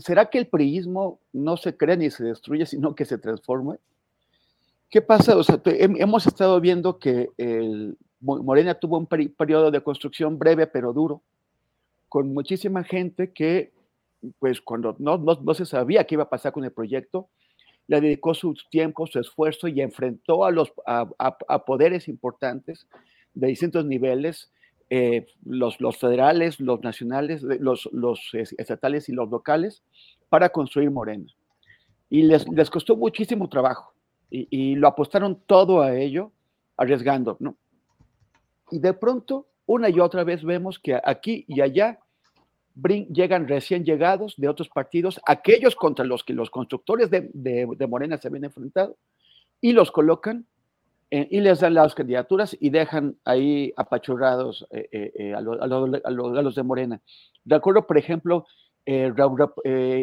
¿Será 0.00 0.28
que 0.28 0.38
el 0.38 0.48
priismo 0.48 1.20
no 1.32 1.56
se 1.56 1.76
crea 1.76 1.94
ni 1.94 2.10
se 2.10 2.24
destruye, 2.24 2.66
sino 2.66 2.94
que 2.94 3.04
se 3.04 3.18
transforma? 3.18 3.78
¿Qué 4.88 5.00
pasa? 5.00 5.36
O 5.36 5.44
sea, 5.44 5.60
hemos 5.64 6.26
estado 6.26 6.60
viendo 6.60 6.98
que 6.98 7.30
el, 7.36 7.96
Morena 8.20 8.74
tuvo 8.74 8.98
un 8.98 9.06
periodo 9.06 9.70
de 9.70 9.82
construcción 9.82 10.38
breve 10.38 10.66
pero 10.66 10.92
duro, 10.92 11.22
con 12.08 12.32
muchísima 12.34 12.84
gente 12.84 13.32
que, 13.32 13.72
pues 14.38 14.60
cuando 14.60 14.96
no, 14.98 15.16
no, 15.16 15.54
se 15.54 15.64
sabía 15.64 16.04
qué 16.04 16.16
iba 16.16 16.24
a 16.24 16.30
pasar 16.30 16.52
con 16.52 16.64
el 16.64 16.72
proyecto, 16.72 17.28
le 17.86 18.00
dedicó 18.00 18.34
su 18.34 18.54
tiempo, 18.70 19.06
su 19.06 19.18
esfuerzo 19.18 19.68
y 19.68 19.80
enfrentó 19.80 20.44
a, 20.44 20.50
los, 20.50 20.72
a, 20.86 21.64
poderes 21.64 22.08
importantes 22.08 22.86
de 23.32 23.48
distintos 23.48 23.84
niveles, 23.84 24.52
eh, 24.90 25.26
los, 25.44 25.80
los, 25.80 25.96
federales, 25.96 26.60
los 26.60 26.82
nacionales, 26.82 27.42
los, 27.42 27.88
los, 27.92 28.34
estatales 28.34 29.08
y 29.08 29.12
los 29.12 29.30
locales, 29.30 29.82
para 30.28 30.50
construir 30.50 30.90
Morena. 30.90 31.26
Y 32.08 32.22
les, 32.22 32.46
les 32.48 32.70
costó 32.70 32.96
muchísimo 32.96 33.48
trabajo 33.48 33.94
y, 34.30 34.46
y, 34.50 34.74
lo 34.74 34.88
apostaron 34.88 35.40
todo 35.46 35.80
a 35.80 35.96
ello, 35.96 36.32
arriesgando, 36.76 37.36
¿no? 37.40 37.56
Y 38.70 38.78
de 38.78 38.94
pronto, 38.94 39.46
una 39.66 39.88
y 39.88 40.00
otra 40.00 40.24
vez 40.24 40.42
vemos 40.42 40.78
que 40.78 40.98
aquí 41.02 41.44
y 41.48 41.60
allá 41.60 41.98
llegan 42.74 43.48
recién 43.48 43.84
llegados 43.84 44.34
de 44.36 44.48
otros 44.48 44.68
partidos, 44.68 45.20
aquellos 45.26 45.74
contra 45.74 46.04
los 46.04 46.24
que 46.24 46.32
los 46.32 46.50
constructores 46.50 47.10
de, 47.10 47.28
de, 47.32 47.86
Morena 47.86 48.16
se 48.16 48.28
habían 48.28 48.44
enfrentado, 48.44 48.96
y 49.60 49.72
los 49.72 49.90
colocan 49.90 50.46
y 51.10 51.40
les 51.40 51.58
dan 51.58 51.74
las 51.74 51.94
candidaturas 51.94 52.56
y 52.60 52.70
dejan 52.70 53.16
ahí 53.24 53.72
apachurrados 53.76 54.64
eh, 54.70 54.88
eh, 54.92 55.12
eh, 55.18 55.34
a, 55.34 55.38
a, 55.38 56.10
los 56.10 56.54
de 56.54 56.62
Morena. 56.62 57.02
De 57.44 57.56
acuerdo, 57.56 57.84
por 57.84 57.98
ejemplo, 57.98 58.46
en, 58.86 59.14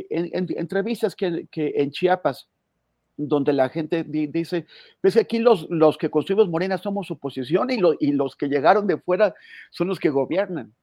entrevistas 0.09 1.15
que 1.15 1.47
en 1.53 1.91
Chiapas, 1.91 2.49
donde 3.17 3.51
la 3.51 3.69
gente 3.69 4.03
dice, 4.03 4.67
pues 5.01 5.17
aquí 5.17 5.39
los, 5.39 5.67
los 5.69 5.97
que 5.97 6.09
construimos 6.09 6.49
Morena 6.49 6.77
somos 6.77 7.11
oposición 7.11 7.69
y, 7.71 7.79
y 7.99 8.11
los 8.11 8.35
que 8.35 8.47
llegaron 8.47 8.87
de 8.87 8.97
fuera 8.97 9.33
son 9.71 9.87
los 9.87 9.99
que 9.99 10.09
gobiernan. 10.09 10.73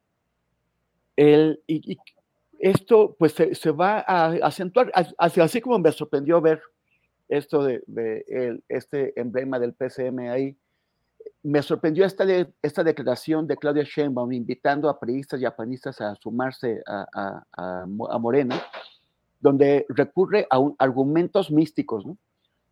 El, 1.17 1.63
y, 1.67 1.97
esto 2.59 3.15
pues 3.19 3.35
se, 3.35 3.71
va 3.71 4.05
a 4.07 4.27
acentuar, 4.47 4.91
así, 5.19 5.41
así, 5.41 5.61
como 5.61 5.79
me 5.79 5.93
sorprendió 5.93 6.41
ver 6.41 6.63
esto 7.29 7.63
de, 7.63 7.83
el, 8.29 8.63
este 8.69 9.19
emblema 9.21 9.59
del 9.59 9.75
PCM 9.75 10.31
ahí, 10.31 10.57
me 11.43 11.63
sorprendió 11.63 12.07
esta, 12.07 12.25
esta 12.63 12.83
declaración 12.83 13.47
de 13.47 13.57
Claudia 13.57 13.85
Sheinbaum 13.85 14.33
invitando 14.33 14.89
a 14.89 14.99
periodistas 14.99 15.41
y 15.41 15.45
a 15.45 15.55
panistas 15.55 16.01
a 16.01 16.15
sumarse 16.17 16.83
a, 16.87 17.45
a, 17.53 17.87
Morena, 17.87 18.61
donde 19.45 19.85
recurre 19.91 20.47
a 20.49 20.59
argumentos 20.79 21.51
místicos. 21.51 22.07
¿no? 22.07 22.17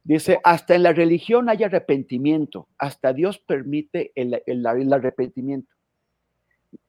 Dice, 0.05 0.41
hasta 0.43 0.75
en 0.75 0.85
la 0.85 0.95
religión 0.95 1.51
hay 1.51 1.63
arrepentimiento, 1.65 2.67
hasta 2.79 3.13
Dios 3.13 3.39
permite 3.39 4.11
el, 4.15 4.43
el, 4.47 4.65
el 4.67 4.93
arrepentimiento. 4.93 5.71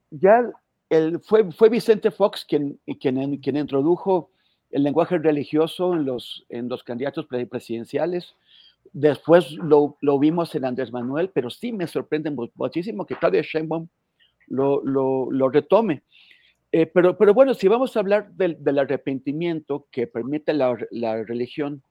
Ya 0.10 0.50
el, 0.90 1.20
fue, 1.20 1.52
fue 1.52 1.68
Vicente 1.68 2.12
Fox 2.12 2.46
quien, 2.46 2.80
quien, 3.02 3.38
quien 3.42 3.58
introdujo 3.58 4.30
el 4.72 4.84
lenguaje 4.84 5.18
religioso 5.18 5.94
en 5.94 6.06
los, 6.06 6.46
en 6.48 6.70
los 6.70 6.82
candidatos 6.82 7.28
presidenciales 7.28 8.36
Después 8.92 9.54
lo, 9.54 9.98
lo, 10.02 10.20
vimos 10.20 10.54
en 10.56 10.66
Andrés 10.66 10.92
Manuel, 10.92 11.30
pero 11.30 11.50
sí 11.50 11.72
me 11.72 11.88
sorprende 11.88 12.30
muchísimo 12.56 13.06
que 13.06 13.16
Claudia 13.16 13.42
Sheinbaum 13.42 13.88
lo, 14.48 14.84
lo, 14.84 15.32
lo 15.32 15.50
retome. 15.50 16.04
Eh, 16.76 16.88
pero, 16.88 17.16
pero 17.16 17.36
bueno, 17.36 17.54
si 17.54 17.68
vamos 17.68 17.96
a 17.96 18.00
hablar 18.00 18.32
del, 18.32 18.80
arrepentimiento 18.80 19.86
que 19.92 20.08
permite 20.08 20.54
la, 20.54 20.76
religión, 21.24 21.84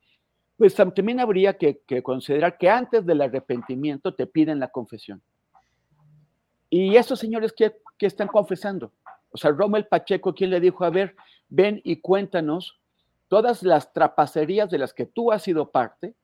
pues 0.57 0.75
también 0.75 1.21
habría 1.21 1.57
que, 1.57 1.83
que, 1.87 2.03
considerar 2.03 2.59
que 2.59 2.69
antes 2.69 3.07
del 3.07 3.23
arrepentimiento 3.23 4.13
te 4.13 4.27
piden 4.27 4.59
la 4.59 4.73
confesión. 4.73 5.23
Y 6.69 6.97
esos 6.97 7.21
señores 7.21 7.53
que, 7.53 7.77
que 7.97 8.07
están 8.07 8.27
confesando, 8.27 8.93
o 9.31 9.37
sea, 9.39 9.53
Rommel 9.53 9.87
Pacheco, 9.87 10.35
quien 10.35 10.51
le 10.51 10.59
dijo, 10.59 10.85
a 10.85 10.91
ver, 10.91 11.15
ven 11.49 11.81
y 11.85 12.01
cuéntanos 12.01 12.81
todas 13.29 13.63
las 13.63 13.93
trapacerías 13.93 14.69
de 14.69 14.79
las 14.79 14.93
que 14.93 15.07
tú 15.07 15.31
has 15.31 15.45
sido 15.45 15.71
parte, 15.71 16.17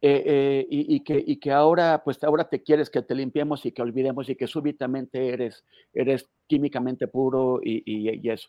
eh, 0.00 0.22
eh, 0.26 0.66
y, 0.70 1.38
que, 1.38 1.50
ahora, 1.50 2.02
pues 2.04 2.22
ahora 2.22 2.48
te 2.48 2.62
quieres 2.62 2.88
que 2.88 3.02
te 3.02 3.14
limpiemos 3.14 3.66
y 3.66 3.72
que 3.72 3.82
olvidemos 3.82 4.28
y 4.28 4.36
que 4.36 4.46
súbitamente 4.46 5.28
eres, 5.28 5.64
eres 5.92 6.28
químicamente 6.46 7.08
puro 7.08 7.60
y, 7.62 7.82
y 7.84 8.30
eso. 8.30 8.48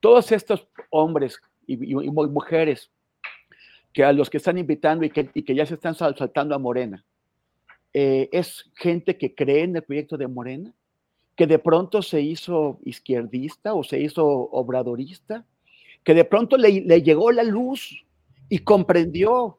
Todos 0.00 0.30
estos 0.32 0.66
hombres 0.90 1.40
y, 1.66 1.76
mujeres 1.76 2.90
que 3.92 4.04
a 4.04 4.12
los 4.12 4.28
que 4.28 4.36
están 4.36 4.58
invitando 4.58 5.04
y 5.04 5.10
que, 5.10 5.26
que 5.28 5.54
ya 5.54 5.64
se 5.64 5.74
están 5.74 5.94
saltando 5.94 6.54
a 6.54 6.58
Morena, 6.58 7.04
eh, 7.94 8.28
es 8.30 8.70
gente 8.74 9.16
que 9.16 9.34
cree 9.34 9.62
en 9.62 9.76
el 9.76 9.82
proyecto 9.82 10.18
de 10.18 10.28
Morena, 10.28 10.74
que 11.34 11.46
de 11.46 11.58
pronto 11.58 12.02
se 12.02 12.20
hizo 12.20 12.78
izquierdista 12.84 13.74
o 13.74 13.82
se 13.82 13.98
hizo 14.00 14.26
obradorista, 14.26 15.46
que 16.04 16.12
de 16.12 16.24
pronto 16.24 16.58
le, 16.58 16.82
le 16.82 17.02
llegó 17.02 17.32
la 17.32 17.42
luz 17.42 18.04
y 18.48 18.58
comprendió 18.58 19.58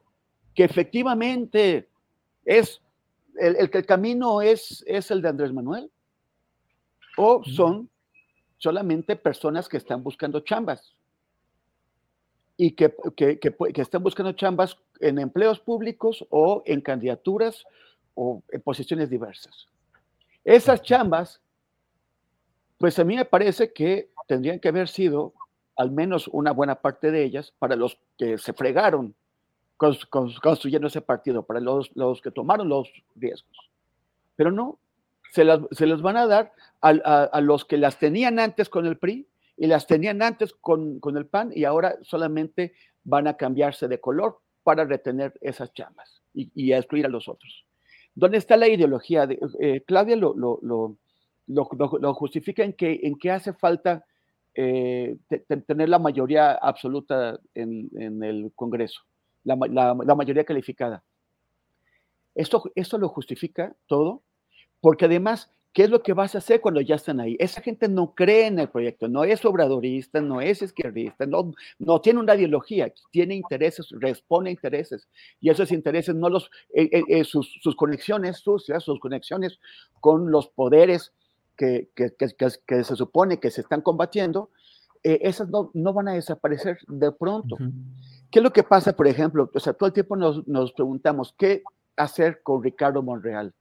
que 0.58 0.64
efectivamente 0.64 1.88
es 2.44 2.82
el, 3.36 3.70
que 3.70 3.78
el 3.78 3.86
camino 3.86 4.42
es, 4.42 4.82
es 4.88 5.08
el 5.12 5.22
de 5.22 5.28
Andrés 5.28 5.52
Manuel, 5.52 5.88
o 7.16 7.44
son 7.44 7.88
solamente 8.56 9.14
personas 9.14 9.68
que 9.68 9.76
están 9.76 10.02
buscando 10.02 10.40
chambas 10.40 10.96
y 12.56 12.72
que, 12.72 12.92
que, 13.14 13.38
que, 13.38 13.80
están 13.80 14.02
buscando 14.02 14.32
chambas 14.32 14.76
en 14.98 15.20
empleos 15.20 15.60
públicos 15.60 16.26
o 16.28 16.64
en 16.66 16.80
candidaturas 16.80 17.64
o 18.16 18.42
en 18.48 18.60
posiciones 18.60 19.08
diversas. 19.08 19.68
Esas 20.44 20.82
chambas, 20.82 21.40
pues 22.78 22.98
a 22.98 23.04
mí 23.04 23.14
me 23.14 23.26
parece 23.26 23.72
que 23.72 24.10
tendrían 24.26 24.58
que 24.58 24.70
haber 24.70 24.88
sido 24.88 25.34
al 25.76 25.92
menos 25.92 26.26
una 26.26 26.50
buena 26.50 26.80
parte 26.80 27.12
de 27.12 27.22
ellas 27.22 27.54
para 27.60 27.76
los 27.76 27.96
que 28.16 28.38
se 28.38 28.52
fregaron 28.52 29.14
construyendo 29.78 30.88
ese 30.88 31.00
partido, 31.00 31.44
para 31.44 31.60
los, 31.60 31.90
los 31.94 32.20
que 32.20 32.30
tomaron 32.30 32.68
los 32.68 32.90
riesgos. 33.14 33.70
Pero 34.36 34.50
no, 34.50 34.78
se 35.32 35.44
las, 35.44 35.60
se 35.70 35.86
van 35.86 36.16
a 36.16 36.26
dar 36.26 36.52
a, 36.80 36.90
a, 36.90 37.40
los 37.40 37.64
que 37.64 37.78
las 37.78 37.98
tenían 37.98 38.38
antes 38.38 38.68
con 38.68 38.86
el 38.86 38.98
PRI 38.98 39.26
y 39.56 39.66
las 39.66 39.86
tenían 39.86 40.22
antes 40.22 40.52
con, 40.52 41.00
con, 41.00 41.16
el 41.16 41.26
PAN 41.26 41.50
y 41.54 41.64
ahora 41.64 41.96
solamente 42.02 42.74
van 43.04 43.26
a 43.26 43.36
cambiarse 43.36 43.88
de 43.88 44.00
color 44.00 44.38
para 44.62 44.84
retener 44.84 45.34
esas 45.40 45.72
chamas 45.72 46.22
y, 46.34 46.50
y 46.54 46.72
excluir 46.72 47.06
a 47.06 47.10
los 47.10 47.28
otros. 47.28 47.64
¿Dónde 48.14 48.38
está 48.38 48.56
la 48.56 48.68
ideología? 48.68 49.26
De, 49.26 49.38
eh, 49.60 49.82
Claudia 49.86 50.16
lo, 50.16 50.34
lo, 50.34 50.58
lo, 50.62 50.98
lo, 51.46 52.14
justifica 52.14 52.64
en 52.64 52.72
que, 52.72 53.00
en 53.02 53.16
que 53.16 53.30
hace 53.30 53.52
falta 53.52 54.04
eh, 54.54 55.16
tener 55.66 55.88
la 55.88 55.98
mayoría 55.98 56.52
absoluta 56.52 57.38
en, 57.54 57.88
en 57.96 58.22
el 58.22 58.52
Congreso 58.54 59.07
la, 59.44 60.14
mayoría 60.14 60.44
calificada. 60.44 61.02
Esto, 62.34 62.62
esto 62.74 62.98
lo 62.98 63.08
justifica 63.08 63.74
todo, 63.86 64.22
porque 64.80 65.06
además, 65.06 65.50
¿qué 65.72 65.84
es 65.84 65.90
lo 65.90 66.02
que 66.02 66.12
vas 66.12 66.34
a 66.34 66.38
hacer 66.38 66.60
cuando 66.60 66.80
ya 66.80 66.94
están 66.94 67.18
ahí? 67.20 67.36
Esa 67.40 67.60
gente 67.60 67.88
no 67.88 68.14
cree 68.14 68.46
en 68.46 68.58
el 68.58 68.68
proyecto, 68.68 69.08
no 69.08 69.24
es 69.24 69.44
obradorista, 69.44 70.20
no 70.20 70.40
es 70.40 70.62
izquierdista, 70.62 71.26
no, 71.26 71.52
no 71.78 72.00
tiene 72.00 72.20
una 72.20 72.36
ideología, 72.36 72.92
tiene 73.10 73.34
intereses, 73.34 73.88
responde 73.90 74.50
a 74.50 74.52
intereses, 74.52 75.08
y 75.40 75.50
esos 75.50 75.72
intereses 75.72 76.14
no 76.14 76.28
los, 76.28 76.50
eh, 76.74 76.88
eh, 76.92 77.02
eh, 77.08 77.24
sus, 77.24 77.58
sus, 77.60 77.74
conexiones 77.74 78.38
sucias, 78.38 78.84
sus 78.84 79.00
conexiones 79.00 79.58
con 80.00 80.30
los 80.30 80.48
poderes 80.48 81.12
que, 81.56 81.88
que, 81.96 82.12
que, 82.16 82.84
se 82.84 82.94
supone 82.94 83.40
que 83.40 83.50
se 83.50 83.62
están 83.62 83.80
combatiendo, 83.80 84.50
esas 85.02 85.48
no, 85.48 85.70
no, 85.74 85.92
van 85.92 86.08
a 86.08 86.14
desaparecer 86.14 86.78
de 86.88 87.12
pronto. 87.12 87.56
¿Qué 88.30 88.40
es 88.40 88.42
lo 88.42 88.52
que 88.52 88.62
pasa, 88.62 88.92
por 88.92 89.06
ejemplo? 89.06 89.50
O 89.54 89.60
sea, 89.60 89.72
todo 89.72 89.86
el 89.86 89.92
tiempo 89.92 90.14
nos, 90.14 90.46
nos 90.46 90.72
preguntamos, 90.72 91.34
¿qué 91.38 91.62
hacer 91.96 92.42
con 92.42 92.62
Ricardo 92.62 93.02
Monreal? 93.02 93.54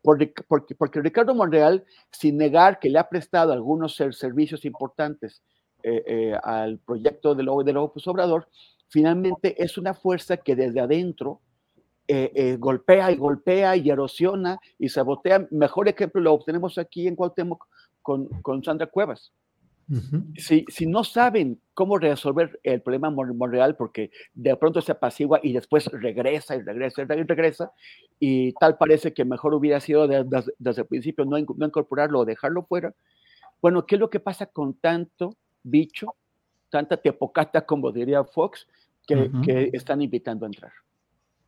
Porque, 0.00 0.32
porque, 0.48 0.74
porque, 0.74 1.00
Ricardo 1.00 1.34
Monreal, 1.34 1.84
sin 2.10 2.38
negar 2.38 2.78
que 2.78 2.88
le 2.88 2.98
ha 2.98 3.08
prestado 3.08 3.52
algunos 3.52 3.96
servicios 3.96 4.64
importantes 4.64 5.42
eh, 5.82 6.02
eh, 6.06 6.38
al 6.42 6.78
proyecto 6.78 7.34
de 7.34 7.44
de 7.44 7.72
López 7.72 8.06
Obrador, 8.06 8.48
finalmente 8.88 9.62
es 9.62 9.76
una 9.76 9.92
fuerza 9.92 10.38
que 10.38 10.56
desde 10.56 10.80
adentro 10.80 11.40
eh, 12.08 12.56
golpea 12.58 13.10
y 13.10 13.16
golpea 13.16 13.76
y 13.76 13.90
erosiona 13.90 14.58
y 14.78 14.88
sabotea. 14.88 15.46
Mejor 15.50 15.88
ejemplo 15.88 16.20
lo 16.20 16.32
obtenemos 16.32 16.78
aquí 16.78 17.06
en 17.06 17.16
Cuauhtémoc 17.16 17.66
con, 18.00 18.28
con 18.42 18.62
Sandra 18.62 18.86
Cuevas 18.86 19.32
si, 20.36 20.64
si, 20.68 20.86
no 20.86 21.04
saben 21.04 21.60
cómo 21.72 21.98
resolver 21.98 22.58
el 22.64 22.82
problema 22.82 23.10
Monreal, 23.10 23.76
porque 23.76 24.10
de 24.34 24.56
pronto 24.56 24.80
se 24.80 24.92
apacigua 24.92 25.38
y 25.42 25.52
después 25.52 25.86
regresa 25.86 26.56
y 26.56 26.62
regresa 26.62 27.02
y 27.02 27.04
regresa, 27.04 27.72
y 28.18 28.52
tal 28.54 28.76
parece 28.76 29.12
que 29.12 29.24
mejor 29.24 29.54
hubiera 29.54 29.78
sido 29.80 30.08
desde 30.08 30.80
el 30.80 30.86
principio 30.86 31.24
no, 31.24 31.38
no, 31.38 31.66
incorporarlo 31.66 32.20
o 32.20 32.24
dejarlo 32.24 32.64
fuera. 32.64 32.94
Bueno, 33.62 33.86
¿qué 33.86 33.94
es 33.94 34.00
lo 34.00 34.10
que 34.10 34.18
pasa 34.18 34.46
con 34.46 34.74
tanto 34.74 35.36
bicho, 35.62 36.14
tanta 36.68 36.96
tepocata, 36.96 37.64
como 37.64 37.92
diría 37.92 38.24
Fox, 38.24 38.66
que, 39.06 39.30
que 39.44 39.70
están 39.72 40.02
invitando 40.02 40.46
a 40.46 40.48
entrar? 40.48 40.72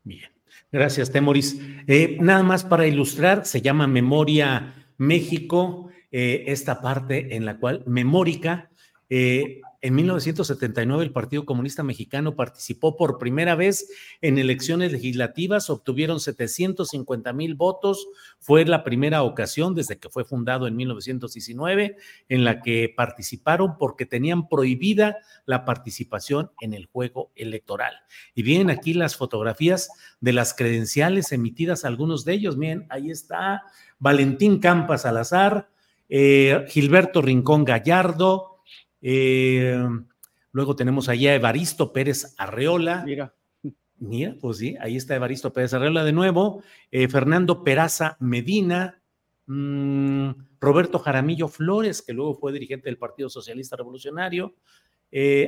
Bien, 0.04 0.30
gracias, 0.70 1.10
Temoris. 1.10 1.60
Eh, 1.88 2.18
nada 2.20 2.44
más 2.44 2.62
para 2.62 2.86
ilustrar, 2.86 3.44
se 3.44 3.60
llama 3.60 3.88
Memoria 3.88 4.74
México 4.96 5.88
eh, 6.10 6.44
esta 6.46 6.80
parte 6.80 7.36
en 7.36 7.44
la 7.44 7.58
cual 7.58 7.82
Memórica, 7.86 8.70
eh, 9.10 9.60
en 9.80 9.94
1979 9.94 11.04
el 11.04 11.12
Partido 11.12 11.44
Comunista 11.44 11.84
Mexicano 11.84 12.34
participó 12.34 12.96
por 12.96 13.18
primera 13.18 13.54
vez 13.54 13.88
en 14.20 14.36
elecciones 14.36 14.90
legislativas, 14.90 15.70
obtuvieron 15.70 16.18
750 16.18 17.32
mil 17.32 17.54
votos, 17.54 18.08
fue 18.40 18.64
la 18.64 18.82
primera 18.82 19.22
ocasión 19.22 19.76
desde 19.76 19.98
que 19.98 20.08
fue 20.08 20.24
fundado 20.24 20.66
en 20.66 20.74
1919 20.74 21.96
en 22.28 22.44
la 22.44 22.60
que 22.60 22.92
participaron 22.94 23.78
porque 23.78 24.04
tenían 24.04 24.48
prohibida 24.48 25.18
la 25.46 25.64
participación 25.64 26.50
en 26.60 26.74
el 26.74 26.86
juego 26.86 27.30
electoral. 27.36 27.92
Y 28.34 28.42
vienen 28.42 28.70
aquí 28.70 28.94
las 28.94 29.14
fotografías 29.14 29.90
de 30.20 30.32
las 30.32 30.54
credenciales 30.54 31.30
emitidas, 31.30 31.84
algunos 31.84 32.24
de 32.24 32.32
ellos, 32.32 32.56
miren, 32.56 32.86
ahí 32.90 33.10
está 33.10 33.62
Valentín 34.00 34.58
Campas 34.58 35.02
Salazar, 35.02 35.68
eh, 36.08 36.64
Gilberto 36.68 37.22
Rincón 37.22 37.64
Gallardo, 37.64 38.60
eh, 39.00 39.78
luego 40.52 40.76
tenemos 40.76 41.08
allá 41.08 41.32
a 41.32 41.34
Evaristo 41.34 41.92
Pérez 41.92 42.34
Arreola. 42.38 43.02
Mira. 43.04 43.34
Mira, 44.00 44.36
pues 44.40 44.58
sí, 44.58 44.76
ahí 44.80 44.96
está 44.96 45.16
Evaristo 45.16 45.52
Pérez 45.52 45.74
Arreola 45.74 46.04
de 46.04 46.12
nuevo, 46.12 46.62
eh, 46.92 47.08
Fernando 47.08 47.64
Peraza 47.64 48.16
Medina, 48.20 49.02
mm, 49.46 50.30
Roberto 50.60 51.00
Jaramillo 51.00 51.48
Flores, 51.48 52.02
que 52.02 52.12
luego 52.12 52.34
fue 52.34 52.52
dirigente 52.52 52.88
del 52.88 52.96
Partido 52.96 53.28
Socialista 53.28 53.76
Revolucionario, 53.76 54.54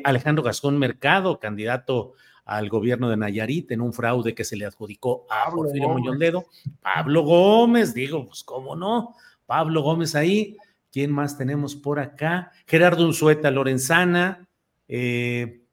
Alejandro 0.04 0.42
Gascón 0.42 0.78
Mercado, 0.78 1.38
candidato 1.38 2.14
al 2.50 2.68
gobierno 2.68 3.08
de 3.08 3.16
Nayarit 3.16 3.70
en 3.70 3.80
un 3.80 3.92
fraude 3.92 4.34
que 4.34 4.42
se 4.42 4.56
le 4.56 4.64
adjudicó 4.64 5.24
a 5.30 5.50
Porfirio 5.50 5.90
Muñoz 5.90 6.18
Ledo, 6.18 6.46
Pablo 6.80 7.22
Gómez, 7.22 7.94
digo, 7.94 8.26
pues 8.26 8.42
cómo 8.42 8.74
no, 8.74 9.14
Pablo 9.50 9.82
Gómez 9.82 10.14
ahí. 10.14 10.56
¿Quién 10.92 11.10
más 11.10 11.36
tenemos 11.36 11.74
por 11.74 11.98
acá? 11.98 12.52
Gerardo 12.68 13.04
Unzueta 13.04 13.50
Lorenzana. 13.50 14.48
Eh, 14.86 15.64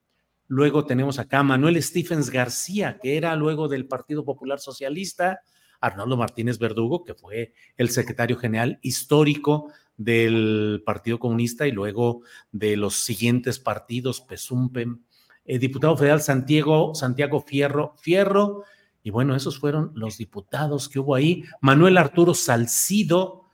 luego 0.48 0.88
tenemos 0.88 1.20
acá 1.20 1.44
Manuel 1.44 1.80
Stephens 1.84 2.32
García, 2.32 2.98
que 3.00 3.18
era 3.18 3.36
luego 3.36 3.68
del 3.68 3.88
Partido 3.88 4.26
Popular 4.26 4.58
Socialista. 4.58 5.42
Arnoldo 5.80 6.18
Martínez 6.18 6.58
Verdugo, 6.58 7.04
que 7.04 7.14
fue 7.14 7.54
el 7.78 7.92
secretario 7.92 8.36
general 8.38 8.80
histórico 8.82 9.72
del 9.96 10.82
Partido 10.84 11.20
Comunista 11.20 11.68
y 11.68 11.72
luego 11.72 12.24
de 12.52 12.78
los 12.78 12.96
siguientes 12.96 13.60
partidos, 13.60 14.22
Pesumpen, 14.22 15.06
eh, 15.46 15.60
diputado 15.60 15.96
federal 15.96 16.22
Santiago, 16.24 16.96
Santiago 16.96 17.42
Fierro, 17.42 17.94
Fierro, 18.00 18.64
y 19.04 19.12
bueno, 19.12 19.36
esos 19.36 19.60
fueron 19.60 19.92
los 19.94 20.18
diputados 20.18 20.90
que 20.90 20.98
hubo 20.98 21.14
ahí. 21.14 21.44
Manuel 21.62 22.00
Arturo 22.00 22.34
Salcido, 22.34 23.47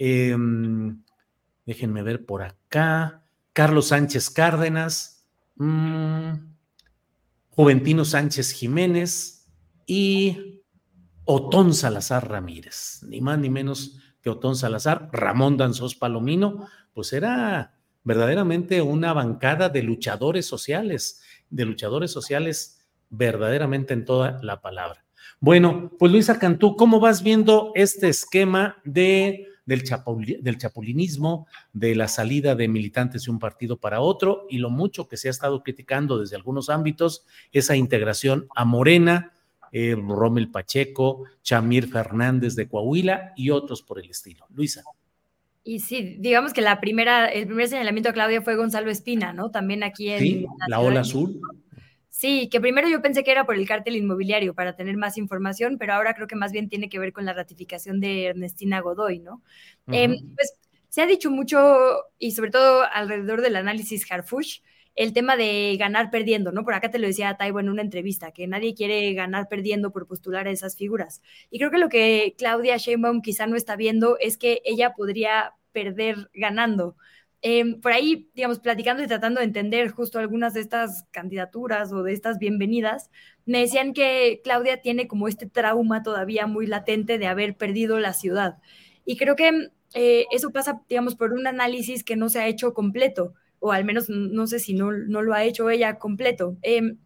em, 0.00 1.02
déjenme 1.66 2.02
ver 2.02 2.24
por 2.24 2.42
acá, 2.42 3.22
Carlos 3.52 3.88
Sánchez 3.88 4.30
Cárdenas, 4.30 5.26
mm, 5.56 6.32
Juventino 7.50 8.04
Sánchez 8.04 8.52
Jiménez. 8.52 9.36
Y 9.86 10.62
Otón 11.24 11.74
Salazar 11.74 12.28
Ramírez, 12.28 13.02
ni 13.08 13.20
más 13.20 13.40
ni 13.40 13.50
menos 13.50 13.98
que 14.22 14.30
Otón 14.30 14.54
Salazar, 14.54 15.10
Ramón 15.12 15.56
Danzós 15.56 15.96
Palomino, 15.96 16.68
pues 16.94 17.12
era 17.12 17.74
verdaderamente 18.04 18.82
una 18.82 19.12
bancada 19.12 19.68
de 19.68 19.82
luchadores 19.82 20.46
sociales, 20.46 21.22
de 21.50 21.64
luchadores 21.64 22.12
sociales 22.12 22.86
verdaderamente 23.08 23.92
en 23.94 24.04
toda 24.04 24.38
la 24.42 24.60
palabra. 24.60 25.04
Bueno, 25.40 25.90
pues 25.98 26.12
Luisa 26.12 26.38
Cantú, 26.38 26.76
¿cómo 26.76 27.00
vas 27.00 27.22
viendo 27.22 27.72
este 27.74 28.08
esquema 28.08 28.78
de, 28.84 29.46
del, 29.70 30.42
del 30.42 30.58
chapulinismo, 30.58 31.46
de 31.72 31.94
la 31.94 32.08
salida 32.08 32.54
de 32.54 32.68
militantes 32.68 33.24
de 33.24 33.30
un 33.30 33.38
partido 33.38 33.78
para 33.78 34.00
otro 34.00 34.46
y 34.50 34.58
lo 34.58 34.70
mucho 34.70 35.08
que 35.08 35.16
se 35.16 35.28
ha 35.28 35.30
estado 35.30 35.62
criticando 35.62 36.18
desde 36.18 36.36
algunos 36.36 36.68
ámbitos, 36.68 37.24
esa 37.52 37.76
integración 37.76 38.48
a 38.54 38.64
Morena, 38.64 39.32
eh, 39.72 39.94
Rommel 39.96 40.50
Pacheco, 40.50 41.24
Chamir 41.42 41.88
Fernández 41.88 42.56
de 42.56 42.68
Coahuila 42.68 43.32
y 43.36 43.50
otros 43.50 43.82
por 43.82 44.00
el 44.00 44.10
estilo. 44.10 44.46
Luisa. 44.50 44.82
Y 45.62 45.80
sí, 45.80 46.16
digamos 46.18 46.52
que 46.52 46.62
la 46.62 46.80
primera, 46.80 47.26
el 47.26 47.46
primer 47.46 47.68
señalamiento 47.68 48.08
a 48.08 48.12
Claudia 48.12 48.42
fue 48.42 48.56
Gonzalo 48.56 48.90
Espina, 48.90 49.32
¿no? 49.32 49.50
También 49.50 49.84
aquí 49.84 50.10
en 50.10 50.18
sí, 50.18 50.46
la, 50.66 50.80
ola 50.80 51.00
azul. 51.00 51.40
Sí, 52.10 52.48
que 52.50 52.60
primero 52.60 52.88
yo 52.88 53.00
pensé 53.00 53.22
que 53.22 53.30
era 53.30 53.46
por 53.46 53.54
el 53.54 53.66
cártel 53.68 53.96
inmobiliario 53.96 54.52
para 54.54 54.74
tener 54.76 54.96
más 54.96 55.16
información, 55.16 55.78
pero 55.78 55.94
ahora 55.94 56.14
creo 56.14 56.26
que 56.26 56.34
más 56.36 56.50
bien 56.52 56.68
tiene 56.68 56.88
que 56.88 56.98
ver 56.98 57.12
con 57.12 57.24
la 57.24 57.32
ratificación 57.32 58.00
de 58.00 58.26
Ernestina 58.26 58.80
Godoy, 58.80 59.20
¿no? 59.20 59.42
Em, 59.90 60.16
pues 60.34 60.58
se 60.88 61.02
ha 61.02 61.06
dicho 61.06 61.30
mucho 61.30 61.58
y 62.18 62.32
sobre 62.32 62.50
todo 62.50 62.82
alrededor 62.92 63.40
del 63.42 63.54
análisis 63.56 64.10
Harfush, 64.10 64.58
el 64.96 65.12
tema 65.12 65.36
de 65.36 65.76
ganar 65.78 66.10
perdiendo, 66.10 66.50
¿no? 66.50 66.64
Por 66.64 66.74
acá 66.74 66.90
te 66.90 66.98
lo 66.98 67.06
decía 67.06 67.36
Taibo 67.36 67.60
en 67.60 67.68
una 67.68 67.82
entrevista, 67.82 68.32
que 68.32 68.46
nadie 68.48 68.74
quiere 68.74 69.14
ganar 69.14 69.48
perdiendo 69.48 69.92
por 69.92 70.08
postular 70.08 70.48
a 70.48 70.50
esas 70.50 70.76
figuras. 70.76 71.22
Y 71.48 71.58
creo 71.58 71.70
que 71.70 71.78
lo 71.78 71.88
que 71.88 72.34
Claudia 72.36 72.76
Sheinbaum 72.76 73.22
quizá 73.22 73.46
no 73.46 73.54
está 73.56 73.76
viendo 73.76 74.18
es 74.18 74.36
que 74.36 74.60
ella 74.64 74.92
podría 74.94 75.54
perder 75.72 76.28
ganando. 76.34 76.96
Em, 77.42 77.80
por 77.80 77.92
ahí, 77.92 78.30
digamos, 78.34 78.58
platicando 78.60 79.02
y 79.02 79.06
tratando 79.06 79.40
de 79.40 79.46
entender 79.46 79.90
justo 79.90 80.18
algunas 80.18 80.54
de 80.54 80.60
estas 80.60 81.04
candidaturas 81.10 81.92
o 81.92 82.02
de 82.02 82.12
estas 82.12 82.38
bienvenidas, 82.38 83.10
me 83.46 83.60
decían 83.60 83.94
que 83.94 84.40
Claudia 84.44 84.82
tiene 84.82 85.08
como 85.08 85.26
este 85.26 85.46
trauma 85.46 86.02
todavía 86.02 86.46
muy 86.46 86.66
latente 86.66 87.18
de 87.18 87.26
haber 87.26 87.56
perdido 87.56 87.98
la 87.98 88.12
ciudad. 88.12 88.58
Y 89.06 89.16
creo 89.16 89.36
que 89.36 89.70
eh, 89.94 90.26
eso 90.30 90.50
pasa, 90.50 90.82
digamos, 90.88 91.16
por 91.16 91.32
un 91.32 91.46
análisis 91.46 92.04
que 92.04 92.16
no 92.16 92.28
se 92.28 92.40
ha 92.40 92.46
hecho 92.46 92.74
completo 92.74 93.34
o 93.60 93.72
al 93.72 93.84
menos 93.84 94.08
no 94.08 94.46
sé 94.46 94.58
si 94.58 94.74
no, 94.74 94.90
no 94.90 95.22
lo 95.22 95.34
ha 95.34 95.44
hecho 95.44 95.70
ella 95.70 95.98
completo. 95.98 96.56
Em, 96.62 96.96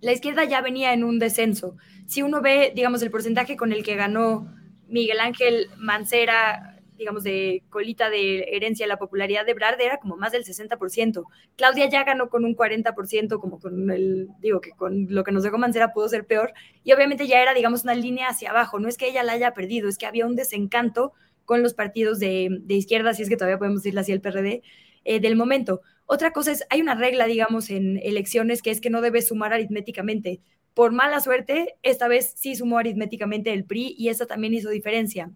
la 0.00 0.12
izquierda 0.12 0.44
ya 0.44 0.60
venía 0.60 0.92
en 0.92 1.04
un 1.04 1.18
descenso. 1.18 1.76
Si 2.06 2.22
uno 2.22 2.42
ve, 2.42 2.72
digamos, 2.74 3.02
el 3.02 3.10
porcentaje 3.10 3.56
con 3.56 3.72
el 3.72 3.84
que 3.84 3.94
ganó 3.94 4.52
Miguel 4.88 5.20
Ángel 5.20 5.68
Mancera, 5.78 6.71
digamos, 7.02 7.24
de 7.24 7.64
colita 7.68 8.10
de 8.10 8.44
herencia, 8.52 8.86
la 8.86 8.96
popularidad 8.96 9.44
de 9.44 9.54
Brad 9.54 9.80
era 9.80 9.98
como 9.98 10.16
más 10.16 10.32
del 10.32 10.44
60%. 10.44 11.24
Claudia 11.56 11.88
ya 11.88 12.04
ganó 12.04 12.28
con 12.28 12.44
un 12.44 12.56
40%, 12.56 13.40
como 13.40 13.58
con 13.58 13.90
el, 13.90 14.28
digo, 14.40 14.60
que 14.60 14.70
con 14.70 15.06
lo 15.10 15.24
que 15.24 15.32
nos 15.32 15.42
dejó 15.42 15.58
Mancera 15.58 15.92
pudo 15.92 16.08
ser 16.08 16.26
peor. 16.26 16.52
Y 16.84 16.92
obviamente 16.92 17.26
ya 17.26 17.42
era, 17.42 17.54
digamos, 17.54 17.82
una 17.82 17.94
línea 17.94 18.28
hacia 18.28 18.50
abajo. 18.50 18.78
No 18.78 18.88
es 18.88 18.96
que 18.96 19.08
ella 19.08 19.22
la 19.24 19.32
haya 19.32 19.52
perdido, 19.52 19.88
es 19.88 19.98
que 19.98 20.06
había 20.06 20.26
un 20.26 20.36
desencanto 20.36 21.12
con 21.44 21.62
los 21.62 21.74
partidos 21.74 22.20
de, 22.20 22.48
de 22.62 22.74
izquierda, 22.74 23.14
si 23.14 23.22
es 23.22 23.28
que 23.28 23.36
todavía 23.36 23.58
podemos 23.58 23.82
decirle 23.82 24.00
así 24.00 24.12
el 24.12 24.20
PRD, 24.20 24.62
eh, 25.04 25.20
del 25.20 25.36
momento. 25.36 25.80
Otra 26.06 26.32
cosa 26.32 26.52
es, 26.52 26.64
hay 26.70 26.80
una 26.80 26.94
regla, 26.94 27.26
digamos, 27.26 27.70
en 27.70 27.98
elecciones 27.98 28.62
que 28.62 28.70
es 28.70 28.80
que 28.80 28.90
no 28.90 29.00
debes 29.00 29.28
sumar 29.28 29.52
aritméticamente. 29.52 30.40
Por 30.74 30.92
mala 30.92 31.20
suerte, 31.20 31.76
esta 31.82 32.08
vez 32.08 32.32
sí 32.36 32.54
sumó 32.54 32.78
aritméticamente 32.78 33.52
el 33.52 33.64
PRI 33.64 33.94
y 33.98 34.08
esa 34.08 34.26
también 34.26 34.54
hizo 34.54 34.70
diferencia. 34.70 35.30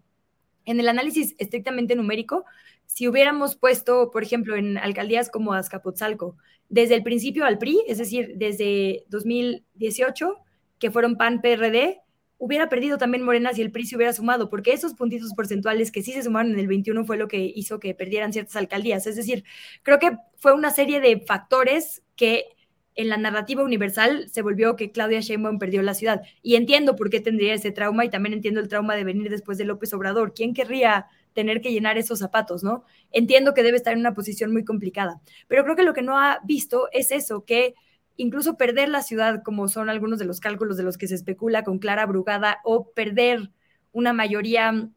En 0.67 0.79
el 0.81 0.89
análisis 0.89 1.35
estrictamente 1.39 1.97
numérico, 1.97 2.45
si 2.85 3.09
hubiéramos 3.09 3.57
puesto, 3.57 4.11
por 4.11 4.23
ejemplo, 4.23 4.57
en 4.57 4.77
alcaldías 4.77 5.31
como 5.31 5.55
Azcapotzalco, 5.55 6.37
desde 6.69 6.95
el 6.95 7.03
principio 7.03 7.45
al 7.45 7.59
PRI, 7.59 7.83
es 7.87 7.99
decir, 7.99 8.35
desde 8.37 9.05
2018, 9.09 10.37
que 10.79 10.91
fueron 10.91 11.17
PAN-PRD, 11.17 12.01
hubiera 12.39 12.69
perdido 12.69 12.99
también 12.99 13.25
Morena 13.25 13.55
si 13.55 13.63
el 13.63 13.71
PRI 13.73 13.87
se 13.87 13.97
hubiera 13.97 14.13
sumado, 14.13 14.51
porque 14.51 14.73
esos 14.73 14.95
puntitos 14.95 15.33
porcentuales 15.35 15.91
que 15.91 16.03
sí 16.03 16.13
se 16.13 16.23
sumaron 16.23 16.53
en 16.53 16.59
el 16.59 16.67
21 16.67 17.05
fue 17.05 17.17
lo 17.17 17.29
que 17.29 17.39
hizo 17.55 17.79
que 17.81 17.95
perdieran 17.95 18.33
ciertas 18.33 18.57
alcaldías. 18.57 19.07
Es 19.07 19.17
decir, 19.17 19.45
creo 19.83 19.99
que 19.99 20.17
fue 20.37 20.53
una 20.53 20.71
serie 20.71 21.01
de 21.01 21.21
factores 21.21 22.03
que 22.15 22.56
en 22.97 23.09
la 23.11 23.19
narrativa 23.19 23.63
universal 23.63 24.29
se 24.29 24.43
volvió 24.43 24.75
que 24.75 24.91
Claudia 24.91 25.21
Sheinbaum 25.21 25.59
perdió 25.59 25.83
la 25.83 25.95
ciudad. 25.95 26.23
Y 26.43 26.57
entiendo 26.57 26.97
por 26.97 27.11
qué 27.11 27.21
tendría 27.21 27.55
ese 27.55 27.71
trauma 27.71 28.05
y 28.05 28.11
también 28.11 28.33
entiendo 28.33 28.61
el 28.61 28.69
trauma 28.69 28.97
de 28.97 29.05
venir 29.05 29.31
después 29.31 29.59
de 29.59 29.65
López 29.65 29.93
Obrador. 29.93 30.33
¿Quién 30.35 30.55
querría 30.55 31.07
tener 31.35 31.61
que 31.61 31.71
llenar 31.71 31.99
esos 31.99 32.19
zapatos, 32.19 32.65
no? 32.65 32.85
Entiendo 33.13 33.53
que 33.53 33.63
debe 33.63 33.77
estar 33.77 33.93
en 33.93 34.01
una 34.01 34.15
posición 34.15 34.53
muy 34.53 34.65
complicada, 34.65 35.21
pero 35.47 35.63
creo 35.65 35.77
que 35.77 35.83
lo 35.83 35.93
que 35.93 36.01
no 36.01 36.19
ha 36.19 36.41
visto 36.45 36.89
es 36.93 37.13
eso, 37.13 37.45
que 37.45 37.75
incluso 38.17 38.57
perder 38.57 38.89
la 38.89 39.03
ciudad, 39.03 39.43
como 39.45 39.69
son 39.69 39.91
algunos 39.91 40.19
de 40.19 40.25
los 40.25 40.41
cálculos 40.41 40.79
de 40.79 40.83
los 40.83 40.97
que 40.97 41.07
se 41.07 41.15
especula 41.15 41.63
con 41.63 41.79
Clara 41.79 42.07
Brugada, 42.07 42.61
o 42.65 42.91
perder 42.93 43.51
una 43.93 44.15
mayoría 44.15 44.89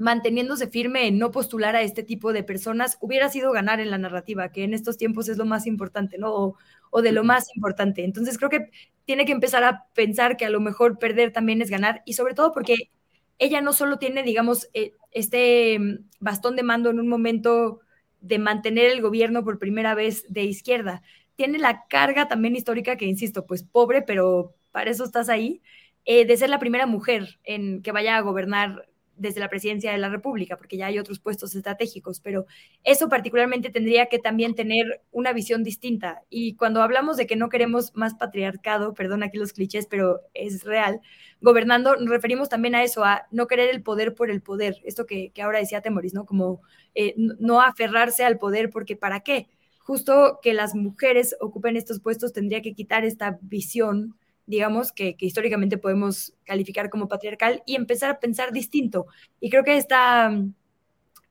manteniéndose 0.00 0.66
firme 0.66 1.06
en 1.06 1.18
no 1.18 1.30
postular 1.30 1.76
a 1.76 1.82
este 1.82 2.02
tipo 2.02 2.32
de 2.32 2.42
personas, 2.42 2.96
hubiera 3.02 3.28
sido 3.28 3.52
ganar 3.52 3.80
en 3.80 3.90
la 3.90 3.98
narrativa, 3.98 4.50
que 4.50 4.64
en 4.64 4.72
estos 4.72 4.96
tiempos 4.96 5.28
es 5.28 5.36
lo 5.36 5.44
más 5.44 5.66
importante, 5.66 6.16
¿no? 6.16 6.56
O, 6.90 7.02
de 7.02 7.12
lo 7.12 7.22
más 7.22 7.54
importante. 7.54 8.02
Entonces 8.02 8.38
creo 8.38 8.48
que 8.48 8.70
tiene 9.04 9.26
que 9.26 9.32
empezar 9.32 9.62
a 9.62 9.84
pensar 9.94 10.38
que 10.38 10.46
a 10.46 10.50
lo 10.50 10.58
mejor 10.58 10.98
perder 10.98 11.32
también 11.32 11.60
es 11.60 11.68
ganar, 11.68 12.02
y 12.06 12.14
sobre 12.14 12.32
todo 12.32 12.52
porque 12.52 12.90
ella 13.38 13.60
no 13.60 13.74
solo 13.74 13.98
tiene, 13.98 14.22
digamos, 14.22 14.70
eh, 14.72 14.94
este 15.10 15.78
bastón 16.18 16.56
de 16.56 16.62
mando 16.62 16.88
en 16.88 16.98
un 16.98 17.08
momento 17.08 17.80
de 18.22 18.38
mantener 18.38 18.90
el 18.90 19.02
gobierno 19.02 19.44
por 19.44 19.58
primera 19.58 19.94
vez 19.94 20.24
de 20.30 20.44
izquierda, 20.44 21.02
tiene 21.36 21.58
la 21.58 21.86
carga 21.88 22.26
también 22.26 22.56
histórica 22.56 22.96
que, 22.96 23.04
insisto, 23.04 23.44
pues 23.44 23.64
pobre, 23.64 24.00
pero 24.00 24.54
para 24.72 24.90
eso 24.90 25.04
estás 25.04 25.28
ahí, 25.28 25.60
eh, 26.06 26.24
de 26.24 26.36
ser 26.38 26.48
la 26.48 26.58
primera 26.58 26.86
mujer 26.86 27.38
en 27.44 27.82
que 27.82 27.92
vaya 27.92 28.16
a 28.16 28.22
gobernar 28.22 28.89
desde 29.20 29.40
la 29.40 29.48
presidencia 29.48 29.92
de 29.92 29.98
la 29.98 30.08
República, 30.08 30.56
porque 30.56 30.76
ya 30.78 30.86
hay 30.86 30.98
otros 30.98 31.20
puestos 31.20 31.54
estratégicos, 31.54 32.20
pero 32.20 32.46
eso 32.84 33.08
particularmente 33.08 33.70
tendría 33.70 34.06
que 34.06 34.18
también 34.18 34.54
tener 34.54 35.02
una 35.12 35.32
visión 35.32 35.62
distinta. 35.62 36.22
Y 36.30 36.54
cuando 36.54 36.82
hablamos 36.82 37.16
de 37.18 37.26
que 37.26 37.36
no 37.36 37.50
queremos 37.50 37.94
más 37.94 38.14
patriarcado, 38.14 38.94
perdón 38.94 39.22
aquí 39.22 39.36
los 39.36 39.52
clichés, 39.52 39.86
pero 39.86 40.20
es 40.32 40.64
real, 40.64 41.00
gobernando, 41.42 41.96
nos 41.96 42.08
referimos 42.08 42.48
también 42.48 42.74
a 42.74 42.82
eso, 42.82 43.04
a 43.04 43.26
no 43.30 43.46
querer 43.46 43.68
el 43.70 43.82
poder 43.82 44.14
por 44.14 44.30
el 44.30 44.40
poder, 44.40 44.78
esto 44.84 45.04
que, 45.06 45.32
ahora 45.42 45.58
decía 45.58 45.82
Temoris, 45.82 46.14
¿no? 46.14 46.24
Como 46.24 46.62
eh, 46.94 47.14
no 47.16 47.60
aferrarse 47.60 48.24
al 48.24 48.38
poder, 48.38 48.70
porque 48.70 48.96
¿para 48.96 49.20
qué? 49.20 49.48
justo 49.90 50.38
que 50.40 50.54
las 50.54 50.76
mujeres 50.76 51.34
ocupen 51.40 51.76
estos 51.76 51.98
puestos 51.98 52.32
tendría 52.32 52.62
que 52.62 52.74
quitar 52.74 53.04
esta 53.04 53.40
visión, 53.42 54.14
digamos, 54.50 54.92
que, 54.92 55.16
históricamente 55.20 55.78
podemos 55.78 56.34
calificar 56.44 56.90
como 56.90 57.06
patriarcal 57.06 57.62
y 57.66 57.76
empezar 57.76 58.10
a 58.10 58.18
pensar 58.18 58.52
distinto. 58.52 59.06
Y 59.38 59.48
creo 59.48 59.62
que 59.62 59.76
esta 59.76 60.30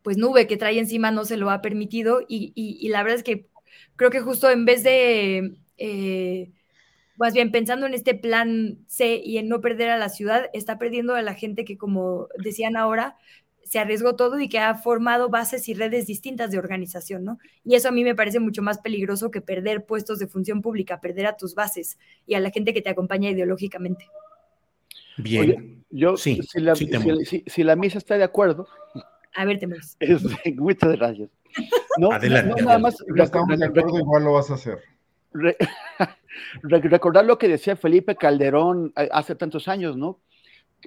pues 0.02 0.18
nube 0.18 0.48
que 0.48 0.56
trae 0.56 0.80
encima 0.80 1.12
no 1.12 1.26
se 1.26 1.36
lo 1.36 1.50
ha 1.50 1.62
permitido 1.62 2.22
y, 2.28 2.88
la 2.90 3.04
verdad 3.04 3.18
es 3.18 3.24
que 3.24 3.48
creo 3.98 4.10
que 4.10 4.22
justo 4.22 4.50
en 4.50 4.64
vez 4.64 4.84
de, 4.84 5.58
eh, 5.78 6.52
más 7.18 7.34
bien 7.34 7.52
pensando 7.52 7.86
en 7.86 7.94
este 7.94 8.16
plan 8.16 8.80
C 8.88 9.22
y 9.24 9.38
en 9.38 9.50
no 9.50 9.60
perder 9.60 9.90
a 9.90 9.98
la 9.98 10.08
ciudad, 10.08 10.50
está 10.54 10.80
perdiendo 10.80 11.16
a 11.16 11.22
la 11.22 11.34
gente 11.34 11.66
que, 11.66 11.78
como 11.78 12.30
decían 12.42 12.78
ahora, 12.78 13.18
se 13.70 13.78
arriesgó 13.78 14.16
todo 14.16 14.40
y 14.40 14.50
que 14.50 14.58
ha 14.58 14.74
formado 14.74 15.30
bases 15.30 15.70
y 15.70 15.76
redes 15.76 16.08
distintas 16.08 16.50
de 16.50 16.58
organización, 16.58 17.24
¿no? 17.24 17.38
Y 17.64 17.76
eso 17.76 17.90
a 17.90 17.92
mí 17.92 18.04
me 18.04 18.16
parece 18.16 18.40
mucho 18.40 18.64
más 18.64 18.80
peligroso 18.80 19.30
que 19.30 19.42
perder 19.42 19.86
puestos 19.86 20.18
de 20.18 20.26
función 20.26 20.64
pública, 20.64 21.00
perder 21.00 21.28
a 21.28 21.38
tus 21.38 21.54
bases 21.54 22.00
y 22.26 22.34
a 22.34 22.40
la 22.40 22.50
gente 22.50 22.74
que 22.74 22.82
te 22.82 22.90
acompaña 22.90 23.30
ideológicamente. 23.30 24.08
Bien. 25.18 25.86
yo, 25.92 26.18
si, 26.18 26.42
la, 26.56 26.74
si, 26.76 27.64
la, 27.64 27.76
misa 27.76 28.00
está 28.00 28.18
de 28.18 28.24
acuerdo. 28.24 28.68
A 29.36 29.46
ver, 29.46 29.60
Temus. 29.60 29.98
muchas 30.56 30.98
gracias. 30.98 31.30
No, 32.00 32.12
Adelante. 32.12 32.64
nada 32.64 32.80
más. 32.80 32.98
estamos 33.16 33.60
de 33.60 33.66
acuerdo, 33.66 34.00
igual 34.00 34.24
lo 34.24 34.34
vas 34.34 34.50
a 34.50 34.56
hacer. 34.56 34.80
recordar 36.64 37.24
lo 37.24 37.38
que 37.38 37.48
decía 37.48 37.76
Felipe 37.76 38.16
Calderón 38.16 38.94
eh, 38.98 39.10
hace 39.12 39.36
tantos 39.36 39.68
años, 39.68 39.96
¿no? 39.96 40.20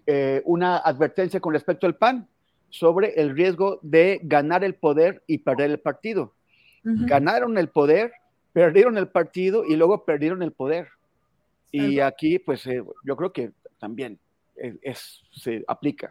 eh, 0.07 0.43
una 0.45 0.79
advertencia 0.79 1.41
con 1.41 1.53
respecto 1.53 1.87
al 1.87 1.97
PAN 1.97 2.29
sobre 2.73 3.21
el 3.21 3.37
riesgo 3.37 3.79
de 3.83 4.19
ganar 4.23 4.65
el 4.65 4.75
poder 4.75 5.23
y 5.27 5.39
perder 5.39 5.71
el 5.71 5.79
partido. 5.79 6.35
Ganaron 6.83 7.59
el 7.59 7.69
poder, 7.69 8.13
perdieron 8.53 8.97
el 8.97 9.09
partido 9.09 9.65
y 9.65 9.77
luego 9.77 10.05
perdieron 10.05 10.43
el 10.43 10.53
poder. 10.53 10.89
Y 11.71 12.01
aquí, 12.01 12.39
pues 12.39 12.67
eh, 12.67 12.83
yo 13.05 13.17
creo 13.17 13.33
que 13.33 13.53
también 13.79 14.19
es, 14.57 15.23
se 15.31 15.63
aplica. 15.69 16.09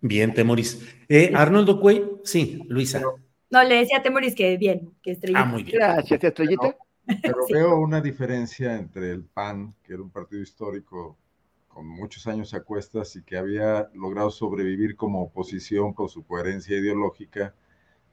Bien, 0.00 0.32
Temoris. 0.34 0.86
Eh, 1.08 1.32
Arnoldo 1.34 1.80
Cuey, 1.80 2.04
sí, 2.24 2.62
Luisa. 2.68 3.02
No, 3.50 3.64
le 3.64 3.76
decía 3.76 3.98
a 3.98 4.02
Temoris 4.02 4.34
que 4.34 4.56
bien, 4.58 4.92
que 5.02 5.12
estrellita. 5.12 5.40
Ah, 5.40 5.46
muy 5.46 5.62
bien. 5.62 5.78
Gracias, 5.78 6.22
estrellita. 6.22 6.76
Pero, 7.22 7.36
veo 7.50 7.80
una 7.80 8.00
diferencia 8.00 8.76
entre 8.76 9.10
el 9.10 9.24
PAN, 9.24 9.74
que 9.82 9.94
era 9.94 10.02
un 10.02 10.10
partido 10.10 10.42
histórico 10.42 11.18
con 11.72 11.86
muchos 11.86 12.26
años 12.26 12.54
a 12.54 12.62
cuestas 12.62 13.16
y 13.16 13.22
que 13.22 13.36
había 13.36 13.88
logrado 13.94 14.30
sobrevivir 14.30 14.96
como 14.96 15.22
oposición 15.22 15.94
por 15.94 16.10
su 16.10 16.24
coherencia 16.24 16.76
ideológica, 16.76 17.54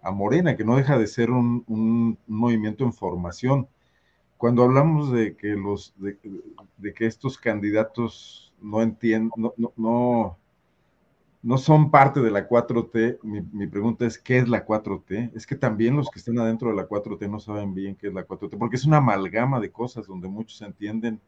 a 0.01 0.11
Morena, 0.11 0.55
que 0.55 0.63
no 0.63 0.77
deja 0.77 0.97
de 0.97 1.07
ser 1.07 1.29
un, 1.31 1.63
un 1.67 2.17
movimiento 2.27 2.85
en 2.85 2.93
formación. 2.93 3.67
Cuando 4.37 4.63
hablamos 4.63 5.11
de 5.11 5.35
que, 5.35 5.49
los, 5.49 5.93
de, 5.97 6.17
de 6.77 6.93
que 6.93 7.05
estos 7.05 7.37
candidatos 7.37 8.53
no 8.61 8.81
entienden, 8.81 9.31
no, 9.35 9.53
no, 9.57 9.73
no, 9.75 10.37
no, 11.41 11.57
son 11.57 11.91
parte 11.91 12.21
de 12.21 12.31
la 12.31 12.47
4T, 12.47 13.19
mi, 13.23 13.41
mi, 13.41 13.67
pregunta 13.67 14.05
es, 14.05 14.17
¿qué 14.17 14.37
es 14.37 14.47
la 14.47 14.65
4T? 14.65 15.31
Es 15.35 15.45
que 15.45 15.55
también 15.55 15.97
los 15.97 16.09
que 16.09 16.19
están 16.19 16.39
adentro 16.39 16.69
de 16.69 16.75
la 16.75 16.87
4T 16.87 17.29
no 17.29 17.39
saben 17.39 17.73
bien 17.73 17.95
qué 17.95 18.07
es 18.07 18.13
la 18.13 18.25
4T, 18.25 18.57
porque 18.57 18.77
es 18.77 18.85
una 18.85 18.97
amalgama 18.97 19.59
de 19.59 19.71
cosas 19.71 20.07
donde 20.07 20.29
muchos 20.29 20.61
entienden 20.61 21.19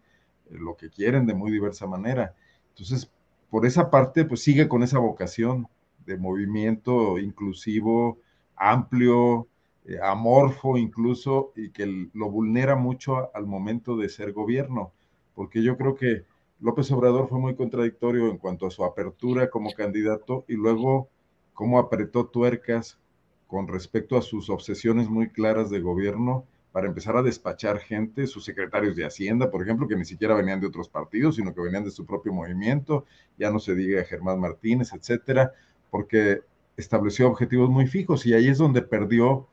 lo 0.52 0.76
que 0.76 0.90
quieren 0.90 1.26
de 1.26 1.34
muy 1.34 1.52
diversa 1.52 1.88
manera. 1.88 2.36
Entonces, 2.70 3.12
por 3.50 3.66
esa 3.66 3.90
parte, 3.90 4.26
pues 4.26 4.42
sigue 4.44 4.68
con 4.68 4.84
esa 4.84 5.00
vocación 5.00 5.68
de 6.06 6.18
movimiento 6.18 7.18
inclusivo, 7.20 8.20
amplio, 8.56 9.48
eh, 9.86 9.98
amorfo 10.02 10.78
incluso, 10.78 11.52
y 11.56 11.70
que 11.72 12.10
lo 12.14 12.30
vulnera 12.30 12.76
mucho 12.76 13.36
al 13.36 13.46
momento 13.46 13.98
de 13.98 14.10
ser 14.10 14.32
gobierno, 14.32 14.92
porque 15.36 15.64
yo 15.64 15.78
creo 15.78 15.96
que 15.96 16.26
López 16.60 16.92
Obrador 16.92 17.28
fue 17.28 17.40
muy 17.40 17.56
contradictorio 17.56 18.30
en 18.30 18.38
cuanto 18.38 18.68
a 18.68 18.72
su 18.72 18.84
apertura 18.86 19.50
como 19.50 19.72
candidato 19.72 20.46
y 20.48 20.54
luego 20.54 21.10
cómo 21.54 21.80
apretó 21.80 22.28
tuercas 22.28 23.00
con 23.48 23.68
respecto 23.68 24.16
a 24.16 24.22
sus 24.22 24.50
obsesiones 24.50 25.10
muy 25.10 25.30
claras 25.30 25.72
de 25.72 25.82
gobierno 25.82 26.46
para 26.72 26.88
empezar 26.88 27.18
a 27.18 27.22
despachar 27.22 27.80
gente, 27.80 28.28
sus 28.28 28.46
secretarios 28.46 28.96
de 28.96 29.06
Hacienda, 29.06 29.52
por 29.52 29.62
ejemplo, 29.62 29.88
que 29.88 29.96
ni 29.96 30.06
siquiera 30.06 30.36
venían 30.36 30.62
de 30.62 30.68
otros 30.68 30.88
partidos, 30.88 31.36
sino 31.36 31.54
que 31.54 31.62
venían 31.62 31.84
de 31.84 31.92
su 31.92 32.06
propio 32.06 32.32
movimiento, 32.32 33.06
ya 33.38 33.52
no 33.52 33.60
se 33.60 33.76
diga 33.76 34.04
Germán 34.06 34.40
Martínez, 34.40 34.94
etcétera, 34.94 35.52
porque 35.90 36.42
estableció 36.78 37.28
objetivos 37.28 37.70
muy 37.70 37.88
fijos 37.88 38.26
y 38.26 38.34
ahí 38.34 38.48
es 38.48 38.58
donde 38.58 38.82
perdió 38.82 39.48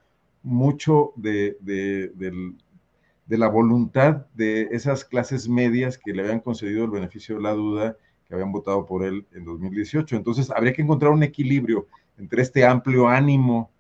mucho 0.45 1.13
de, 1.17 1.57
de, 1.61 2.13
de, 2.15 3.39
la 3.39 3.49
voluntad 3.49 4.27
de 4.35 4.69
esas 4.71 5.05
clases 5.05 5.49
medias 5.49 5.99
que 5.99 6.13
le 6.13 6.23
habían 6.23 6.41
concedido 6.41 6.85
el 6.85 6.91
beneficio 6.91 7.37
de 7.37 7.43
la 7.43 7.53
duda, 7.53 7.97
que 8.27 8.35
habían 8.35 8.53
votado 8.53 8.87
por 8.87 9.05
él 9.05 9.27
en 9.33 9.45
2018. 9.45 10.17
Entonces, 10.17 10.51
habría 10.51 10.73
que 10.73 10.83
encontrar 10.83 11.11
un 11.11 11.23
equilibrio 11.25 11.89
entre 12.17 12.43
este 12.43 12.65
amplio 12.65 13.09
ánimo 13.09 13.71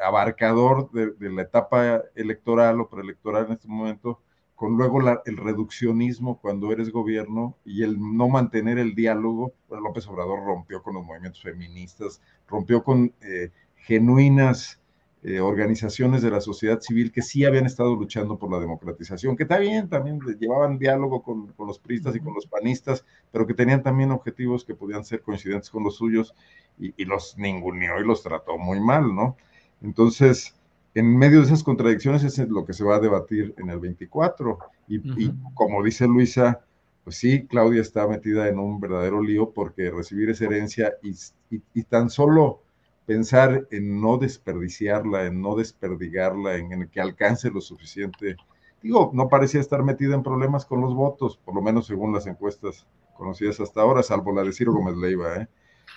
abarcador 0.00 0.90
de, 0.92 1.30
la 1.30 1.42
etapa 1.42 2.02
electoral 2.14 2.80
o 2.80 2.88
preelectoral 2.88 3.46
en 3.46 3.52
este 3.52 3.68
momento, 3.68 4.20
con 4.54 4.76
luego 4.76 5.00
el 5.26 5.36
reduccionismo 5.36 6.40
cuando 6.40 6.70
eres 6.72 6.90
gobierno 6.90 7.56
y 7.64 7.82
el 7.82 7.98
no 7.98 8.28
mantener 8.28 8.78
el 8.78 8.94
diálogo. 8.94 9.52
Bueno, 9.68 9.84
López 9.84 10.06
Obrador 10.06 10.44
rompió 10.44 10.82
con 10.82 10.94
los 10.94 11.04
movimientos 11.04 11.42
feministas, 11.42 12.20
rompió 12.48 12.82
con 12.84 13.12
eh, 13.20 13.50
genuinas 13.76 14.80
eh, 15.26 15.40
organizaciones 15.40 16.20
de 16.20 16.30
la 16.30 16.40
sociedad 16.42 16.80
civil 16.80 17.10
que 17.10 17.22
sí 17.22 17.46
habían 17.46 17.64
estado 17.64 17.96
luchando 17.96 18.38
por 18.38 18.52
la 18.52 18.60
democratización, 18.60 19.36
que 19.36 19.44
está 19.44 19.58
bien, 19.58 19.88
también 19.88 20.20
llevaban 20.38 20.78
diálogo 20.78 21.22
con, 21.22 21.46
con 21.54 21.66
los 21.66 21.78
priistas 21.78 22.14
y 22.14 22.20
con 22.20 22.34
los 22.34 22.46
panistas, 22.46 23.06
pero 23.32 23.46
que 23.46 23.54
tenían 23.54 23.82
también 23.82 24.10
objetivos 24.10 24.66
que 24.66 24.74
podían 24.74 25.02
ser 25.02 25.22
coincidentes 25.22 25.70
con 25.70 25.82
los 25.82 25.96
suyos 25.96 26.34
y, 26.78 26.92
y 26.96 27.06
los 27.06 27.38
ninguneó 27.38 27.98
y 28.00 28.06
los 28.06 28.22
trató 28.22 28.58
muy 28.58 28.80
mal, 28.80 29.14
¿no? 29.14 29.36
Entonces, 29.82 30.54
en 30.94 31.16
medio 31.16 31.40
de 31.40 31.46
esas 31.46 31.62
contradicciones 31.62 32.24
es 32.24 32.38
lo 32.48 32.64
que 32.64 32.72
se 32.72 32.84
va 32.84 32.96
a 32.96 33.00
debatir 33.00 33.54
en 33.58 33.70
el 33.70 33.78
24. 33.80 34.58
Y, 34.88 34.96
y, 35.22 35.32
como 35.54 35.82
dice 35.82 36.06
Luisa, 36.06 36.60
pues 37.02 37.16
sí, 37.16 37.46
Claudia 37.46 37.82
está 37.82 38.06
metida 38.06 38.48
en 38.48 38.58
un 38.58 38.80
verdadero 38.80 39.22
lío 39.22 39.50
porque 39.50 39.90
recibir 39.90 40.30
esa 40.30 40.44
herencia 40.44 40.94
y, 41.02 41.10
y, 41.54 41.62
y 41.74 41.82
tan 41.82 42.10
solo 42.10 42.62
pensar 43.06 43.66
en 43.70 44.00
no 44.00 44.16
desperdiciarla, 44.16 45.26
en 45.26 45.40
no 45.40 45.56
desperdigarla, 45.56 46.56
en, 46.56 46.72
en, 46.72 46.88
que 46.88 47.00
alcance 47.00 47.50
lo 47.50 47.60
suficiente. 47.60 48.36
Digo, 48.82 49.10
no 49.14 49.28
parecía 49.28 49.60
estar 49.60 49.82
metida 49.82 50.14
en 50.14 50.22
problemas 50.22 50.64
con 50.64 50.80
los 50.80 50.94
votos, 50.94 51.36
por 51.36 51.54
lo 51.54 51.62
menos 51.62 51.86
según 51.86 52.12
las 52.12 52.26
encuestas 52.26 52.86
conocidas 53.16 53.60
hasta 53.60 53.80
ahora, 53.80 54.02
salvo 54.02 54.32
la 54.32 54.42
de 54.42 54.52
Ciro 54.52 54.72
Gómez 54.72 54.96
Leiva, 54.96 55.36
¿eh? 55.36 55.48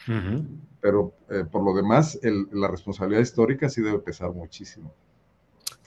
Uh 0.08 0.12
-huh. 0.12 0.46
Pero 0.82 1.14
eh, 1.30 1.44
por 1.52 1.64
lo 1.64 1.74
demás, 1.76 2.20
el, 2.24 2.48
la 2.52 2.68
responsabilidad 2.68 3.22
histórica 3.22 3.70
sí 3.70 3.82
debe 3.82 4.00
pesar 4.00 4.32
muchísimo. 4.32 4.94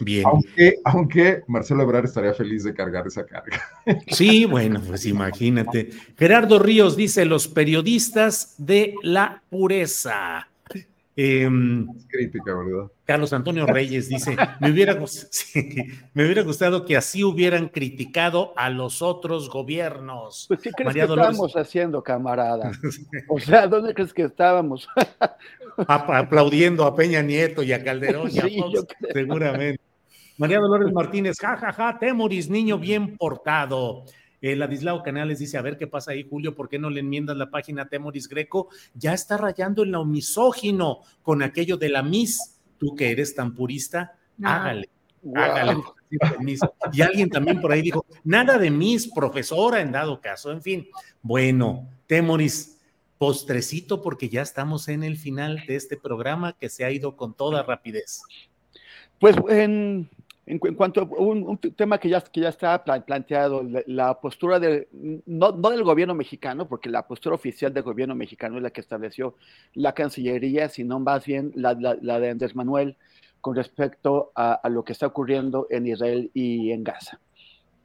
Bien. 0.00 0.24
Aunque, 0.26 0.76
aunque 0.84 1.42
Marcelo 1.46 1.82
Ebrard 1.82 2.06
estaría 2.06 2.32
feliz 2.32 2.64
de 2.64 2.74
cargar 2.74 3.06
esa 3.06 3.24
carga. 3.24 3.60
Sí, 4.08 4.44
bueno, 4.46 4.80
pues 4.86 5.06
imagínate. 5.06 5.90
Gerardo 6.16 6.58
Ríos 6.58 6.96
dice: 6.96 7.24
los 7.24 7.48
periodistas 7.48 8.54
de 8.58 8.94
la 9.02 9.42
pureza. 9.50 10.49
Eh, 11.16 11.48
crítica, 12.08 12.54
¿verdad? 12.54 12.90
Carlos 13.04 13.32
Antonio 13.32 13.66
Reyes 13.66 14.08
dice: 14.08 14.36
me 14.60 14.70
hubiera, 14.70 14.94
sí, 15.06 15.86
me 16.14 16.24
hubiera, 16.24 16.42
gustado 16.42 16.84
que 16.84 16.96
así 16.96 17.24
hubieran 17.24 17.68
criticado 17.68 18.54
a 18.56 18.70
los 18.70 19.02
otros 19.02 19.50
gobiernos. 19.50 20.46
Pues, 20.48 20.60
¿qué 20.60 20.70
crees 20.70 20.86
María 20.86 21.02
que 21.02 21.08
Dolores... 21.08 21.30
estábamos 21.32 21.56
haciendo, 21.56 22.02
camarada? 22.02 22.70
O 23.28 23.40
sea, 23.40 23.66
¿dónde 23.66 23.92
crees 23.92 24.14
que 24.14 24.22
estábamos? 24.22 24.88
Aplaudiendo 25.86 26.84
a 26.84 26.94
Peña 26.94 27.22
Nieto 27.22 27.62
y 27.62 27.72
a 27.72 27.82
Calderón, 27.82 28.30
y 28.30 28.38
a 28.38 28.42
Fox, 28.62 28.86
seguramente. 29.12 29.80
María 30.38 30.58
Dolores 30.58 30.92
Martínez, 30.92 31.36
jajaja, 31.38 31.72
ja, 31.72 31.92
ja, 31.92 31.98
Temoris, 31.98 32.48
niño 32.48 32.78
bien 32.78 33.16
portado. 33.18 34.04
Eh, 34.40 34.56
Ladislao 34.56 35.02
Canales 35.02 35.38
dice, 35.38 35.58
a 35.58 35.62
ver 35.62 35.76
qué 35.76 35.86
pasa 35.86 36.12
ahí, 36.12 36.26
Julio, 36.28 36.54
¿por 36.54 36.68
qué 36.68 36.78
no 36.78 36.90
le 36.90 37.00
enmiendas 37.00 37.36
la 37.36 37.50
página 37.50 37.82
a 37.82 37.88
Temoris 37.88 38.28
Greco? 38.28 38.68
Ya 38.94 39.12
está 39.12 39.36
rayando 39.36 39.82
en 39.82 39.92
lo 39.92 40.04
misógino 40.04 41.00
con 41.22 41.42
aquello 41.42 41.76
de 41.76 41.90
la 41.90 42.02
Miss. 42.02 42.58
Tú 42.78 42.94
que 42.94 43.10
eres 43.10 43.34
tan 43.34 43.54
purista, 43.54 44.16
no. 44.38 44.48
hágale, 44.48 44.88
wow. 45.22 45.42
hágale. 45.42 45.76
Y 46.92 47.02
alguien 47.02 47.30
también 47.30 47.60
por 47.60 47.70
ahí 47.70 47.82
dijo, 47.82 48.04
nada 48.24 48.58
de 48.58 48.68
Miss, 48.68 49.12
profesora 49.14 49.80
en 49.80 49.92
dado 49.92 50.20
caso. 50.20 50.50
En 50.50 50.60
fin, 50.60 50.88
bueno, 51.22 51.88
Temoris, 52.08 52.80
postrecito 53.16 54.02
porque 54.02 54.28
ya 54.28 54.42
estamos 54.42 54.88
en 54.88 55.04
el 55.04 55.16
final 55.16 55.62
de 55.68 55.76
este 55.76 55.96
programa 55.96 56.56
que 56.58 56.68
se 56.68 56.84
ha 56.84 56.90
ido 56.90 57.16
con 57.16 57.34
toda 57.34 57.62
rapidez. 57.62 58.22
Pues 59.20 59.36
en, 59.50 60.08
en, 60.50 60.60
en, 60.62 60.74
cuanto 60.74 61.02
a 61.02 61.04
un, 61.04 61.44
un, 61.44 61.58
tema 61.58 61.98
que 61.98 62.08
ya, 62.08 62.20
que 62.20 62.40
ya 62.40 62.48
está 62.48 62.82
planteado, 62.84 63.62
la, 63.62 63.82
la 63.86 64.20
postura 64.20 64.58
de, 64.58 64.88
no, 65.26 65.52
no, 65.52 65.70
del 65.70 65.84
gobierno 65.84 66.14
mexicano, 66.14 66.68
porque 66.68 66.90
la 66.90 67.06
postura 67.06 67.36
oficial 67.36 67.72
del 67.72 67.84
gobierno 67.84 68.14
mexicano 68.14 68.56
es 68.56 68.62
la 68.62 68.70
que 68.70 68.80
estableció 68.80 69.36
la 69.74 69.94
Cancillería, 69.94 70.68
sino 70.68 70.98
más 70.98 71.24
bien 71.24 71.52
la, 71.54 71.74
la, 71.74 71.96
la 72.02 72.18
de 72.18 72.30
Andrés 72.30 72.56
Manuel 72.56 72.96
con 73.40 73.54
respecto 73.54 74.32
a, 74.34 74.54
a, 74.54 74.68
lo 74.68 74.84
que 74.84 74.92
está 74.92 75.06
ocurriendo 75.06 75.66
en 75.70 75.86
Israel 75.86 76.30
y 76.34 76.72
en 76.72 76.82
Gaza. 76.84 77.20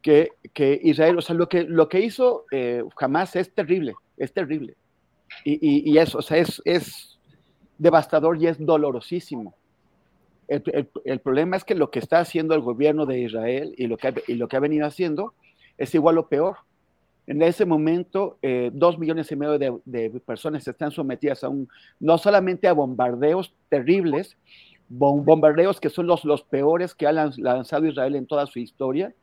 Que, 0.01 0.31
que 0.53 0.79
Israel, 0.83 1.17
o 1.17 1.21
sea, 1.21 1.35
lo 1.35 1.47
que, 1.47 1.63
lo 1.63 1.87
que 1.87 2.01
hizo 2.01 2.45
eh, 2.51 2.83
jamás 2.95 3.35
es 3.35 3.53
terrible, 3.53 3.95
es 4.17 4.33
terrible. 4.33 4.75
Y, 5.43 5.53
y, 5.53 5.91
y 5.91 5.97
eso, 5.99 6.17
o 6.17 6.21
sea, 6.21 6.37
es, 6.37 6.61
es 6.65 7.19
devastador 7.77 8.41
y 8.41 8.47
es 8.47 8.63
dolorosísimo 8.63 9.55
el, 10.47 11.19
problema 11.19 11.57
es 11.57 11.63
que 11.63 11.75
lo 11.75 11.91
que 11.91 11.99
está 11.99 12.19
haciendo 12.19 12.55
el 12.55 12.61
gobierno 12.61 13.05
de 13.05 13.19
Israel 13.19 13.73
y 13.77 13.87
lo 13.87 13.97
que 13.97 14.07
ha, 14.57 14.59
venido 14.59 14.85
haciendo 14.85 15.33
es 15.77 15.93
igual 15.95 16.17
o 16.17 16.27
peor. 16.27 16.57
En 17.27 17.41
ese 17.41 17.65
momento, 17.65 18.37
eh, 18.41 18.69
dos 18.71 18.99
millones 18.99 19.31
y 19.31 19.35
medio 19.35 19.57
de, 19.57 19.75
de, 19.85 20.09
personas 20.19 20.67
están 20.67 20.91
sometidas 20.91 21.43
a 21.43 21.49
un, 21.49 21.67
no 21.99 22.17
solamente 22.17 22.67
a 22.67 22.73
bombardeos 22.73 23.53
terribles, 23.69 24.37
bombardeos 24.87 25.79
que 25.79 25.89
son 25.89 26.05
los, 26.05 26.23
los 26.25 26.43
peores 26.43 26.93
que 26.93 27.07
ha 27.07 27.11
lanzado 27.11 27.87
Israel 27.87 28.15
en 28.15 28.27
toda 28.27 28.45
su 28.45 28.59
historia, 28.59 29.13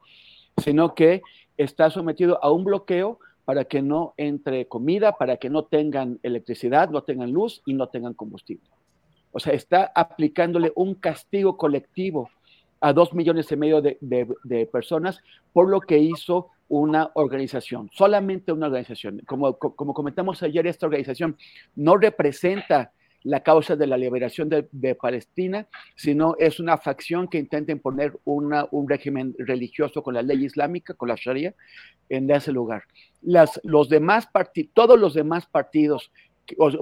sino 0.56 0.94
que 0.94 1.22
está 1.56 1.90
sometido 1.90 2.42
a 2.42 2.50
un 2.50 2.64
bloqueo 2.64 3.20
para 3.44 3.64
que 3.64 3.82
no 3.82 4.14
entre 4.16 4.66
comida, 4.66 5.12
para 5.12 5.36
que 5.36 5.50
no 5.50 5.64
tengan 5.64 6.18
electricidad, 6.22 6.90
no 6.90 7.02
tengan 7.02 7.32
luz 7.32 7.62
y 7.66 7.74
no 7.74 7.88
tengan 7.88 8.14
combustible. 8.14 8.68
O 9.32 9.40
sea, 9.40 9.52
está 9.54 9.90
aplicándole 9.94 10.72
un 10.76 10.94
castigo 10.94 11.56
colectivo 11.56 12.30
a 12.80 12.92
dos 12.92 13.14
millones 13.14 13.50
y 13.50 13.56
medio 13.56 13.80
de, 13.80 14.68
personas 14.70 15.20
por 15.52 15.68
lo 15.68 15.80
que 15.80 15.98
hizo 15.98 16.50
una 16.68 17.10
organización, 17.14 17.90
solamente 17.92 18.52
una 18.52 18.66
organización. 18.66 19.22
Como, 19.26 19.58
como 19.58 19.94
comentamos 19.94 20.42
ayer, 20.42 20.66
esta 20.66 20.86
organización 20.86 21.36
no 21.76 21.96
representa 21.96 22.92
la 23.24 23.40
causa 23.40 23.76
de 23.76 23.86
la 23.86 23.96
liberación 23.96 24.48
de, 24.48 24.94
Palestina, 24.94 25.66
sino 25.94 26.34
es 26.38 26.60
una 26.60 26.76
facción 26.76 27.28
que 27.28 27.38
intenta 27.38 27.72
imponer 27.72 28.18
un 28.24 28.88
régimen 28.88 29.34
religioso 29.38 30.02
con 30.02 30.14
la 30.14 30.22
ley 30.22 30.44
islámica, 30.44 30.94
con 30.94 31.08
la 31.08 31.16
Sharia, 31.16 31.54
en 32.08 32.30
ese 32.30 32.52
lugar. 32.52 32.84
Los 33.22 33.88
demás 33.88 34.28
todos 34.74 34.98
los 34.98 35.14
demás 35.14 35.46
partidos 35.46 36.10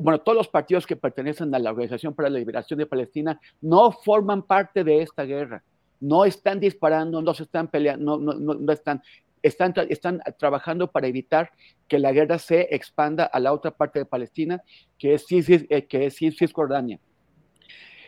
bueno, 0.00 0.20
todos 0.20 0.36
los 0.36 0.48
partidos 0.48 0.86
que 0.86 0.96
pertenecen 0.96 1.54
a 1.54 1.58
la 1.58 1.70
Organización 1.70 2.14
para 2.14 2.30
la 2.30 2.38
Liberación 2.38 2.78
de 2.78 2.86
Palestina 2.86 3.40
no 3.60 3.92
forman 3.92 4.42
parte 4.42 4.84
de 4.84 5.02
esta 5.02 5.24
guerra, 5.24 5.62
no 6.00 6.24
están 6.24 6.60
disparando, 6.60 7.20
no 7.20 7.34
se 7.34 7.44
están 7.44 7.68
peleando, 7.68 8.18
no, 8.18 8.34
no, 8.34 8.54
no 8.54 8.72
están 8.72 9.02
están, 9.42 9.74
están 9.88 10.20
trabajando 10.38 10.90
para 10.90 11.06
evitar 11.06 11.50
que 11.88 11.98
la 11.98 12.12
guerra 12.12 12.38
se 12.38 12.74
expanda 12.74 13.24
a 13.24 13.40
la 13.40 13.52
otra 13.52 13.70
parte 13.70 13.98
de 13.98 14.04
Palestina, 14.04 14.62
que 14.98 15.14
es, 15.14 15.24
eh, 15.30 15.86
que 15.86 16.06
es 16.06 16.16
Cisjordania. 16.16 16.98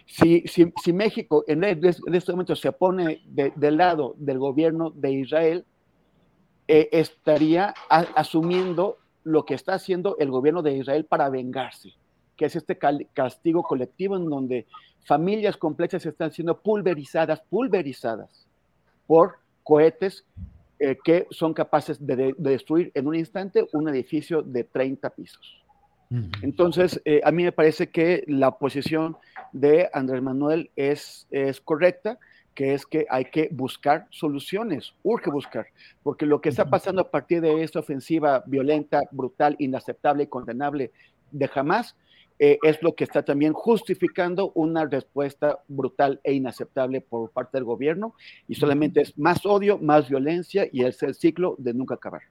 Si, 0.06 0.42
si, 0.46 0.72
si, 0.82 0.92
México 0.92 1.44
en, 1.46 1.64
este 1.64 2.32
momento 2.32 2.56
se 2.56 2.72
pone 2.72 3.22
del 3.24 3.76
lado 3.76 4.14
del 4.18 4.38
gobierno 4.38 4.90
de 4.90 5.12
Israel, 5.12 5.64
eh, 6.68 6.88
estaría 6.92 7.72
asumiendo 7.88 8.98
lo 9.24 9.44
que 9.44 9.54
está 9.54 9.74
haciendo 9.74 10.16
el 10.18 10.30
gobierno 10.30 10.62
de 10.62 10.76
Israel 10.76 11.04
para 11.04 11.28
vengarse, 11.28 11.94
que 12.36 12.46
es 12.46 12.56
este 12.56 12.78
castigo 13.12 13.62
colectivo 13.62 14.16
en 14.16 14.28
donde 14.28 14.66
familias 15.04 15.56
complejas 15.56 16.04
están 16.06 16.32
siendo 16.32 16.60
pulverizadas, 16.60 17.40
pulverizadas 17.42 18.46
por 19.06 19.38
cohetes 19.62 20.24
eh, 20.78 20.98
que 21.04 21.26
son 21.30 21.54
capaces 21.54 22.04
de, 22.04 22.34
destruir 22.38 22.90
en 22.94 23.06
un 23.06 23.14
instante 23.14 23.68
un 23.72 23.88
edificio 23.88 24.42
de 24.42 24.64
30 24.64 25.10
pisos. 25.10 25.58
Entonces, 26.42 27.00
eh, 27.06 27.22
a 27.24 27.30
mí 27.30 27.42
me 27.42 27.52
parece 27.52 27.88
que 27.88 28.22
la 28.26 28.58
posición 28.58 29.16
de 29.52 29.88
Andrés 29.94 30.20
Manuel 30.20 30.70
es, 30.76 31.26
es 31.30 31.58
correcta, 31.62 32.18
que 32.54 32.74
es 32.74 32.86
que 32.86 33.06
hay 33.08 33.26
que 33.26 33.48
buscar 33.50 34.06
soluciones, 34.10 34.94
urge 35.02 35.30
buscar, 35.30 35.66
porque 36.02 36.26
lo 36.26 36.40
que 36.40 36.50
está 36.50 36.68
pasando 36.68 37.02
a 37.02 37.10
partir 37.10 37.40
de 37.40 37.62
esta 37.62 37.80
ofensiva 37.80 38.42
violenta, 38.46 39.00
brutal, 39.10 39.56
inaceptable 39.58 40.24
y 40.24 40.26
condenable 40.26 40.92
de 41.30 41.50
Hamas 41.54 41.96
eh, 42.38 42.58
es 42.62 42.82
lo 42.82 42.94
que 42.94 43.04
está 43.04 43.22
también 43.22 43.52
justificando 43.52 44.52
una 44.54 44.84
respuesta 44.84 45.60
brutal 45.68 46.20
e 46.24 46.32
inaceptable 46.32 47.00
por 47.00 47.30
parte 47.30 47.56
del 47.56 47.64
gobierno 47.64 48.14
y 48.48 48.54
solamente 48.54 49.00
es 49.02 49.16
más 49.16 49.46
odio, 49.46 49.78
más 49.78 50.08
violencia 50.08 50.68
y 50.72 50.84
es 50.84 51.02
el 51.02 51.14
ciclo 51.14 51.54
de 51.58 51.72
nunca 51.72 51.94
acabar. 51.94 52.22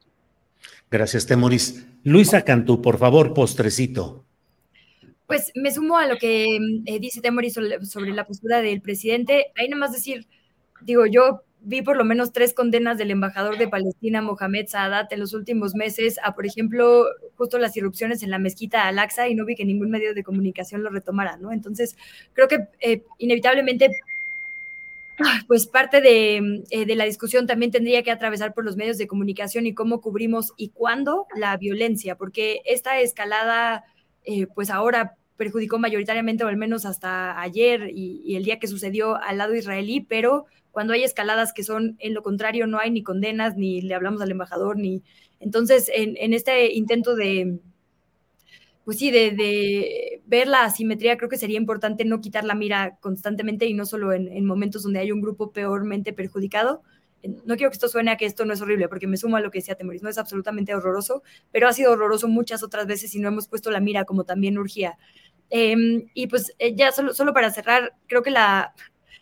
Gracias, 0.90 1.26
Temoris. 1.26 1.88
Luisa 2.04 2.44
Cantú, 2.44 2.82
por 2.82 2.98
favor, 2.98 3.34
postrecito. 3.34 4.26
Pues 5.32 5.54
me 5.56 5.72
sumo 5.72 5.98
a 5.98 6.08
lo 6.08 6.18
que 6.18 6.58
eh, 6.86 7.00
dice 7.00 7.22
Temoris 7.22 7.54
sobre 7.54 8.12
la 8.12 8.28
postura 8.28 8.62
del 8.62 8.82
presidente. 8.82 9.54
Ahí 9.56 9.70
nada 9.70 9.80
más 9.80 9.94
decir, 9.94 10.28
digo, 10.82 11.06
yo 11.06 11.44
vi 11.62 11.82
por 11.82 11.96
lo 11.96 12.04
menos 12.04 12.34
tres 12.34 12.54
condenas 12.54 12.98
del 12.98 13.12
embajador 13.12 13.58
de 13.58 13.70
Palestina, 13.70 14.22
Mohamed 14.22 14.68
Saadat, 14.68 15.10
en 15.14 15.22
los 15.22 15.34
últimos 15.34 15.74
meses 15.74 16.20
a, 16.22 16.36
por 16.36 16.46
ejemplo, 16.46 17.06
justo 17.38 17.60
las 17.60 17.78
irrupciones 17.78 18.24
en 18.24 18.30
la 18.30 18.40
mezquita 18.40 18.90
Al-Aqsa 18.90 19.30
y 19.30 19.36
no 19.36 19.46
vi 19.46 19.56
que 19.56 19.64
ningún 19.64 19.90
medio 19.90 20.14
de 20.14 20.22
comunicación 20.22 20.84
lo 20.84 20.90
retomara, 20.90 21.38
¿no? 21.38 21.54
Entonces, 21.54 21.96
creo 22.34 22.50
que 22.50 22.68
eh, 22.82 23.06
inevitablemente, 23.18 23.90
pues 25.48 25.66
parte 25.66 26.02
de, 26.02 26.62
eh, 26.72 26.86
de, 26.86 26.96
la 26.98 27.06
discusión 27.06 27.48
también 27.48 27.72
tendría 27.72 28.04
que 28.04 28.12
atravesar 28.12 28.54
por 28.54 28.66
los 28.66 28.76
medios 28.76 28.98
de 28.98 29.08
comunicación 29.08 29.66
y 29.66 29.74
cómo 29.74 30.02
cubrimos 30.02 30.52
y 30.58 30.72
cuándo 30.72 31.26
la 31.38 31.56
violencia, 31.56 32.18
porque 32.18 32.60
esta 32.66 33.00
escalada, 33.00 33.86
pues 34.54 34.70
ahora 34.70 35.16
perjudicó 35.42 35.80
mayoritariamente, 35.80 36.44
o 36.44 36.48
al 36.48 36.56
menos 36.56 36.86
hasta 36.86 37.42
ayer 37.42 37.90
y, 37.92 38.36
el 38.36 38.44
día 38.44 38.60
que 38.60 38.68
sucedió 38.68 39.16
al 39.16 39.40
lado 39.40 39.56
israelí, 39.56 40.00
pero 40.00 40.46
cuando 40.70 40.94
hay 40.94 41.04
escaladas 41.04 41.52
que 41.52 41.64
son 41.64 41.96
en 41.98 42.14
lo 42.14 42.22
contrario, 42.22 42.68
no 42.68 42.78
hay 42.78 42.92
ni 42.92 43.02
condenas, 43.02 43.58
ni 43.58 43.82
le 43.82 43.96
hablamos 43.96 44.22
al 44.22 44.30
embajador, 44.30 44.78
ni... 44.78 45.02
Entonces, 45.40 45.90
en, 45.96 46.34
este 46.36 46.74
intento 46.74 47.16
de, 47.16 47.58
pues 48.86 49.00
sí, 49.00 49.10
de, 49.10 50.22
ver 50.28 50.48
la 50.48 50.64
asimetría, 50.64 51.18
creo 51.18 51.28
que 51.28 51.38
sería 51.38 51.58
importante 51.58 52.06
no 52.06 52.22
quitar 52.22 52.44
la 52.44 52.54
mira 52.54 53.00
constantemente 53.02 53.66
y 53.66 53.74
no 53.74 53.88
solo 53.88 54.14
en, 54.14 54.46
momentos 54.46 54.84
donde 54.84 55.00
hay 55.00 55.12
un 55.12 55.22
grupo 55.22 55.52
peormente 55.52 56.14
perjudicado. 56.14 56.84
No 57.24 57.56
quiero 57.56 57.72
que 57.72 57.76
esto 57.76 57.88
suene 57.88 58.12
a 58.12 58.18
que 58.18 58.28
esto 58.28 58.46
no 58.46 58.54
es 58.54 58.62
horrible, 58.62 58.88
porque 58.90 59.08
me 59.08 59.18
sumo 59.18 59.38
a 59.38 59.42
lo 59.42 59.50
que 59.50 59.58
decía 59.58 59.74
Temoris, 59.74 60.04
no 60.04 60.10
es 60.10 60.20
absolutamente 60.20 60.76
horroroso, 60.76 61.24
pero 61.52 61.68
ha 61.68 61.74
sido 61.74 61.94
horroroso 61.94 62.28
muchas 62.28 62.62
otras 62.62 62.86
veces 62.86 63.16
y 63.16 63.20
no 63.20 63.28
hemos 63.28 63.48
puesto 63.48 63.72
la 63.72 63.80
mira 63.80 64.06
como 64.06 64.24
también 64.24 64.60
urgía. 64.60 65.00
Em, 65.52 66.08
y 66.14 66.28
pues 66.28 66.56
eh, 66.60 66.76
ya 66.76 66.92
solo, 66.92 67.14
solo 67.14 67.34
para 67.34 67.52
cerrar, 67.52 67.94
creo 68.08 68.24
que 68.24 68.32
la, 68.32 68.74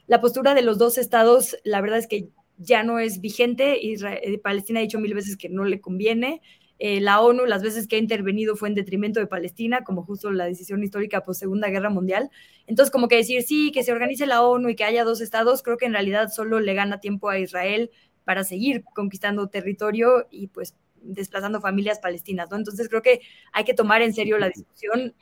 la 0.08 0.22
postura 0.22 0.54
de 0.54 0.62
los 0.62 0.78
dos 0.78 0.98
estados, 0.98 1.58
la 1.64 1.82
verdad 1.82 1.98
es 1.98 2.08
que 2.08 2.30
ya 2.58 2.84
no 2.84 3.00
es 3.00 3.20
vigente. 3.20 3.80
Israel, 3.82 4.20
eh, 4.22 4.38
Palestina 4.38 4.80
ha 4.80 4.84
dicho 4.84 5.00
mil 5.00 5.16
veces 5.16 5.38
que 5.38 5.50
no 5.50 5.66
le 5.66 5.82
conviene. 5.82 6.42
Eh, 6.78 7.02
la 7.02 7.20
ONU, 7.20 7.46
las 7.46 7.64
veces 7.64 7.88
que 7.88 7.96
ha 7.96 8.00
intervenido 8.00 8.56
fue 8.56 8.70
en 8.70 8.76
detrimento 8.76 9.20
de 9.20 9.28
Palestina, 9.28 9.84
como 9.84 10.04
justo 10.04 10.32
la 10.32 10.46
decisión 10.46 10.84
histórica 10.84 11.26
post 11.26 11.40
Segunda 11.42 11.70
Guerra 11.70 11.90
Mundial. 11.90 12.30
Entonces, 12.68 12.92
como 12.92 13.08
que 13.08 13.18
decir 13.18 13.42
sí, 13.44 13.72
que 13.74 13.84
se 13.84 13.92
organice 13.92 14.26
la 14.28 14.44
ONU 14.44 14.70
y 14.70 14.76
que 14.76 14.86
haya 14.86 15.04
dos 15.04 15.22
estados, 15.22 15.64
creo 15.64 15.78
que 15.78 15.88
en 15.88 15.94
realidad 15.94 16.30
solo 16.30 16.60
le 16.60 16.74
gana 16.76 17.00
tiempo 17.00 17.30
a 17.30 17.40
Israel 17.40 17.92
para 18.24 18.44
seguir 18.44 18.84
conquistando 18.94 19.48
territorio 19.48 20.28
y 20.30 20.48
pues 20.48 20.76
desplazando 21.02 21.62
familias 21.62 22.00
palestinas, 22.00 22.50
¿no? 22.52 22.58
Entonces 22.58 22.88
creo 22.90 23.02
que 23.02 23.22
hay 23.52 23.64
que 23.64 23.74
tomar 23.74 24.02
en 24.02 24.14
serio 24.14 24.38
la 24.38 24.50
discusión, 24.50 25.16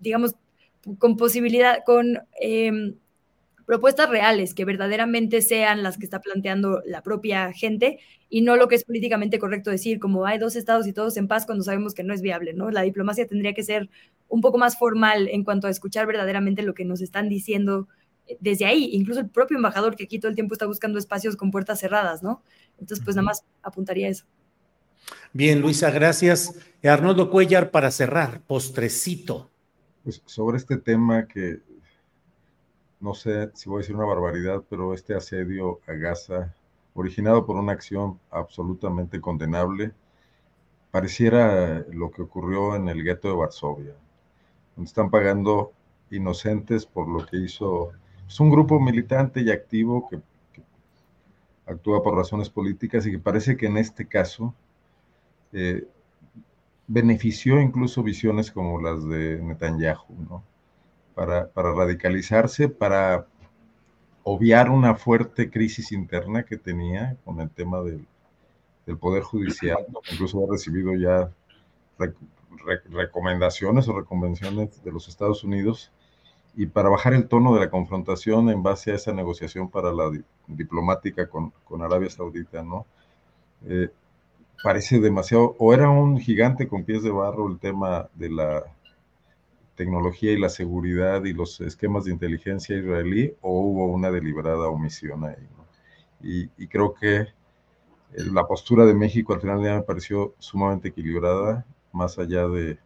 digamos, 0.00 0.34
con 0.98 1.16
posibilidad, 1.16 1.78
con 1.84 2.18
em, 2.40 2.94
propuestas 3.66 4.10
reales 4.10 4.52
que 4.52 4.64
verdaderamente 4.64 5.42
sean 5.42 5.84
las 5.84 5.96
que 5.96 6.04
está 6.04 6.20
planteando 6.20 6.82
la 6.84 7.04
propia 7.04 7.52
gente 7.52 8.00
y 8.28 8.40
no 8.42 8.56
lo 8.56 8.66
que 8.66 8.74
es 8.74 8.84
políticamente 8.84 9.38
correcto 9.38 9.70
decir, 9.70 10.00
como 10.00 10.26
hay 10.26 10.38
dos 10.38 10.56
estados 10.56 10.88
y 10.88 10.92
todos 10.92 11.16
en 11.16 11.28
paz 11.28 11.46
cuando 11.46 11.62
sabemos 11.62 11.94
que 11.94 12.02
no 12.02 12.12
es 12.12 12.20
viable, 12.20 12.52
¿no? 12.52 12.70
La 12.70 12.82
diplomacia 12.82 13.28
tendría 13.28 13.54
que 13.54 13.62
ser 13.62 13.88
un 14.28 14.40
poco 14.40 14.58
más 14.58 14.76
formal 14.76 15.28
en 15.28 15.44
cuanto 15.44 15.68
a 15.68 15.70
escuchar 15.70 16.06
verdaderamente 16.08 16.62
lo 16.62 16.74
que 16.74 16.84
nos 16.84 17.00
están 17.00 17.28
diciendo 17.28 17.86
eh, 18.26 18.36
desde 18.40 18.64
ahí, 18.64 18.90
incluso 18.92 19.20
el 19.20 19.28
propio 19.28 19.56
embajador 19.56 19.94
que 19.94 20.02
aquí 20.04 20.18
todo 20.18 20.30
el 20.30 20.34
tiempo 20.34 20.54
está 20.54 20.66
buscando 20.66 20.98
espacios 20.98 21.36
con 21.36 21.52
puertas 21.52 21.78
cerradas, 21.78 22.24
¿no? 22.24 22.42
Entonces, 22.80 23.04
pues 23.04 23.14
nada 23.14 23.26
más 23.26 23.44
apuntaría 23.62 24.08
eso. 24.08 24.24
Bien, 25.32 25.60
Luisa, 25.60 25.92
gracias. 25.92 26.56
Arnoldo 26.82 27.30
Cuellar, 27.30 27.70
para 27.70 27.90
cerrar, 27.90 28.40
postrecito. 28.42 29.50
Pues 30.04 30.22
sobre 30.24 30.56
este 30.56 30.76
tema 30.78 31.26
que 31.26 31.60
no 33.00 33.14
sé 33.14 33.50
si 33.54 33.68
voy 33.68 33.78
a 33.78 33.80
decir 33.80 33.96
una 33.96 34.06
barbaridad, 34.06 34.62
pero 34.68 34.94
este 34.94 35.14
asedio 35.14 35.80
a 35.86 35.92
Gaza, 35.92 36.54
originado 36.94 37.46
por 37.46 37.56
una 37.56 37.72
acción 37.72 38.18
absolutamente 38.30 39.20
condenable, 39.20 39.92
pareciera 40.90 41.84
lo 41.92 42.10
que 42.10 42.22
ocurrió 42.22 42.76
en 42.76 42.88
el 42.88 43.02
gueto 43.02 43.28
de 43.28 43.34
Varsovia, 43.34 43.94
donde 44.76 44.88
están 44.88 45.10
pagando 45.10 45.72
inocentes 46.10 46.86
por 46.86 47.08
lo 47.08 47.24
que 47.24 47.38
hizo 47.38 47.92
es 48.30 48.38
un 48.38 48.48
grupo 48.48 48.78
militante 48.78 49.40
y 49.40 49.50
activo 49.50 50.08
que, 50.08 50.20
actúa 51.66 52.02
por 52.02 52.16
razones 52.16 52.48
políticas 52.48 53.06
y 53.06 53.12
que 53.12 53.18
parece 53.18 53.56
que 53.56 53.66
en 53.66 53.76
este 53.76 54.06
caso 54.06 54.54
eh, 55.52 55.86
benefició 56.92 57.60
incluso 57.60 58.02
visiones 58.02 58.50
como 58.50 58.80
las 58.80 59.08
de 59.08 59.40
Netanyahu, 59.40 60.12
¿no? 60.28 60.42
para, 61.14 61.48
radicalizarse, 61.54 62.68
para 62.68 63.26
obviar 64.24 64.70
una 64.70 64.96
fuerte 64.96 65.50
crisis 65.50 65.92
interna 65.92 66.42
que 66.42 66.56
tenía 66.56 67.16
con 67.24 67.40
el 67.40 67.50
tema 67.50 67.80
del, 67.82 68.06
Poder 68.98 69.22
Judicial, 69.22 69.86
incluso 70.10 70.44
ha 70.44 70.50
recibido 70.50 70.96
ya 70.96 71.30
recomendaciones 72.90 73.86
o 73.86 73.96
reconvenciones 73.96 74.82
de 74.82 74.90
los 74.90 75.06
Estados 75.06 75.44
Unidos, 75.44 75.92
y 76.56 76.66
para 76.66 76.88
bajar 76.88 77.14
el 77.14 77.28
tono 77.28 77.54
de 77.54 77.60
la 77.60 77.70
confrontación 77.70 78.50
en 78.50 78.64
base 78.64 78.90
a 78.90 78.96
esa 78.96 79.12
negociación 79.12 79.70
para 79.70 79.92
la 79.92 80.10
diplomática 80.48 81.28
con, 81.28 81.52
Arabia 81.80 82.10
Saudita, 82.10 82.64
¿no? 82.64 82.84
Eh, 83.68 83.90
parece 84.62 85.00
demasiado, 85.00 85.56
o 85.58 85.72
era 85.74 85.90
un 85.90 86.18
gigante 86.18 86.68
con 86.68 86.84
pies 86.84 87.02
de 87.02 87.10
barro 87.10 87.48
el 87.48 87.58
tema 87.58 88.08
de 88.14 88.30
la 88.30 88.64
tecnología 89.74 90.32
y 90.32 90.38
la 90.38 90.50
seguridad 90.50 91.24
y 91.24 91.32
los 91.32 91.60
esquemas 91.62 92.04
de 92.04 92.12
inteligencia 92.12 92.76
israelí 92.76 93.34
o 93.40 93.60
hubo 93.60 93.86
una 93.86 94.10
deliberada 94.10 94.68
omisión 94.68 95.24
ahí. 95.24 95.48
Y, 96.22 96.66
creo 96.66 96.92
que 96.92 97.28
la 98.12 98.46
postura 98.46 98.84
de 98.84 98.92
México 98.94 99.32
al 99.32 99.40
final 99.40 99.62
ya 99.62 99.76
me 99.76 99.82
pareció 99.82 100.34
sumamente 100.38 100.88
equilibrada, 100.88 101.64
más 101.92 102.18
allá 102.18 102.46
de, 102.46 102.78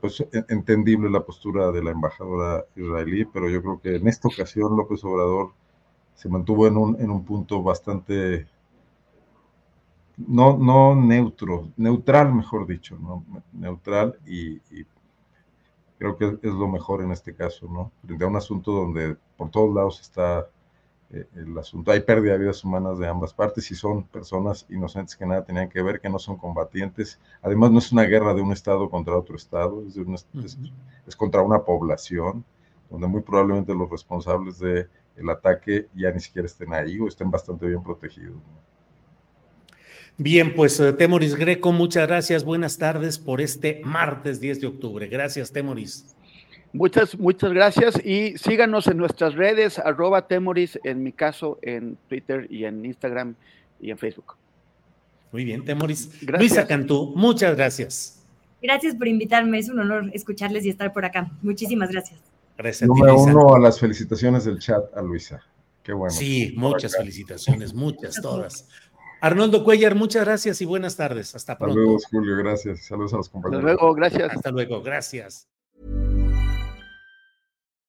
pues, 0.00 0.20
e, 0.20 0.44
entendible 0.48 1.10
la 1.10 1.24
postura 1.24 1.72
de 1.72 1.82
la 1.82 1.90
embajadora 1.90 2.66
israelí, 2.76 3.24
pero 3.24 3.50
yo 3.50 3.60
creo 3.60 3.80
que 3.80 3.96
en 3.96 4.06
esta 4.06 4.28
ocasión 4.28 4.76
López 4.76 5.02
Obrador 5.02 5.54
se 6.14 6.28
mantuvo 6.28 6.68
en 6.68 6.76
un, 6.76 7.00
en 7.00 7.10
un 7.10 7.24
punto 7.24 7.62
bastante 7.64 8.46
no, 10.16 10.56
no 10.56 10.94
neutro, 10.94 11.68
neutral, 11.76 12.34
mejor 12.34 12.66
dicho, 12.66 12.98
¿no? 12.98 13.24
Neutral 13.52 14.18
y, 14.26 14.60
creo 15.98 16.16
que 16.16 16.38
es 16.42 16.52
lo 16.52 16.66
mejor 16.66 17.02
en 17.02 17.12
este 17.12 17.34
caso, 17.34 17.68
¿no? 17.68 17.92
Frente 18.04 18.24
a 18.24 18.26
un 18.26 18.36
asunto 18.36 18.72
donde 18.72 19.16
por 19.36 19.50
todos 19.50 19.72
lados 19.72 20.00
está 20.00 20.48
eh, 21.10 21.26
el 21.36 21.56
asunto, 21.56 21.92
hay 21.92 22.00
pérdida 22.00 22.32
de 22.32 22.40
vidas 22.40 22.64
humanas 22.64 22.98
de 22.98 23.06
ambas 23.06 23.32
partes 23.32 23.70
y 23.70 23.76
son 23.76 24.02
personas 24.04 24.66
inocentes 24.68 25.14
que 25.14 25.26
nada 25.26 25.44
tenían 25.44 25.68
que 25.68 25.80
ver, 25.80 26.00
que 26.00 26.08
no 26.08 26.18
son 26.18 26.36
combatientes. 26.36 27.20
Además, 27.40 27.70
no 27.70 27.78
es 27.78 27.92
una 27.92 28.02
guerra 28.02 28.34
de 28.34 28.42
un 28.42 28.52
Estado 28.52 28.90
contra 28.90 29.16
otro 29.16 29.36
Estado, 29.36 29.82
es, 29.86 30.26
es, 31.06 31.16
contra 31.16 31.42
una 31.42 31.62
población, 31.62 32.44
donde 32.90 33.06
muy 33.06 33.22
probablemente 33.22 33.74
los 33.74 33.88
responsables 33.88 34.58
del 34.58 34.88
el 35.16 35.30
ataque 35.30 35.88
ya 35.94 36.10
ni 36.10 36.20
siquiera 36.20 36.46
estén 36.46 36.72
ahí 36.72 36.98
o 36.98 37.06
estén 37.06 37.30
bastante 37.30 37.66
bien 37.66 37.82
protegidos. 37.82 38.38
Bien, 40.18 40.54
pues 40.54 40.78
eh, 40.78 40.92
Temoris 40.92 41.34
Greco, 41.34 41.72
muchas 41.72 42.06
gracias. 42.06 42.44
Buenas 42.44 42.78
tardes 42.78 43.18
por 43.18 43.40
este 43.40 43.80
martes 43.84 44.40
10 44.40 44.60
de 44.60 44.66
octubre. 44.66 45.08
Gracias, 45.08 45.52
Temoris. 45.52 46.14
Muchas, 46.72 47.18
muchas 47.18 47.52
gracias 47.52 48.02
y 48.04 48.36
síganos 48.38 48.86
en 48.86 48.96
nuestras 48.96 49.34
redes, 49.34 49.78
arroba 49.78 50.26
Temoris, 50.26 50.78
en 50.84 51.02
mi 51.02 51.12
caso, 51.12 51.58
en 51.60 51.98
Twitter 52.08 52.46
y 52.50 52.64
en 52.64 52.84
Instagram 52.84 53.34
y 53.80 53.90
en 53.90 53.98
Facebook. 53.98 54.36
Muy 55.32 55.44
bien, 55.44 55.64
Temoris. 55.64 56.08
Gracias. 56.22 56.38
Luisa 56.38 56.66
Cantú, 56.66 57.12
muchas 57.14 57.56
gracias. 57.56 58.22
Gracias 58.62 58.94
por 58.94 59.08
invitarme, 59.08 59.58
es 59.58 59.68
un 59.68 59.80
honor 59.80 60.10
escucharles 60.14 60.64
y 60.64 60.70
estar 60.70 60.92
por 60.92 61.04
acá. 61.04 61.30
Muchísimas 61.42 61.90
gracias. 61.90 62.20
Gracias. 62.56 62.88
Número 62.88 63.18
uno 63.18 63.54
a 63.54 63.58
las 63.58 63.80
felicitaciones 63.80 64.44
del 64.44 64.58
chat 64.58 64.84
a 64.96 65.02
Luisa. 65.02 65.42
Qué 65.82 65.92
bueno. 65.92 66.14
Sí, 66.14 66.54
muchas 66.56 66.96
felicitaciones, 66.96 67.74
muchas, 67.74 68.20
todas. 68.22 68.68
Arnoldo 69.22 69.62
Cuellar, 69.62 69.94
muchas 69.94 70.24
gracias 70.24 70.60
y 70.62 70.64
buenas 70.64 70.96
tardes. 70.96 71.36
Hasta 71.36 71.56
pronto. 71.56 71.78
Hasta 71.78 71.84
luego, 71.84 71.98
Julio, 72.10 72.36
gracias. 72.38 72.84
Saludos 72.84 73.14
a 73.14 73.18
los 73.18 73.28
compañeros. 73.28 73.64
Hasta 73.64 73.72
luego, 73.72 73.94
gracias. 73.94 74.32
Hasta 74.32 74.50
luego, 74.50 74.82
gracias. 74.82 75.48